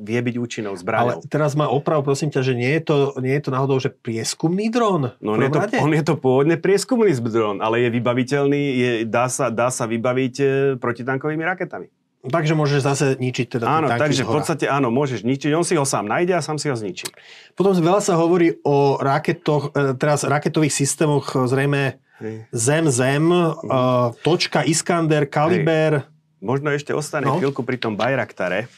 vie 0.00 0.20
byť 0.20 0.36
účinnou 0.40 0.74
zbraňou. 0.76 1.20
Ale 1.20 1.28
teraz 1.28 1.52
má 1.52 1.68
oprav, 1.68 2.00
prosím 2.00 2.32
ťa, 2.32 2.40
že 2.40 2.54
nie 2.56 2.72
je 2.80 2.82
to, 2.84 2.96
nie 3.20 3.34
je 3.36 3.42
to 3.44 3.50
náhodou, 3.52 3.76
že 3.80 3.92
prieskumný 3.92 4.72
dron? 4.72 5.12
No 5.20 5.36
on 5.36 5.42
je, 5.44 5.50
to, 5.52 5.60
on 5.80 5.92
je 5.92 6.04
to 6.04 6.14
pôvodne 6.16 6.56
prieskumný 6.56 7.12
dron, 7.16 7.60
ale 7.60 7.84
je 7.84 7.88
vybaviteľný, 7.92 8.62
je, 8.74 8.90
dá, 9.04 9.28
sa, 9.28 9.52
dá 9.52 9.68
sa 9.68 9.84
vybaviť 9.84 10.34
e, 10.40 10.46
protitankovými 10.80 11.44
raketami. 11.44 12.03
Takže 12.24 12.56
môžeš 12.56 12.80
zase 12.80 13.06
ničiť 13.20 13.46
teda 13.60 13.64
Áno, 13.68 13.86
takže 13.92 14.24
v 14.24 14.32
podstate 14.40 14.64
áno, 14.64 14.88
môžeš 14.88 15.28
ničiť. 15.28 15.52
On 15.52 15.60
si 15.60 15.76
ho 15.76 15.84
sám 15.84 16.08
nájde 16.08 16.32
a 16.32 16.40
sám 16.40 16.56
si 16.56 16.72
ho 16.72 16.76
zničí. 16.76 17.04
Potom 17.52 17.76
veľa 17.76 18.00
sa 18.00 18.16
hovorí 18.16 18.56
o 18.64 18.96
raketoch, 18.96 19.76
e, 19.76 19.92
teraz 20.00 20.24
raketových 20.24 20.72
systémoch, 20.72 21.36
e, 21.36 21.44
zrejme 21.44 21.80
Hej. 22.22 22.46
Zem, 22.54 22.86
Zem, 22.94 23.26
uh, 23.26 24.14
točka, 24.22 24.62
Iskander, 24.62 25.26
Kaliber. 25.26 26.06
Hej. 26.06 26.08
Možno 26.38 26.70
ešte 26.70 26.94
ostane 26.94 27.26
no. 27.26 27.42
chvíľku 27.42 27.66
pri 27.66 27.74
tom 27.74 27.98
Bayraktare, 27.98 28.70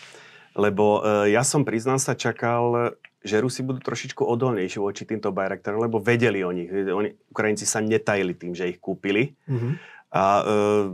lebo 0.57 1.05
uh, 1.05 1.29
ja 1.29 1.45
som 1.45 1.61
priznám 1.61 2.01
sa 2.01 2.17
čakal, 2.17 2.97
že 3.21 3.37
Rusi 3.43 3.61
budú 3.61 3.85
trošičku 3.85 4.25
odolnejší 4.25 4.81
voči 4.81 5.05
týmto 5.05 5.37
Bayraktarom, 5.37 5.85
lebo 5.85 6.01
vedeli 6.01 6.41
o 6.47 6.51
nich. 6.55 6.73
Oni, 6.73 7.13
Ukrajinci 7.29 7.69
sa 7.69 7.85
netajili 7.85 8.33
tým, 8.33 8.57
že 8.57 8.73
ich 8.73 8.81
kúpili. 8.81 9.37
Mm-hmm 9.45 9.96
a 10.07 10.25
e, 10.39 10.43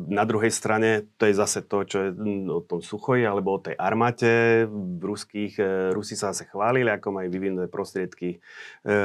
na 0.08 0.24
druhej 0.24 0.48
strane, 0.48 1.04
to 1.20 1.28
je 1.28 1.36
zase 1.36 1.68
to, 1.68 1.84
čo 1.84 1.98
je 2.00 2.10
o 2.48 2.64
tom 2.64 2.80
Suchoji 2.80 3.28
alebo 3.28 3.54
o 3.54 3.60
tej 3.60 3.76
armáte. 3.76 4.64
Ruských, 4.98 5.60
e, 5.60 5.92
Rusi 5.92 6.16
sa 6.16 6.32
zase 6.32 6.48
chválili, 6.48 6.88
ako 6.88 7.20
majú 7.20 7.28
vyvinuté 7.28 7.68
prostriedky 7.68 8.40
e, 8.82 8.96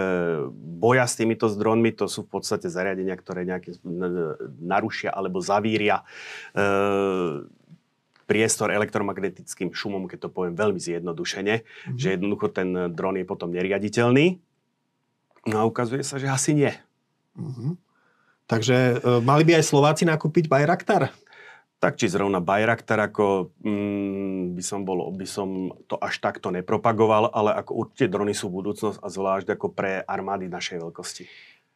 boja 0.56 1.04
s 1.04 1.20
týmito 1.20 1.52
zdronmi. 1.52 1.92
To 2.00 2.08
sú 2.08 2.24
v 2.24 2.40
podstate 2.40 2.72
zariadenia, 2.72 3.20
ktoré 3.20 3.44
nejakým 3.44 3.76
narušia 4.64 5.12
alebo 5.12 5.44
zavíria 5.44 6.08
e, 6.56 7.44
priestor 8.28 8.72
elektromagnetickým 8.72 9.76
šumom, 9.76 10.08
keď 10.08 10.28
to 10.28 10.30
poviem 10.32 10.56
veľmi 10.56 10.80
zjednodušene, 10.80 11.56
mm-hmm. 11.64 12.00
že 12.00 12.16
jednoducho 12.16 12.48
ten 12.56 12.92
dron 12.96 13.20
je 13.20 13.28
potom 13.28 13.52
neriaditeľný. 13.52 14.40
No 15.48 15.64
a 15.64 15.68
ukazuje 15.68 16.04
sa, 16.04 16.16
že 16.16 16.32
asi 16.32 16.56
nie. 16.56 16.72
Mm-hmm. 17.40 17.87
Takže 18.48 18.76
e, 18.76 18.96
mali 19.20 19.44
by 19.44 19.60
aj 19.60 19.66
Slováci 19.68 20.04
nakúpiť 20.08 20.48
Bayraktar? 20.48 21.12
Tak 21.78 22.00
či 22.00 22.10
zrovna 22.10 22.42
Bayraktar, 22.42 22.98
ako 22.98 23.54
mm, 23.62 24.58
by, 24.58 24.64
som 24.66 24.82
bol, 24.82 25.12
by 25.14 25.28
som 25.30 25.70
to 25.86 26.00
až 26.00 26.18
takto 26.24 26.50
nepropagoval, 26.50 27.30
ale 27.30 27.54
ako 27.54 27.86
určite 27.86 28.10
drony 28.10 28.34
sú 28.34 28.50
budúcnosť 28.50 29.04
a 29.04 29.08
zvlášť 29.12 29.48
ako 29.54 29.68
pre 29.76 30.02
armády 30.02 30.50
našej 30.50 30.82
veľkosti. 30.82 31.24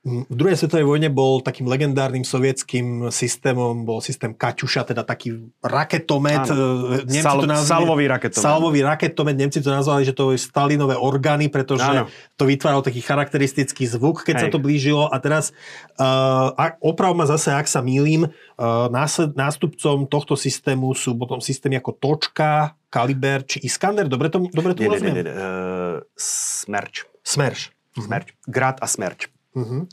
V 0.02 0.34
druhej 0.34 0.58
svetovej 0.58 0.82
vojne 0.82 1.14
bol 1.14 1.45
takým 1.45 1.70
legendárnym 1.70 2.26
sovietským 2.26 3.14
systémom, 3.14 3.86
bol 3.86 4.02
systém 4.02 4.34
Kaťuša, 4.34 4.89
teda 4.89 5.06
taký 5.06 5.54
raketomet. 5.62 6.49
E, 6.49 7.06
Nemci 7.06 7.22
Sal, 7.22 7.38
to 7.38 7.45
nazvali, 7.45 7.70
salvový 7.70 8.06
raketomet. 8.10 8.41
Salvový 8.41 8.80
raketomet. 8.82 9.38
Nemci 9.38 9.62
to 9.62 9.70
nazvali, 9.70 10.02
že 10.02 10.18
to 10.18 10.34
je 10.34 10.41
Stalinové 10.41 10.97
orgány, 10.97 11.54
pretože 11.54 11.86
Áno. 11.86 12.10
to 12.34 12.49
vytváral 12.49 12.82
taký 12.82 12.97
charakteristický 13.06 13.86
zvuk, 13.86 14.26
keď 14.26 14.41
Hej. 14.41 14.43
sa 14.43 14.47
to 14.49 14.58
blížilo. 14.58 15.06
A 15.06 15.22
teraz, 15.22 15.54
uh, 16.02 16.49
oprav 16.82 17.14
ma 17.14 17.30
zase, 17.30 17.54
ak 17.54 17.70
sa 17.70 17.86
mýlim, 17.86 18.26
uh, 18.26 18.89
násled, 18.89 19.38
nástupcom 19.38 20.10
tohto 20.10 20.34
systému 20.34 20.97
sú 20.97 21.14
potom 21.14 21.38
systémy 21.38 21.78
ako 21.78 21.93
Točka, 22.02 22.74
Kaliber 22.89 23.45
či 23.45 23.62
Iskander. 23.62 24.10
Dobre 24.10 24.34
to, 24.34 24.49
dobre 24.49 24.74
to 24.74 24.82
nie, 24.82 24.97
nie, 24.97 25.14
nie, 25.14 25.24
nie. 25.30 25.34
Uh, 25.38 26.02
Smerč. 26.18 27.06
Smerč. 27.22 27.70
Smerč. 27.93 28.34
Grad 28.49 28.82
a 28.82 28.89
Smerč. 28.89 29.30
Uh-huh. 29.52 29.84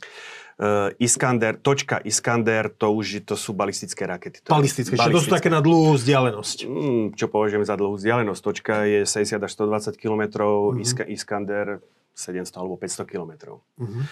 Uh, 0.59 0.91
Iskander, 0.99 1.55
točka 1.55 2.03
Iskander, 2.03 2.67
to 2.67 2.91
už 2.91 3.23
to 3.23 3.39
sú 3.39 3.55
balistické 3.55 4.03
rakety. 4.03 4.43
To 4.43 4.59
balistické, 4.59 4.99
balistické. 4.99 5.15
to 5.15 5.23
sú 5.23 5.31
také 5.31 5.47
na 5.47 5.63
dlhú 5.63 5.95
vzdialenosť. 5.95 6.57
Mm, 6.67 7.05
čo 7.15 7.31
považujem 7.31 7.63
za 7.63 7.79
dlhú 7.79 7.95
vzdialenosť. 7.95 8.41
Točka 8.43 8.83
je 8.83 9.07
60 9.07 9.39
až 9.39 9.51
120 9.55 9.95
km, 9.95 10.23
uh-huh. 10.43 10.83
Iska, 10.83 11.07
Iskander 11.07 11.79
700 12.11 12.59
alebo 12.59 12.75
500 12.75 13.07
km. 13.07 13.31
Uh-huh. 13.79 14.03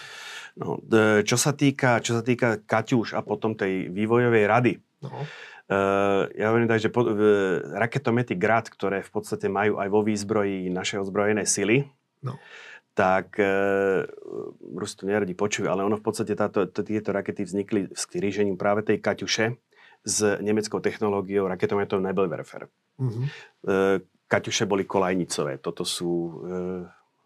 No, 0.56 0.80
čo, 1.22 1.36
sa 1.36 1.52
týka, 1.52 2.00
čo 2.00 2.16
sa 2.16 2.22
týka 2.24 2.64
Kaťuš 2.64 3.12
a 3.12 3.20
potom 3.20 3.52
tej 3.52 3.92
vývojovej 3.92 4.44
rady, 4.48 4.72
no. 5.04 5.28
Uh, 5.68 6.24
ja 6.32 6.48
hovorím 6.48 6.64
tak, 6.64 6.80
že 6.80 6.88
po, 6.88 7.04
uh, 7.04 7.60
raketomety 7.76 8.32
Grad, 8.40 8.72
ktoré 8.72 9.04
v 9.04 9.10
podstate 9.12 9.52
majú 9.52 9.76
aj 9.76 9.88
vo 9.92 10.00
výzbroji 10.00 10.72
naše 10.72 10.96
ozbrojené 10.96 11.44
sily, 11.44 11.84
no 12.24 12.40
tak 12.98 13.38
e, 13.38 13.46
Rusi 14.74 14.98
to 14.98 15.06
neradi 15.06 15.30
počujú, 15.38 15.70
ale 15.70 15.86
ono 15.86 15.94
v 15.94 16.02
podstate 16.02 16.34
táto, 16.34 16.66
tieto 16.66 17.14
rakety 17.14 17.46
vznikli 17.46 17.94
s 17.94 18.10
krížením 18.10 18.58
práve 18.58 18.82
tej 18.82 18.98
Kaťuše 18.98 19.54
s 20.02 20.18
nemeckou 20.42 20.82
technológiou 20.82 21.46
raketometov 21.46 22.02
Nebelwerfer. 22.02 22.66
Mm-hmm. 22.98 23.24
E, 23.70 24.02
Kaťuše 24.02 24.66
boli 24.66 24.82
kolajnicové, 24.82 25.62
toto 25.62 25.86
sú 25.86 26.10
e, 26.10 26.30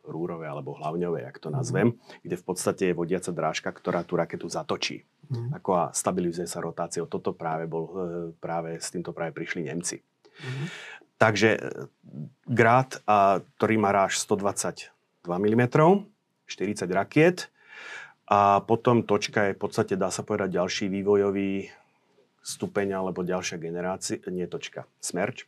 rúrové 0.05 0.45
alebo 0.45 0.77
hlavňové, 0.77 1.25
jak 1.25 1.41
to 1.41 1.49
mhm. 1.49 1.57
nazvem, 1.57 1.89
mm-hmm. 1.89 2.21
kde 2.21 2.37
v 2.37 2.45
podstate 2.45 2.83
je 2.93 2.99
vodiaca 2.99 3.33
drážka, 3.33 3.73
ktorá 3.73 4.05
tú 4.05 4.21
raketu 4.21 4.53
zatočí. 4.53 5.09
Mm-hmm. 5.33 5.57
Ako 5.57 5.71
a 5.73 5.85
stabilizuje 5.97 6.45
sa 6.45 6.61
rotáciou. 6.61 7.09
Toto 7.09 7.33
práve 7.33 7.65
bol, 7.65 7.89
e, 7.89 7.93
práve 8.37 8.77
s 8.77 8.93
týmto 8.93 9.17
práve 9.17 9.33
prišli 9.33 9.73
Nemci. 9.73 10.05
Mm-hmm. 10.05 10.67
Takže 11.17 11.49
e, 11.57 11.61
Grad, 12.45 13.01
a, 13.09 13.41
ktorý 13.41 13.81
má 13.81 13.89
ráž 13.89 14.21
120 14.21 14.92
2 15.25 15.31
mm, 15.31 15.63
40 16.47 16.91
rakiet 16.93 17.49
a 18.27 18.63
potom 18.65 19.03
točka 19.03 19.51
je 19.51 19.57
v 19.57 19.61
podstate, 19.61 19.95
dá 19.99 20.09
sa 20.09 20.23
povedať, 20.25 20.57
ďalší 20.57 20.87
vývojový 20.89 21.69
stupeň 22.43 22.99
alebo 22.99 23.23
ďalšia 23.23 23.57
generácia, 23.57 24.19
nie 24.27 24.51
točka, 24.51 24.91
smerč, 24.99 25.47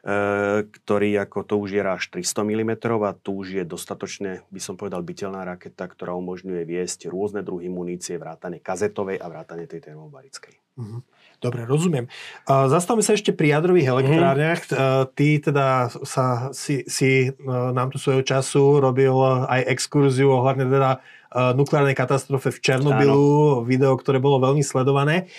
e, 0.00 0.64
ktorý 0.64 1.28
ako 1.28 1.44
to 1.44 1.54
už 1.60 1.76
je 1.76 1.82
až 1.84 2.04
300 2.08 2.48
mm 2.48 2.72
a 3.04 3.12
tu 3.12 3.44
už 3.44 3.60
je 3.60 3.64
dostatočne, 3.68 4.40
by 4.48 4.60
som 4.60 4.80
povedal, 4.80 5.04
bytelná 5.04 5.44
raketa, 5.44 5.84
ktorá 5.84 6.16
umožňuje 6.16 6.64
viesť 6.64 7.12
rôzne 7.12 7.44
druhy 7.44 7.68
munície, 7.68 8.16
vrátane 8.16 8.64
kazetovej 8.64 9.20
a 9.20 9.28
vrátane 9.28 9.68
tej 9.68 9.92
termobarickej. 9.92 10.56
Mm-hmm. 10.80 11.00
Dobre, 11.42 11.66
rozumiem. 11.66 12.06
Zastavme 12.46 13.02
sa 13.02 13.18
ešte 13.18 13.34
pri 13.34 13.58
jadrových 13.58 13.90
mhm. 13.90 13.94
elektrárniach. 13.98 14.60
Mm. 14.70 14.76
Ty 15.10 15.28
teda 15.42 15.66
sa, 16.06 16.54
si, 16.54 16.86
si 16.86 17.34
nám 17.42 17.90
tu 17.90 17.98
svojho 17.98 18.22
času 18.22 18.78
robil 18.78 19.12
aj 19.50 19.66
exkurziu 19.66 20.30
ohľadne 20.30 20.70
teda 20.70 21.02
nukleárnej 21.32 21.96
katastrofe 21.96 22.52
v 22.52 22.60
Černobylu, 22.60 23.64
Áno. 23.64 23.64
video, 23.64 23.96
ktoré 23.96 24.20
bolo 24.20 24.36
veľmi 24.36 24.60
sledované. 24.60 25.32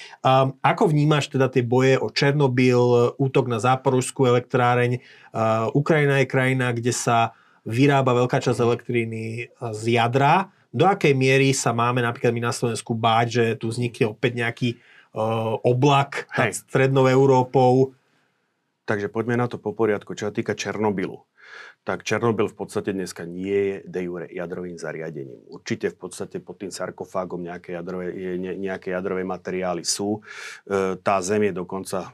Ako 0.59 0.89
vnímaš 0.89 1.29
teda 1.29 1.47
tie 1.47 1.61
boje 1.61 2.01
o 2.01 2.09
Černobyl, 2.09 3.13
útok 3.21 3.45
na 3.45 3.61
záporužskú 3.61 4.25
elektráreň? 4.25 4.99
Ukrajina 5.77 6.19
je 6.19 6.27
krajina, 6.27 6.73
kde 6.73 6.89
sa 6.91 7.37
vyrába 7.63 8.17
veľká 8.17 8.41
časť 8.41 8.59
elektríny 8.59 9.53
z 9.53 9.83
jadra. 9.95 10.49
Do 10.73 10.89
akej 10.89 11.13
miery 11.13 11.53
sa 11.53 11.77
máme 11.77 12.01
napríklad 12.01 12.33
my 12.33 12.49
na 12.49 12.53
Slovensku 12.53 12.97
báť, 12.97 13.27
že 13.29 13.43
tu 13.61 13.69
vznikne 13.69 14.17
opäť 14.17 14.41
nejaký 14.41 14.69
uh, 14.73 14.92
oblak 15.14 16.26
nad 16.34 16.53
strednou 16.53 17.05
Európou. 17.05 17.93
Takže 18.84 19.07
poďme 19.07 19.39
na 19.39 19.47
to 19.47 19.61
po 19.61 19.72
poriadku. 19.72 20.18
Čo 20.18 20.28
sa 20.28 20.36
týka 20.36 20.57
Černobylu, 20.57 21.24
tak 21.88 22.03
Černobyl 22.03 22.51
v 22.51 22.57
podstate 22.57 22.91
dneska 22.91 23.24
nie 23.24 23.55
je 23.55 23.76
de 23.88 24.01
jure 24.03 24.28
jadrovým 24.28 24.76
zariadením. 24.76 25.39
Určite 25.47 25.93
v 25.93 25.97
podstate 26.03 26.43
pod 26.43 26.59
tým 26.59 26.74
sarkofágom 26.74 27.39
nejaké 27.39 27.80
jadrové, 27.80 28.11
ne, 28.36 28.59
nejaké 28.59 28.91
jadrové 28.91 29.24
materiály 29.24 29.88
sú. 29.88 30.20
E, 30.68 30.99
tá 30.99 31.16
zem 31.24 31.51
je 31.51 31.53
dokonca 31.55 32.11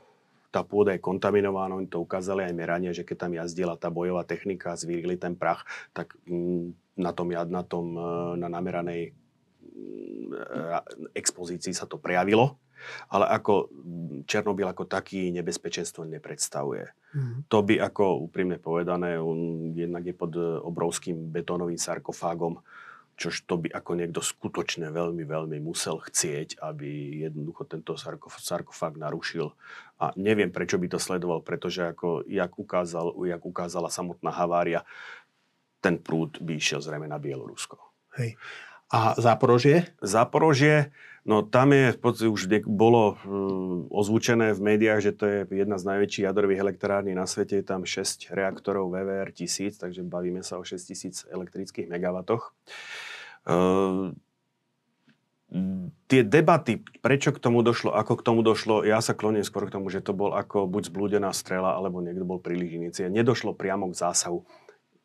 tá 0.50 0.66
pôda 0.66 0.97
je 0.97 1.06
kontaminovaná, 1.06 1.78
oni 1.78 1.86
to 1.86 2.02
ukázali 2.02 2.41
aj 2.41 2.58
meranie, 2.58 2.89
že 2.89 3.06
keď 3.06 3.30
tam 3.30 3.38
jazdila 3.38 3.78
tá 3.78 3.93
bojová 3.93 4.26
technika 4.26 4.74
a 4.74 4.82
zvírili 4.82 5.14
ten 5.14 5.38
prach, 5.38 5.62
tak 5.93 6.18
mm, 6.26 6.97
na 6.97 7.14
tom, 7.14 7.30
na 7.30 7.62
tom 7.62 7.86
e, 7.93 8.10
na 8.41 8.50
nameranej 8.50 9.14
mm, 9.14 11.14
expozícii 11.14 11.74
sa 11.74 11.86
to 11.86 12.02
prejavilo 12.02 12.58
ale 13.09 13.25
ako 13.30 13.69
Černobyl 14.30 14.69
ako 14.69 14.86
taký 14.86 15.34
nebezpečenstvo 15.34 16.05
nepredstavuje. 16.05 16.86
Mm. 17.15 17.49
To 17.49 17.65
by 17.65 17.82
ako 17.82 18.30
úprimne 18.30 18.61
povedané, 18.61 19.17
on 19.17 19.71
jednak 19.73 20.05
je 20.05 20.13
pod 20.13 20.34
obrovským 20.38 21.34
betónovým 21.34 21.77
sarkofágom, 21.77 22.61
čož 23.19 23.43
to 23.43 23.59
by 23.59 23.67
ako 23.67 23.99
niekto 23.99 24.23
skutočne 24.23 24.88
veľmi, 24.95 25.27
veľmi 25.27 25.59
musel 25.59 25.99
chcieť, 25.99 26.63
aby 26.63 27.19
jednoducho 27.27 27.67
tento 27.67 27.99
sarkofág 28.39 28.95
narušil. 28.95 29.51
A 29.99 30.15
neviem, 30.15 30.47
prečo 30.47 30.80
by 30.80 30.88
to 30.88 30.99
sledoval, 31.03 31.43
pretože 31.43 31.84
ako, 31.84 32.23
jak, 32.23 32.55
ukázal, 32.55 33.11
jak 33.27 33.43
ukázala 33.43 33.91
samotná 33.91 34.32
havária, 34.32 34.88
ten 35.84 35.99
prúd 35.99 36.39
by 36.39 36.55
išiel 36.55 36.80
zrejme 36.80 37.11
na 37.11 37.19
Bielorusko. 37.19 37.75
Hej. 38.15 38.39
A 38.89 39.13
Záporožie? 39.21 39.85
Záporožie, 40.01 40.89
no 41.21 41.45
tam 41.45 41.77
je, 41.77 41.93
v 41.93 41.99
podstate 42.01 42.29
už 42.33 42.49
bolo 42.65 43.21
um, 43.21 43.85
ozvučené 43.93 44.57
v 44.57 44.61
médiách, 44.65 45.01
že 45.05 45.11
to 45.13 45.23
je 45.29 45.37
jedna 45.53 45.77
z 45.77 45.85
najväčších 45.93 46.25
jadrových 46.25 46.61
elektrární 46.65 47.13
na 47.13 47.29
svete. 47.29 47.61
Je 47.61 47.65
tam 47.69 47.85
6 47.85 48.33
reaktorov 48.33 48.89
VVR 48.89 49.29
1000, 49.29 49.77
takže 49.77 50.01
bavíme 50.01 50.41
sa 50.41 50.57
o 50.57 50.65
6000 50.65 51.29
elektrických 51.29 51.85
megawatoch. 51.85 52.49
Uh, 53.45 54.09
tie 56.09 56.21
debaty, 56.25 56.81
prečo 57.01 57.33
k 57.33 57.41
tomu 57.41 57.61
došlo, 57.61 57.93
ako 57.93 58.17
k 58.17 58.25
tomu 58.25 58.41
došlo, 58.41 58.85
ja 58.85 59.01
sa 59.01 59.17
kloním 59.17 59.45
skôr 59.45 59.69
k 59.69 59.73
tomu, 59.77 59.89
že 59.93 60.01
to 60.01 60.13
bol 60.13 60.33
ako 60.33 60.69
buď 60.69 60.89
zblúdená 60.89 61.29
strela, 61.33 61.73
alebo 61.77 62.01
niekto 62.01 62.25
bol 62.25 62.41
príliš 62.41 62.73
inicié. 62.73 63.05
Nedošlo 63.09 63.57
priamo 63.57 63.89
k 63.89 63.97
zásahu 63.97 64.45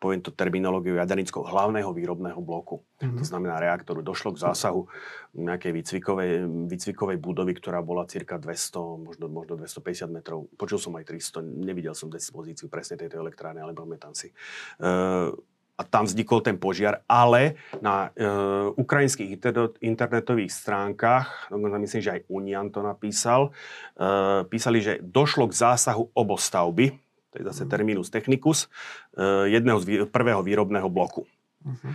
poviem 0.05 0.21
to 0.21 0.29
terminológiu 0.29 1.01
jadernickou, 1.01 1.49
hlavného 1.49 1.89
výrobného 1.89 2.37
bloku. 2.45 2.85
Mm-hmm. 3.01 3.17
To 3.17 3.25
znamená 3.25 3.57
reaktoru. 3.57 4.05
Došlo 4.05 4.37
k 4.37 4.45
zásahu 4.45 4.85
nejakej 5.33 5.73
výcvikovej, 5.73 6.31
výcvikovej 6.69 7.17
budovy, 7.17 7.57
ktorá 7.57 7.81
bola 7.81 8.05
cirka 8.05 8.37
200, 8.37 9.01
možno, 9.01 9.33
možno 9.33 9.57
250 9.57 10.13
metrov. 10.13 10.45
Počul 10.61 10.77
som 10.77 10.93
aj 11.01 11.09
300, 11.09 11.41
nevidel 11.41 11.97
som 11.97 12.13
dispozíciu 12.13 12.69
presne 12.69 13.01
tejto 13.01 13.17
elektrárne, 13.17 13.65
ale 13.65 13.73
pamätám 13.73 14.13
si. 14.13 14.29
Uh, 14.77 15.33
a 15.75 15.83
tam 15.83 16.07
vznikol 16.07 16.39
ten 16.39 16.55
požiar, 16.55 17.03
ale 17.11 17.59
na 17.83 18.15
e, 18.15 18.31
ukrajinských 18.79 19.43
internetových 19.83 20.55
stránkach, 20.55 21.51
myslím, 21.51 22.03
že 22.03 22.15
aj 22.15 22.25
Unian 22.31 22.71
to 22.71 22.79
napísal, 22.79 23.51
e, 23.99 24.47
písali, 24.47 24.79
že 24.79 25.03
došlo 25.03 25.51
k 25.51 25.59
zásahu 25.59 26.15
obostavby, 26.15 26.95
to 27.35 27.43
je 27.43 27.51
zase 27.51 27.67
terminus 27.67 28.15
technicus, 28.15 28.71
eh, 29.19 29.51
jedného 29.51 29.83
z 29.83 30.07
prvého 30.07 30.47
výrobného 30.47 30.87
bloku. 30.87 31.27
Uh-huh 31.67 31.95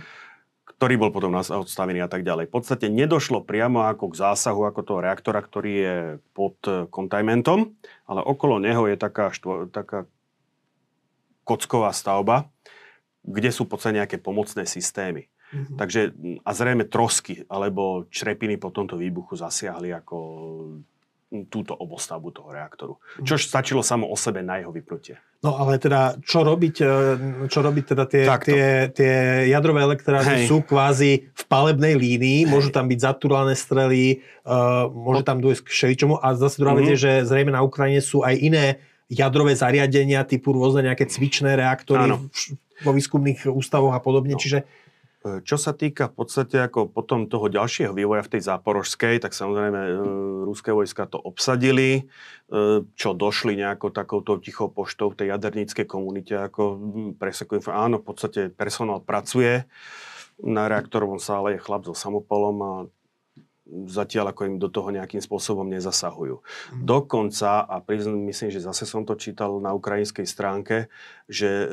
ktorý 0.80 0.96
bol 0.96 1.12
potom 1.12 1.36
odstavený 1.36 2.00
a 2.00 2.08
tak 2.08 2.24
ďalej. 2.24 2.48
V 2.48 2.56
podstate 2.56 2.88
nedošlo 2.88 3.44
priamo 3.44 3.84
ako 3.84 4.16
k 4.16 4.18
zásahu 4.24 4.64
ako 4.64 4.80
toho 4.80 5.04
reaktora, 5.04 5.44
ktorý 5.44 5.72
je 5.76 5.96
pod 6.32 6.56
kontajmentom, 6.88 7.76
ale 8.08 8.24
okolo 8.24 8.56
neho 8.56 8.88
je 8.88 8.96
taká, 8.96 9.28
štvo, 9.28 9.68
taká 9.68 10.08
kocková 11.44 11.92
stavba, 11.92 12.48
kde 13.28 13.52
sú 13.52 13.68
v 13.68 13.76
podstate 13.76 14.00
nejaké 14.00 14.16
pomocné 14.16 14.64
systémy. 14.64 15.28
Mm-hmm. 15.52 15.76
Takže 15.76 16.00
a 16.46 16.50
zrejme 16.56 16.88
trosky 16.88 17.44
alebo 17.52 18.08
črepiny 18.08 18.56
po 18.56 18.72
tomto 18.72 18.96
výbuchu 18.96 19.36
zasiahli 19.36 19.92
ako 19.92 20.16
túto 21.46 21.78
obostavbu 21.78 22.34
toho 22.34 22.50
reaktoru. 22.50 22.94
Mhm. 23.22 23.26
Čo 23.26 23.34
stačilo 23.38 23.86
samo 23.86 24.10
o 24.10 24.16
sebe 24.18 24.42
na 24.42 24.58
jeho 24.58 24.74
vypnutie. 24.74 25.22
No 25.40 25.56
ale 25.56 25.80
teda, 25.80 26.20
čo 26.20 26.44
robiť, 26.44 26.76
e, 26.84 26.94
čo 27.48 27.64
robiť 27.64 27.84
teda 27.96 28.04
tie, 28.04 28.24
tie, 28.44 28.64
tie 28.92 29.14
jadrové 29.48 29.80
elektrárne 29.88 30.44
sú 30.44 30.60
kvázi 30.60 31.32
v 31.32 31.42
palebnej 31.48 31.96
línii, 31.96 32.44
Hej. 32.44 32.50
môžu 32.50 32.68
tam 32.68 32.90
byť 32.92 32.98
zatúrané 33.00 33.56
strely, 33.56 34.20
uh, 34.44 34.84
môže 34.92 35.24
tam 35.24 35.40
dôjsť 35.40 35.64
k 35.64 35.72
všeličomu 35.72 36.20
a 36.20 36.36
zase 36.36 36.60
druhá 36.60 36.76
mm-hmm. 36.76 36.84
vec 36.84 36.92
je, 36.92 36.98
mhm. 36.98 37.04
že 37.08 37.12
zrejme 37.24 37.56
na 37.56 37.64
Ukrajine 37.64 38.04
sú 38.04 38.20
aj 38.20 38.36
iné 38.36 38.64
jadrové 39.08 39.56
zariadenia 39.56 40.28
typu 40.28 40.52
rôzne 40.52 40.86
nejaké 40.86 41.08
cvičné 41.08 41.56
reaktory 41.56 42.04
Áno. 42.04 42.28
vo 42.84 42.90
výskumných 42.92 43.48
ústavoch 43.48 43.96
a 43.96 44.00
podobne, 44.02 44.36
no. 44.36 44.40
čiže 44.40 44.68
čo 45.20 45.56
sa 45.60 45.76
týka 45.76 46.08
v 46.08 46.24
podstate 46.24 46.56
ako 46.64 46.88
potom 46.88 47.28
toho 47.28 47.52
ďalšieho 47.52 47.92
vývoja 47.92 48.24
v 48.24 48.32
tej 48.36 48.42
záporožskej, 48.48 49.20
tak 49.20 49.36
samozrejme 49.36 49.80
e, 49.84 49.92
ruské 50.48 50.72
vojska 50.72 51.04
to 51.04 51.20
obsadili, 51.20 51.90
e, 51.92 52.02
čo 52.96 53.12
došli 53.12 53.52
nejako 53.60 53.92
takouto 53.92 54.40
tichou 54.40 54.72
poštou 54.72 55.12
v 55.12 55.20
tej 55.20 55.26
jaderníckej 55.36 55.84
komunite, 55.84 56.40
ako 56.40 56.80
presekujem, 57.20 57.60
áno, 57.68 58.00
v 58.00 58.06
podstate 58.08 58.40
personál 58.48 59.04
pracuje, 59.04 59.68
na 60.40 60.72
reaktorovom 60.72 61.20
sále 61.20 61.60
je 61.60 61.64
chlap 61.68 61.84
so 61.84 61.92
samopolom 61.92 62.56
a 62.64 62.72
zatiaľ 63.86 64.34
ako 64.34 64.42
im 64.46 64.56
do 64.58 64.68
toho 64.68 64.90
nejakým 64.90 65.22
spôsobom 65.22 65.66
nezasahujú. 65.70 66.40
Mm. 66.40 66.84
Dokonca, 66.84 67.64
a 67.64 67.78
priznám, 67.80 68.26
myslím, 68.28 68.50
že 68.50 68.64
zase 68.64 68.84
som 68.84 69.06
to 69.06 69.14
čítal 69.14 69.62
na 69.62 69.70
ukrajinskej 69.72 70.26
stránke, 70.26 70.90
že 71.30 71.48
e, 71.48 71.66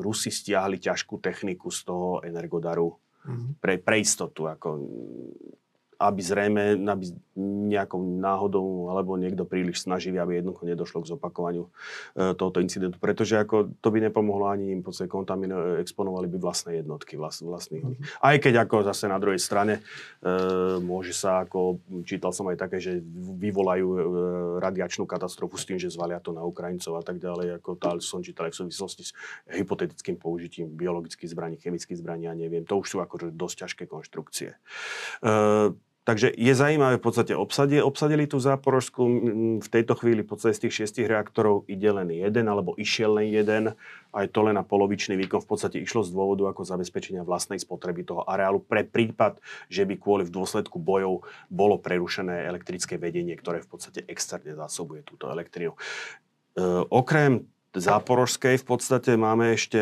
Rusi 0.00 0.32
stiahli 0.32 0.80
ťažkú 0.80 1.20
techniku 1.20 1.68
z 1.68 1.84
toho 1.84 2.24
energodaru 2.24 2.96
mm. 3.28 3.60
pre, 3.60 3.78
pre 3.78 4.00
istotu. 4.00 4.48
Ako, 4.48 4.68
aby 6.00 6.20
zrejme 6.24 6.80
aby 6.88 7.12
nejakou 7.68 8.00
náhodou 8.00 8.88
alebo 8.92 9.16
niekto 9.16 9.44
príliš 9.44 9.84
snažil, 9.84 10.16
aby 10.16 10.40
jednoducho 10.40 10.64
nedošlo 10.64 10.98
k 11.04 11.10
zopakovaniu 11.16 11.68
e, 11.68 11.70
tohoto 12.36 12.60
incidentu. 12.60 12.96
Pretože 12.96 13.40
ako 13.40 13.76
to 13.80 13.88
by 13.92 14.00
nepomohlo 14.00 14.48
ani 14.48 14.72
im, 14.72 14.80
podstate 14.84 15.08
kontamino, 15.12 15.78
exponovali 15.80 16.26
by 16.26 16.36
vlastné 16.40 16.82
jednotky, 16.82 17.16
vlast, 17.16 17.44
vlastných. 17.44 17.84
Mm-hmm. 17.84 18.20
Aj 18.20 18.36
keď 18.36 18.54
ako 18.66 18.76
zase 18.84 19.06
na 19.06 19.20
druhej 19.22 19.40
strane 19.40 19.78
e, 19.78 19.82
môže 20.82 21.12
sa, 21.14 21.44
ako 21.44 21.80
čítal 22.04 22.34
som 22.34 22.48
aj 22.50 22.58
také, 22.58 22.82
že 22.82 23.00
vyvolajú 23.38 23.86
e, 23.86 23.98
radiačnú 24.58 25.06
katastrofu 25.06 25.56
s 25.56 25.64
tým, 25.64 25.78
že 25.78 25.92
zvalia 25.92 26.18
to 26.18 26.34
na 26.34 26.42
Ukrajincov 26.42 26.98
a 26.98 27.02
tak 27.04 27.22
ďalej. 27.22 27.62
Ako 27.62 27.78
tá, 27.78 27.96
som 28.02 28.20
čítal 28.20 28.50
aj 28.50 28.58
v 28.58 28.60
súvislosti 28.66 29.02
s 29.06 29.12
hypotetickým 29.48 30.18
použitím 30.18 30.72
biologických 30.72 31.30
zbraní, 31.30 31.56
chemických 31.60 32.00
zbraní 32.00 32.26
a 32.26 32.34
neviem. 32.34 32.66
To 32.66 32.80
už 32.80 32.86
sú 32.88 32.98
akože 33.00 33.32
dosť 33.32 33.56
ťažké 33.64 33.84
konštrukcie. 33.86 34.58
E, 35.22 35.72
Takže 36.10 36.34
je 36.34 36.50
zaujímavé, 36.50 36.98
v 36.98 37.06
podstate 37.06 37.38
obsadili, 37.38 37.78
obsadili 37.78 38.26
tú 38.26 38.42
záporožskú, 38.42 39.02
v 39.62 39.68
tejto 39.70 39.94
chvíli 39.94 40.26
v 40.26 40.34
podstate 40.34 40.58
z 40.58 40.62
tých 40.66 40.74
šiestich 40.82 41.06
reaktorov 41.06 41.70
ide 41.70 41.86
len 41.86 42.10
jeden, 42.10 42.50
alebo 42.50 42.74
išiel 42.74 43.22
len 43.22 43.30
jeden, 43.30 43.78
aj 44.10 44.26
to 44.34 44.42
len 44.42 44.58
na 44.58 44.66
polovičný 44.66 45.14
výkon. 45.14 45.38
V 45.38 45.54
podstate 45.54 45.78
išlo 45.78 46.02
z 46.02 46.10
dôvodu 46.10 46.50
ako 46.50 46.66
zabezpečenia 46.66 47.22
vlastnej 47.22 47.62
spotreby 47.62 48.02
toho 48.02 48.26
areálu 48.26 48.58
pre 48.58 48.82
prípad, 48.82 49.38
že 49.70 49.86
by 49.86 50.02
kvôli 50.02 50.26
v 50.26 50.34
dôsledku 50.34 50.82
bojov 50.82 51.22
bolo 51.46 51.78
prerušené 51.78 52.42
elektrické 52.42 52.98
vedenie, 52.98 53.38
ktoré 53.38 53.62
v 53.62 53.70
podstate 53.70 54.02
externe 54.10 54.58
zásobuje 54.58 55.06
túto 55.06 55.30
elektrínu. 55.30 55.78
E, 55.78 55.80
okrem 56.90 57.46
záporožskej 57.70 58.58
v 58.58 58.66
podstate 58.66 59.14
máme 59.14 59.54
ešte, 59.54 59.78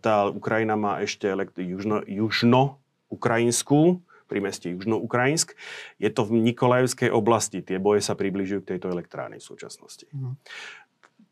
tá 0.00 0.32
Ukrajina 0.32 0.72
má 0.72 1.04
ešte 1.04 1.28
elektri- 1.28 1.68
južno, 1.68 2.00
južno 2.08 2.80
ukrajinskú 3.12 4.00
pri 4.26 4.42
meste 4.42 4.68
Južnoukrajinsk. 4.70 5.54
Je 6.02 6.10
to 6.10 6.26
v 6.26 6.42
Nikolajevskej 6.52 7.10
oblasti. 7.10 7.62
Tie 7.62 7.78
boje 7.78 8.02
sa 8.02 8.18
približujú 8.18 8.66
k 8.66 8.76
tejto 8.76 8.90
elektrárnej 8.90 9.38
v 9.38 9.48
súčasnosti. 9.48 10.06
Mm. 10.10 10.34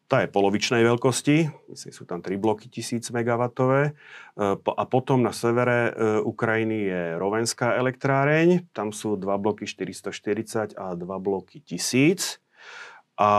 Tá 0.04 0.20
je 0.20 0.28
polovičnej 0.28 0.84
veľkosti, 0.84 1.48
myslím, 1.72 1.92
sú 1.96 2.04
tam 2.04 2.20
3 2.20 2.36
bloky 2.36 2.68
1000 2.68 3.08
MW. 3.08 3.42
E, 3.56 3.90
a 4.54 4.84
potom 4.84 5.24
na 5.24 5.32
severe 5.32 5.90
e, 5.90 6.20
Ukrajiny 6.20 6.78
je 6.92 7.02
Rovenská 7.16 7.72
elektráreň, 7.80 8.68
tam 8.76 8.92
sú 8.92 9.16
2 9.16 9.24
bloky 9.40 9.64
440 9.64 10.76
a 10.76 10.92
2 10.92 11.08
bloky 11.18 11.64
1000. 11.64 12.38
A 13.14 13.30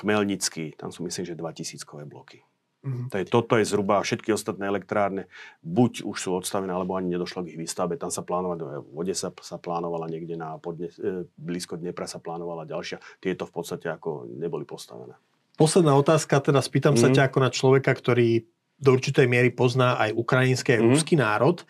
Chmelnický, 0.00 0.74
tam 0.80 0.90
sú 0.90 1.04
myslím, 1.04 1.28
že 1.28 1.36
2000 1.36 1.84
bloky. 2.08 2.42
Mm-hmm. 2.80 3.06
To 3.12 3.16
je, 3.20 3.24
toto 3.28 3.54
je 3.60 3.68
zhruba 3.68 4.00
všetky 4.00 4.32
ostatné 4.32 4.64
elektrárne, 4.64 5.28
buď 5.60 6.00
už 6.08 6.16
sú 6.16 6.32
odstavené, 6.32 6.72
alebo 6.72 6.96
ani 6.96 7.12
nedošlo 7.12 7.44
k 7.44 7.52
ich 7.52 7.60
výstavbe. 7.60 8.00
Tam 8.00 8.08
sa 8.08 8.24
plánovala, 8.24 8.80
v 8.80 8.96
Odesa 8.96 9.28
sa 9.44 9.56
plánovala 9.60 10.08
niekde 10.08 10.40
na 10.40 10.56
podne, 10.56 10.88
e, 10.96 11.28
blízko 11.36 11.76
Dnepra 11.76 12.08
sa 12.08 12.24
plánovala 12.24 12.64
ďalšia. 12.64 13.04
Tieto 13.20 13.44
v 13.44 13.52
podstate 13.52 13.92
ako 13.92 14.32
neboli 14.32 14.64
postavené. 14.64 15.12
Posledná 15.60 15.92
otázka, 15.92 16.40
teda 16.40 16.64
spýtam 16.64 16.96
mm-hmm. 16.96 17.04
sa 17.04 17.08
mhm. 17.12 17.16
ťa 17.20 17.24
ako 17.28 17.38
na 17.44 17.50
človeka, 17.52 17.92
ktorý 17.92 18.48
do 18.80 18.96
určitej 18.96 19.28
miery 19.28 19.52
pozná 19.52 20.00
aj 20.00 20.16
ukrajinský, 20.16 20.72
aj 20.72 20.80
mm-hmm. 20.80 20.92
ruský 20.96 21.14
národ. 21.20 21.60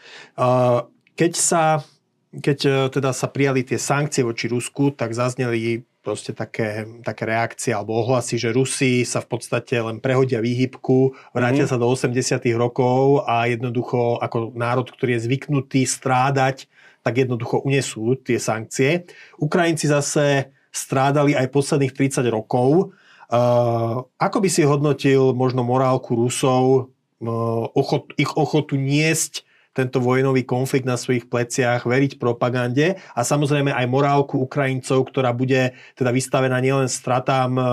Keď 1.19 1.33
sa 1.35 1.83
keď 2.31 2.59
e, 2.63 2.71
teda 2.95 3.11
sa 3.11 3.27
prijali 3.27 3.67
tie 3.67 3.75
sankcie 3.75 4.23
voči 4.23 4.47
Rusku, 4.47 4.95
tak 4.95 5.11
zazneli 5.11 5.83
proste 6.01 6.33
také, 6.33 6.89
také 7.05 7.29
reakcie 7.29 7.77
alebo 7.77 8.01
ohlasy, 8.01 8.41
že 8.41 8.57
Rusi 8.57 9.05
sa 9.05 9.21
v 9.21 9.37
podstate 9.37 9.77
len 9.77 10.01
prehodia 10.01 10.41
výhybku, 10.41 11.13
vrátia 11.37 11.69
mm. 11.69 11.71
sa 11.71 11.77
do 11.77 11.87
80 11.89 12.41
rokov 12.57 13.29
a 13.29 13.45
jednoducho 13.53 14.17
ako 14.17 14.57
národ, 14.57 14.89
ktorý 14.89 15.21
je 15.21 15.25
zvyknutý 15.29 15.85
strádať, 15.85 16.73
tak 17.05 17.21
jednoducho 17.21 17.61
unesú 17.65 18.17
tie 18.17 18.41
sankcie. 18.41 19.05
Ukrajinci 19.37 19.89
zase 19.89 20.53
strádali 20.73 21.37
aj 21.37 21.53
posledných 21.53 21.93
30 21.93 22.25
rokov. 22.33 22.97
Uh, 23.31 24.03
ako 24.19 24.39
by 24.43 24.49
si 24.51 24.67
hodnotil 24.67 25.37
možno 25.37 25.63
morálku 25.63 26.19
Rusov, 26.19 26.91
uh, 27.23 27.65
ochot, 27.77 28.11
ich 28.17 28.31
ochotu 28.35 28.75
niesť 28.75 29.47
tento 29.71 30.03
vojnový 30.03 30.43
konflikt 30.43 30.87
na 30.87 30.99
svojich 30.99 31.31
pleciach, 31.31 31.87
veriť 31.87 32.19
propagande 32.19 32.99
a 33.15 33.21
samozrejme 33.23 33.71
aj 33.71 33.87
morálku 33.87 34.43
Ukrajincov, 34.43 35.07
ktorá 35.11 35.31
bude 35.31 35.79
teda 35.95 36.11
vystavená 36.11 36.59
nielen 36.59 36.91
stratám 36.91 37.53
e, 37.55 37.65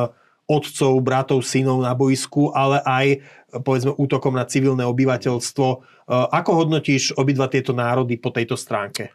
otcov, 0.47 0.93
bratov, 1.03 1.43
synov 1.43 1.83
na 1.83 1.91
boisku, 1.91 2.55
ale 2.55 2.79
aj 2.87 3.07
povedzme 3.51 3.91
útokom 3.99 4.31
na 4.31 4.47
civilné 4.47 4.87
obyvateľstvo. 4.87 5.67
Ako 6.07 6.51
hodnotíš 6.63 7.15
obidva 7.19 7.51
tieto 7.51 7.75
národy 7.75 8.15
po 8.15 8.31
tejto 8.31 8.55
stránke? 8.55 9.11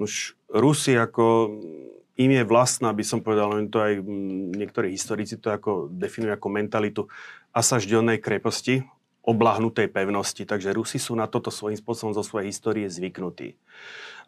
Už 0.00 0.32
Rusi 0.48 0.96
ako 0.96 1.52
im 2.16 2.30
je 2.30 2.44
vlastná, 2.46 2.94
by 2.96 3.04
som 3.04 3.20
povedal, 3.20 3.58
len 3.58 3.68
to 3.68 3.82
aj 3.82 4.00
niektorí 4.56 4.94
historici 4.94 5.36
to 5.36 5.50
ako 5.50 5.90
definujú 5.90 6.32
ako 6.32 6.48
mentalitu 6.48 7.02
asažďonej 7.52 8.22
kreposti, 8.22 8.86
oblahnutej 9.24 9.88
pevnosti, 9.88 10.44
takže 10.44 10.76
Rusi 10.76 11.00
sú 11.00 11.16
na 11.16 11.24
toto 11.24 11.48
svojím 11.48 11.80
spôsobom 11.80 12.12
zo 12.12 12.20
svojej 12.20 12.52
histórie 12.52 12.86
zvyknutí. 12.86 13.56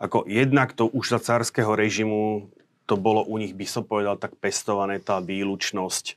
Ako 0.00 0.24
jednak 0.24 0.72
to 0.72 0.88
už 0.88 1.16
za 1.16 1.20
cárskeho 1.20 1.76
režimu 1.76 2.48
to 2.86 2.94
bolo 2.94 3.26
u 3.26 3.36
nich, 3.36 3.52
by 3.52 3.66
som 3.66 3.82
povedal, 3.82 4.16
tak 4.16 4.38
pestované 4.38 5.02
tá 5.02 5.18
výlučnosť 5.18 6.06
e, 6.06 6.14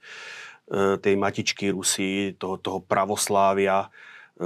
tej 1.02 1.16
matičky 1.18 1.74
Rusy, 1.74 2.38
toho, 2.38 2.62
toho 2.62 2.80
pravoslávia 2.80 3.90
e, 4.38 4.46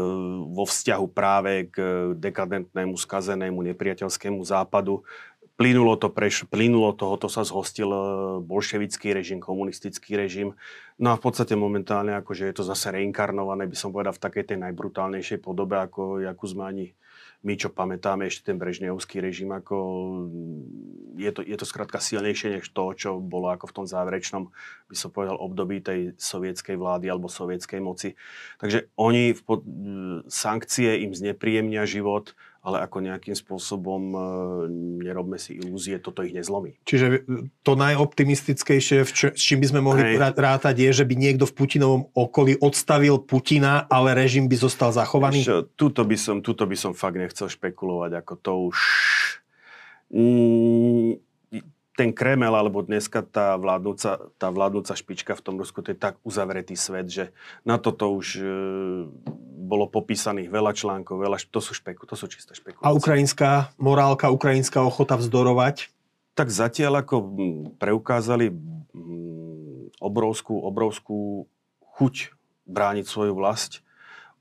vo 0.56 0.64
vzťahu 0.64 1.06
práve 1.12 1.68
k 1.68 1.78
dekadentnému, 2.16 2.96
skazenému, 2.96 3.60
nepriateľskému 3.60 4.40
západu. 4.48 5.04
Plynulo 5.54 5.94
to, 6.02 6.10
preš, 6.10 6.50
plynulo 6.50 6.98
toho, 6.98 7.14
to 7.22 7.30
sa 7.30 7.46
zhostil 7.46 7.94
e, 7.94 8.02
bolševický 8.42 9.14
režim, 9.14 9.38
komunistický 9.38 10.18
režim. 10.18 10.58
No 10.98 11.14
a 11.14 11.20
v 11.20 11.24
podstate 11.30 11.54
momentálne 11.54 12.18
akože 12.18 12.50
je 12.50 12.56
to 12.58 12.64
zase 12.66 12.90
reinkarnované, 12.90 13.70
by 13.70 13.78
som 13.78 13.94
povedal, 13.94 14.18
v 14.18 14.24
takej 14.24 14.44
tej 14.50 14.58
najbrutálnejšej 14.66 15.40
podobe, 15.46 15.78
ako, 15.78 16.26
ako 16.26 16.46
sme 16.50 16.64
ani 16.66 16.86
my, 17.44 17.60
čo 17.60 17.68
pamätáme 17.68 18.24
ešte 18.24 18.50
ten 18.50 18.58
brežnevský 18.58 19.20
režim, 19.20 19.52
ako 19.52 19.76
je 21.20 21.32
to, 21.36 21.44
je 21.44 21.58
to 21.60 21.68
skrátka 21.68 22.00
silnejšie 22.00 22.58
než 22.58 22.72
to, 22.72 22.96
čo 22.96 23.20
bolo 23.20 23.52
ako 23.52 23.68
v 23.68 23.76
tom 23.76 23.86
záverečnom, 23.86 24.48
by 24.88 24.96
som 24.96 25.12
povedal, 25.12 25.36
období 25.36 25.84
tej 25.84 26.16
sovietskej 26.16 26.80
vlády 26.80 27.12
alebo 27.12 27.28
sovietskej 27.28 27.84
moci. 27.84 28.16
Takže 28.64 28.88
oni, 28.96 29.36
v 29.36 29.42
pod, 29.44 29.62
sankcie 30.32 31.04
im 31.04 31.12
znepríjemnia 31.12 31.84
život, 31.84 32.32
ale 32.64 32.80
ako 32.80 33.04
nejakým 33.04 33.36
spôsobom 33.36 34.02
e, 34.16 34.20
nerobme 35.04 35.36
si 35.36 35.60
ilúzie, 35.60 36.00
toto 36.00 36.24
ich 36.24 36.32
nezlomí. 36.32 36.80
Čiže 36.88 37.28
to 37.60 37.76
najoptimistickejšie, 37.76 39.04
s 39.04 39.36
čím 39.36 39.60
by 39.60 39.68
sme 39.68 39.82
mohli 39.84 40.16
Hej. 40.16 40.32
rátať, 40.40 40.76
je, 40.80 41.04
že 41.04 41.06
by 41.06 41.16
niekto 41.20 41.44
v 41.44 41.54
Putinovom 41.60 42.08
okolí 42.16 42.56
odstavil 42.64 43.20
Putina, 43.20 43.84
ale 43.92 44.16
režim 44.16 44.48
by 44.48 44.56
zostal 44.56 44.96
zachovaný? 44.96 45.44
Ešte, 45.44 45.76
tuto, 45.76 46.08
by 46.08 46.16
som, 46.16 46.40
tuto 46.40 46.64
by 46.64 46.80
som 46.80 46.96
fakt 46.96 47.20
nechcel 47.20 47.52
špekulovať, 47.52 48.12
ako 48.24 48.34
to 48.40 48.52
už... 48.72 48.78
Mm, 50.16 51.20
ten 51.94 52.10
Kremel, 52.10 52.54
alebo 52.58 52.82
dneska 52.82 53.22
tá 53.22 53.54
vládnúca, 53.54 54.18
tá 54.42 54.48
vládnúca 54.50 54.98
špička 54.98 55.38
v 55.38 55.44
tom 55.46 55.56
Rusku, 55.62 55.86
to 55.86 55.94
je 55.94 55.98
tak 55.98 56.18
uzavretý 56.26 56.74
svet, 56.74 57.06
že 57.06 57.26
na 57.62 57.78
toto 57.78 58.10
už 58.10 58.42
e, 58.42 58.46
bolo 59.64 59.86
popísaných 59.86 60.50
veľa 60.50 60.74
článkov, 60.74 61.22
veľa, 61.22 61.38
to 61.54 61.62
sú, 61.62 61.78
špeku, 61.78 62.10
to 62.10 62.18
sú 62.18 62.26
čisté 62.26 62.58
špekulácie. 62.58 62.90
A 62.90 62.98
ukrajinská 62.98 63.78
morálka, 63.78 64.34
ukrajinská 64.34 64.82
ochota 64.82 65.14
vzdorovať? 65.22 65.94
Tak 66.34 66.50
zatiaľ 66.50 67.06
ako 67.06 67.16
preukázali 67.78 68.50
obrovskú, 70.02 70.66
obrovskú 70.66 71.46
chuť 72.02 72.34
brániť 72.66 73.06
svoju 73.06 73.38
vlast. 73.38 73.86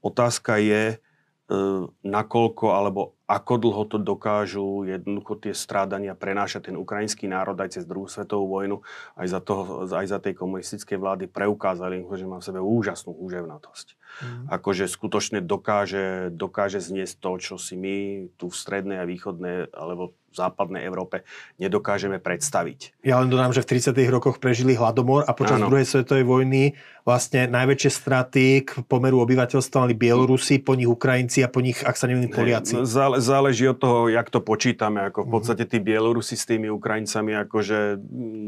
Otázka 0.00 0.56
je, 0.56 0.96
e, 0.96 1.56
nakoľko 2.00 2.64
alebo 2.72 3.12
ako 3.32 3.52
dlho 3.56 3.84
to 3.88 3.96
dokážu 3.96 4.84
jednoducho 4.84 5.40
tie 5.40 5.56
strádania 5.56 6.12
prenášať 6.12 6.68
ten 6.68 6.76
ukrajinský 6.76 7.24
národ 7.32 7.56
aj 7.56 7.80
cez 7.80 7.88
druhú 7.88 8.04
svetovú 8.04 8.44
vojnu, 8.60 8.84
aj 9.16 9.26
za, 9.32 9.40
toho, 9.40 9.88
aj 9.88 10.06
za 10.12 10.20
tej 10.20 10.36
komunistickej 10.36 11.00
vlády 11.00 11.24
preukázali, 11.32 12.04
že 12.04 12.28
má 12.28 12.44
v 12.44 12.46
sebe 12.52 12.60
úžasnú 12.60 13.16
úževnatosť. 13.16 13.96
Mm. 13.96 14.44
Akože 14.52 14.84
skutočne 14.84 15.40
dokáže, 15.40 16.28
dokáže 16.28 16.84
zniesť 16.84 17.16
to, 17.16 17.30
čo 17.40 17.54
si 17.56 17.80
my 17.80 18.28
tu 18.36 18.52
v 18.52 18.58
strednej 18.60 19.00
a 19.00 19.08
východnej 19.08 19.72
alebo 19.72 20.12
v 20.32 20.36
západnej 20.40 20.82
Európe 20.88 21.28
nedokážeme 21.60 22.16
predstaviť. 22.16 23.04
Ja 23.04 23.20
len 23.20 23.28
dodám, 23.28 23.52
že 23.52 23.60
v 23.60 23.76
30. 23.76 23.92
rokoch 24.08 24.40
prežili 24.40 24.72
hladomor 24.72 25.28
a 25.28 25.36
počas 25.36 25.60
Áno. 25.60 25.68
druhej 25.68 25.84
svetovej 25.84 26.24
vojny 26.24 26.62
vlastne 27.04 27.50
najväčšie 27.50 27.90
straty 27.90 28.44
k 28.64 28.70
pomeru 28.86 29.20
obyvateľstva 29.20 29.84
mali 29.84 29.94
Bielorusi, 29.98 30.62
po 30.62 30.78
nich 30.78 30.86
Ukrajinci 30.86 31.42
a 31.42 31.50
po 31.50 31.60
nich, 31.60 31.82
ak 31.82 31.98
sa 31.98 32.06
neviem, 32.06 32.30
Poliaci. 32.30 32.78
Zále, 32.86 33.18
záleží 33.18 33.66
od 33.66 33.76
toho, 33.76 33.98
jak 34.08 34.30
to 34.30 34.38
počítame. 34.40 35.02
Ako 35.10 35.26
v 35.26 35.28
mhm. 35.28 35.34
podstate 35.34 35.64
tí 35.68 35.82
Bielorusi 35.82 36.38
s 36.38 36.48
tými 36.48 36.72
Ukrajincami 36.72 37.36
akože 37.44 38.00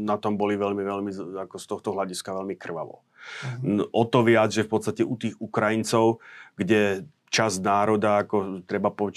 na 0.07 0.15
tom 0.17 0.39
boli 0.39 0.55
veľmi, 0.55 0.81
veľmi, 0.81 1.11
ako 1.45 1.55
z 1.59 1.65
tohto 1.67 1.89
hľadiska 1.93 2.31
veľmi 2.31 2.55
krvavo. 2.55 3.03
Uh-huh. 3.03 3.89
O 3.89 4.03
to 4.05 4.21
viac, 4.21 4.53
že 4.53 4.63
v 4.63 4.71
podstate 4.71 5.01
u 5.01 5.17
tých 5.17 5.33
Ukrajincov, 5.41 6.21
kde 6.55 7.09
časť 7.35 7.59
národa, 7.59 8.23
ako 8.23 8.63
treba, 8.63 8.95
po, 8.95 9.11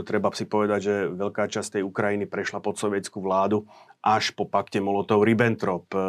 treba 0.00 0.32
si 0.32 0.48
povedať, 0.48 0.80
že 0.80 0.94
veľká 1.12 1.44
časť 1.52 1.78
tej 1.78 1.82
Ukrajiny 1.84 2.24
prešla 2.24 2.64
pod 2.64 2.80
sovietskú 2.80 3.20
vládu 3.20 3.68
až 4.02 4.30
po 4.30 4.46
pakte 4.46 4.78
Molotov-Ribbentrop 4.78 5.90
e, 5.90 6.00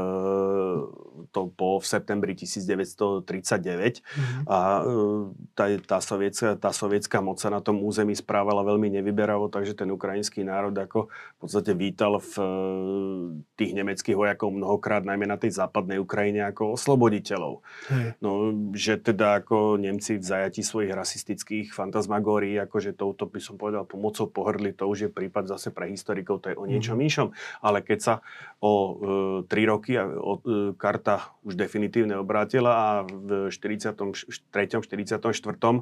to 1.33 1.49
po 1.53 1.81
v 1.81 1.85
septembri 1.85 2.33
1939 2.37 3.25
mm-hmm. 3.25 4.43
a 4.45 4.59
e, 4.81 4.93
tá, 5.57 5.65
tá, 5.81 5.97
sovietská, 5.97 6.57
tá 6.57 6.69
sovietská 6.69 7.17
moc 7.21 7.41
sa 7.41 7.49
na 7.49 7.61
tom 7.61 7.81
území 7.81 8.13
správala 8.13 8.61
veľmi 8.61 8.93
nevyberavo, 8.99 9.49
takže 9.49 9.73
ten 9.73 9.89
ukrajinský 9.89 10.45
národ 10.45 10.73
ako 10.73 11.09
v 11.09 11.37
podstate 11.41 11.71
vítal 11.73 12.21
v 12.21 12.33
e, 12.37 12.45
tých 13.57 13.71
nemeckých 13.73 14.17
vojakov 14.17 14.53
mnohokrát, 14.53 15.01
najmä 15.01 15.25
na 15.25 15.41
tej 15.41 15.57
západnej 15.57 15.97
Ukrajine 15.97 16.45
ako 16.45 16.77
osloboditeľov. 16.77 17.65
Mm. 17.89 18.09
No, 18.21 18.31
že 18.73 19.01
teda 19.01 19.41
ako 19.41 19.81
Nemci 19.81 20.21
v 20.21 20.25
zajati 20.25 20.61
svojich 20.61 20.93
rasistických 20.93 21.73
fantasmagórií, 21.73 22.57
akože 22.61 22.93
touto 22.93 23.25
by 23.25 23.39
som 23.41 23.57
povedal 23.57 23.83
pomocou 23.89 24.29
pohrdli, 24.29 24.77
to 24.77 24.85
už 24.85 25.09
je 25.09 25.11
prípad 25.11 25.49
zase 25.49 25.73
pre 25.73 25.89
historikov, 25.89 26.45
to 26.45 26.53
je 26.53 26.57
o 26.57 26.69
niečom 26.69 26.97
mm-hmm. 26.97 27.07
inšom, 27.09 27.27
ale 27.65 27.78
ale 27.80 27.88
keď 27.88 27.99
sa 28.03 28.13
o 28.59 28.99
e, 29.39 29.47
3 29.47 29.71
roky 29.71 29.95
o, 29.95 30.43
e, 30.43 30.75
karta 30.75 31.32
už 31.47 31.55
definitívne 31.55 32.19
obrátila 32.19 32.71
a 32.75 32.88
v 33.07 33.47
43. 33.47 34.27
44. 34.51 35.23
E, 35.55 35.82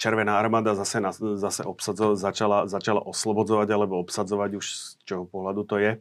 Červená 0.00 0.40
armáda 0.40 0.72
zase, 0.72 1.04
zase 1.36 1.62
obsadzo, 1.68 2.16
začala, 2.16 2.64
začala 2.64 3.04
oslobodzovať 3.04 3.68
alebo 3.68 4.00
obsadzovať 4.00 4.50
už 4.56 4.64
z 4.64 4.80
čoho 5.04 5.28
pohľadu 5.28 5.62
to 5.68 5.76
je, 5.76 5.92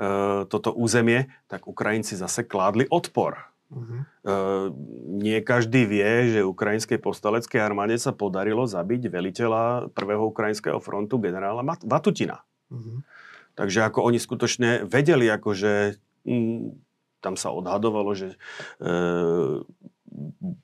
e, 0.00 0.08
toto 0.48 0.72
územie, 0.72 1.28
tak 1.52 1.68
Ukrajinci 1.68 2.16
zase 2.16 2.48
kládli 2.48 2.88
odpor. 2.88 3.52
Uh-huh. 3.72 4.04
Uh, 4.20 4.68
nie 5.08 5.40
každý 5.40 5.88
vie, 5.88 6.36
že 6.36 6.44
ukrajinskej 6.44 7.00
povstaleckej 7.00 7.56
armáde 7.56 7.96
sa 7.96 8.12
podarilo 8.12 8.68
zabiť 8.68 9.08
veliteľa 9.08 9.88
prvého 9.96 10.28
ukrajinského 10.28 10.76
frontu 10.76 11.16
generála 11.16 11.64
Vatutina. 11.64 12.44
Uh-huh. 12.68 13.00
Takže 13.52 13.84
ako 13.84 14.08
oni 14.08 14.18
skutočne 14.18 14.88
vedeli, 14.88 15.28
akože 15.28 16.00
m, 16.24 16.76
tam 17.22 17.38
sa 17.38 17.54
odhadovalo, 17.54 18.16
že 18.16 18.34
e, 18.34 18.36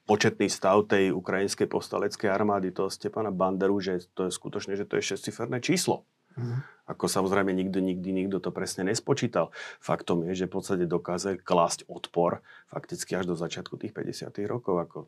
početný 0.04 0.48
stav 0.50 0.88
tej 0.88 1.12
ukrajinskej 1.14 1.68
povstaleckej 1.70 2.28
armády, 2.28 2.74
toho 2.74 2.90
Stepana 2.92 3.32
Banderu, 3.32 3.78
že 3.80 4.04
to 4.12 4.28
je 4.28 4.32
skutočne, 4.32 4.74
že 4.76 4.84
to 4.84 4.98
je 4.98 5.08
šestciferné 5.14 5.60
číslo. 5.60 6.04
Mm. 6.38 6.62
Ako 6.88 7.10
samozrejme 7.10 7.50
nikdy, 7.52 7.78
nikdy 7.82 8.08
nikto 8.14 8.38
to 8.40 8.50
presne 8.54 8.86
nespočítal. 8.86 9.50
Faktom 9.82 10.24
je, 10.30 10.44
že 10.44 10.48
v 10.48 10.54
podstate 10.56 10.84
dokázali 10.88 11.42
klásť 11.42 11.84
odpor 11.90 12.40
fakticky 12.70 13.18
až 13.18 13.28
do 13.28 13.34
začiatku 13.36 13.76
tých 13.76 13.92
50. 13.92 14.32
rokov. 14.48 14.74
Ako 14.80 14.98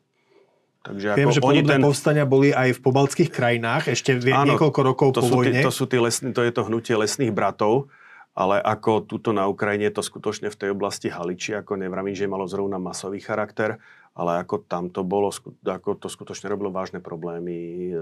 Takže 0.81 1.13
Viem, 1.13 1.29
že 1.29 1.45
podobné 1.45 1.77
ten... 1.77 1.83
povstania 1.85 2.25
boli 2.25 2.49
aj 2.49 2.73
v 2.73 2.79
pobaltských 2.81 3.29
krajinách 3.29 3.93
ešte 3.93 4.17
vie, 4.17 4.33
Áno, 4.33 4.57
niekoľko 4.57 4.81
rokov 4.81 5.07
to 5.13 5.21
po 5.21 5.29
sú 5.29 5.33
vojne. 5.37 5.61
Tí, 5.61 5.65
to, 5.65 5.69
sú 5.69 5.85
tí 5.85 6.01
lesní, 6.01 6.33
to 6.33 6.41
je 6.41 6.49
to 6.49 6.65
hnutie 6.65 6.97
lesných 6.97 7.29
bratov, 7.29 7.93
ale 8.33 8.57
ako 8.57 9.05
tuto 9.05 9.29
na 9.29 9.45
Ukrajine 9.45 9.93
to 9.93 10.01
skutočne 10.01 10.49
v 10.49 10.57
tej 10.57 10.69
oblasti 10.73 11.13
Haliči, 11.13 11.53
ako 11.53 11.77
nevravím, 11.77 12.17
že 12.17 12.25
malo 12.25 12.49
zrovna 12.49 12.81
masový 12.81 13.21
charakter, 13.21 13.77
ale 14.11 14.43
ako 14.43 14.67
tam 14.67 14.91
to 14.91 15.07
bolo, 15.07 15.31
ako 15.63 15.95
to 15.95 16.11
skutočne 16.11 16.51
robilo 16.51 16.67
vážne 16.67 16.99
problémy 16.99 17.57
e, 17.89 17.93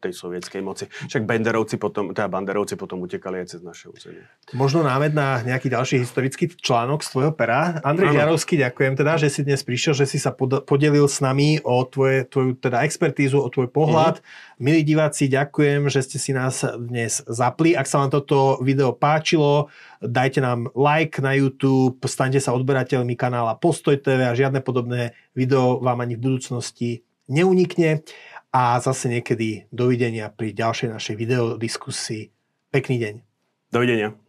tej 0.00 0.16
sovietskej 0.16 0.64
moci. 0.64 0.88
Však 0.88 1.28
Banderovci 1.28 1.76
potom, 1.76 2.16
teda 2.16 2.24
Banderovci 2.32 2.80
potom 2.80 3.04
utekali 3.04 3.44
aj 3.44 3.46
cez 3.52 3.60
naše 3.60 3.92
územie. 3.92 4.24
Možno 4.56 4.80
námed 4.80 5.12
na 5.12 5.44
nejaký 5.44 5.68
ďalší 5.68 6.00
historický 6.00 6.48
článok 6.56 7.04
z 7.04 7.08
tvojho 7.12 7.32
pera. 7.36 7.84
Andrej 7.84 8.16
Jarovský, 8.16 8.56
ďakujem 8.56 8.96
teda, 8.96 9.20
že 9.20 9.28
si 9.28 9.44
dnes 9.44 9.60
prišiel, 9.60 9.92
že 9.92 10.08
si 10.08 10.16
sa 10.16 10.32
podelil 10.40 11.04
s 11.04 11.20
nami 11.20 11.60
o 11.60 11.84
tvoje, 11.84 12.24
tvoju 12.24 12.56
teda 12.56 12.80
expertízu, 12.88 13.36
o 13.36 13.52
tvoj 13.52 13.68
pohľad. 13.68 14.24
Mm-hmm. 14.24 14.56
Milí 14.56 14.80
diváci, 14.88 15.28
ďakujem, 15.28 15.92
že 15.92 16.00
ste 16.00 16.16
si 16.16 16.32
nás 16.32 16.64
dnes 16.80 17.20
zapli. 17.28 17.76
Ak 17.76 17.84
sa 17.84 18.00
vám 18.00 18.08
toto 18.08 18.56
video 18.64 18.96
páčilo, 18.96 19.68
dajte 20.02 20.40
nám 20.44 20.68
like 20.74 21.18
na 21.22 21.36
YouTube, 21.36 22.00
staňte 22.04 22.42
sa 22.42 22.56
odberateľmi 22.56 23.14
kanála 23.14 23.58
Postoj 23.60 23.96
TV 24.00 24.26
a 24.26 24.36
žiadne 24.36 24.60
podobné 24.60 25.16
video 25.32 25.80
vám 25.80 26.04
ani 26.04 26.16
v 26.16 26.24
budúcnosti 26.26 26.90
neunikne. 27.30 28.02
A 28.56 28.80
zase 28.80 29.12
niekedy 29.12 29.68
dovidenia 29.68 30.32
pri 30.32 30.56
ďalšej 30.56 30.88
našej 30.96 31.14
videodiskusii. 31.20 32.24
Pekný 32.72 32.96
deň. 32.96 33.14
Dovidenia. 33.68 34.25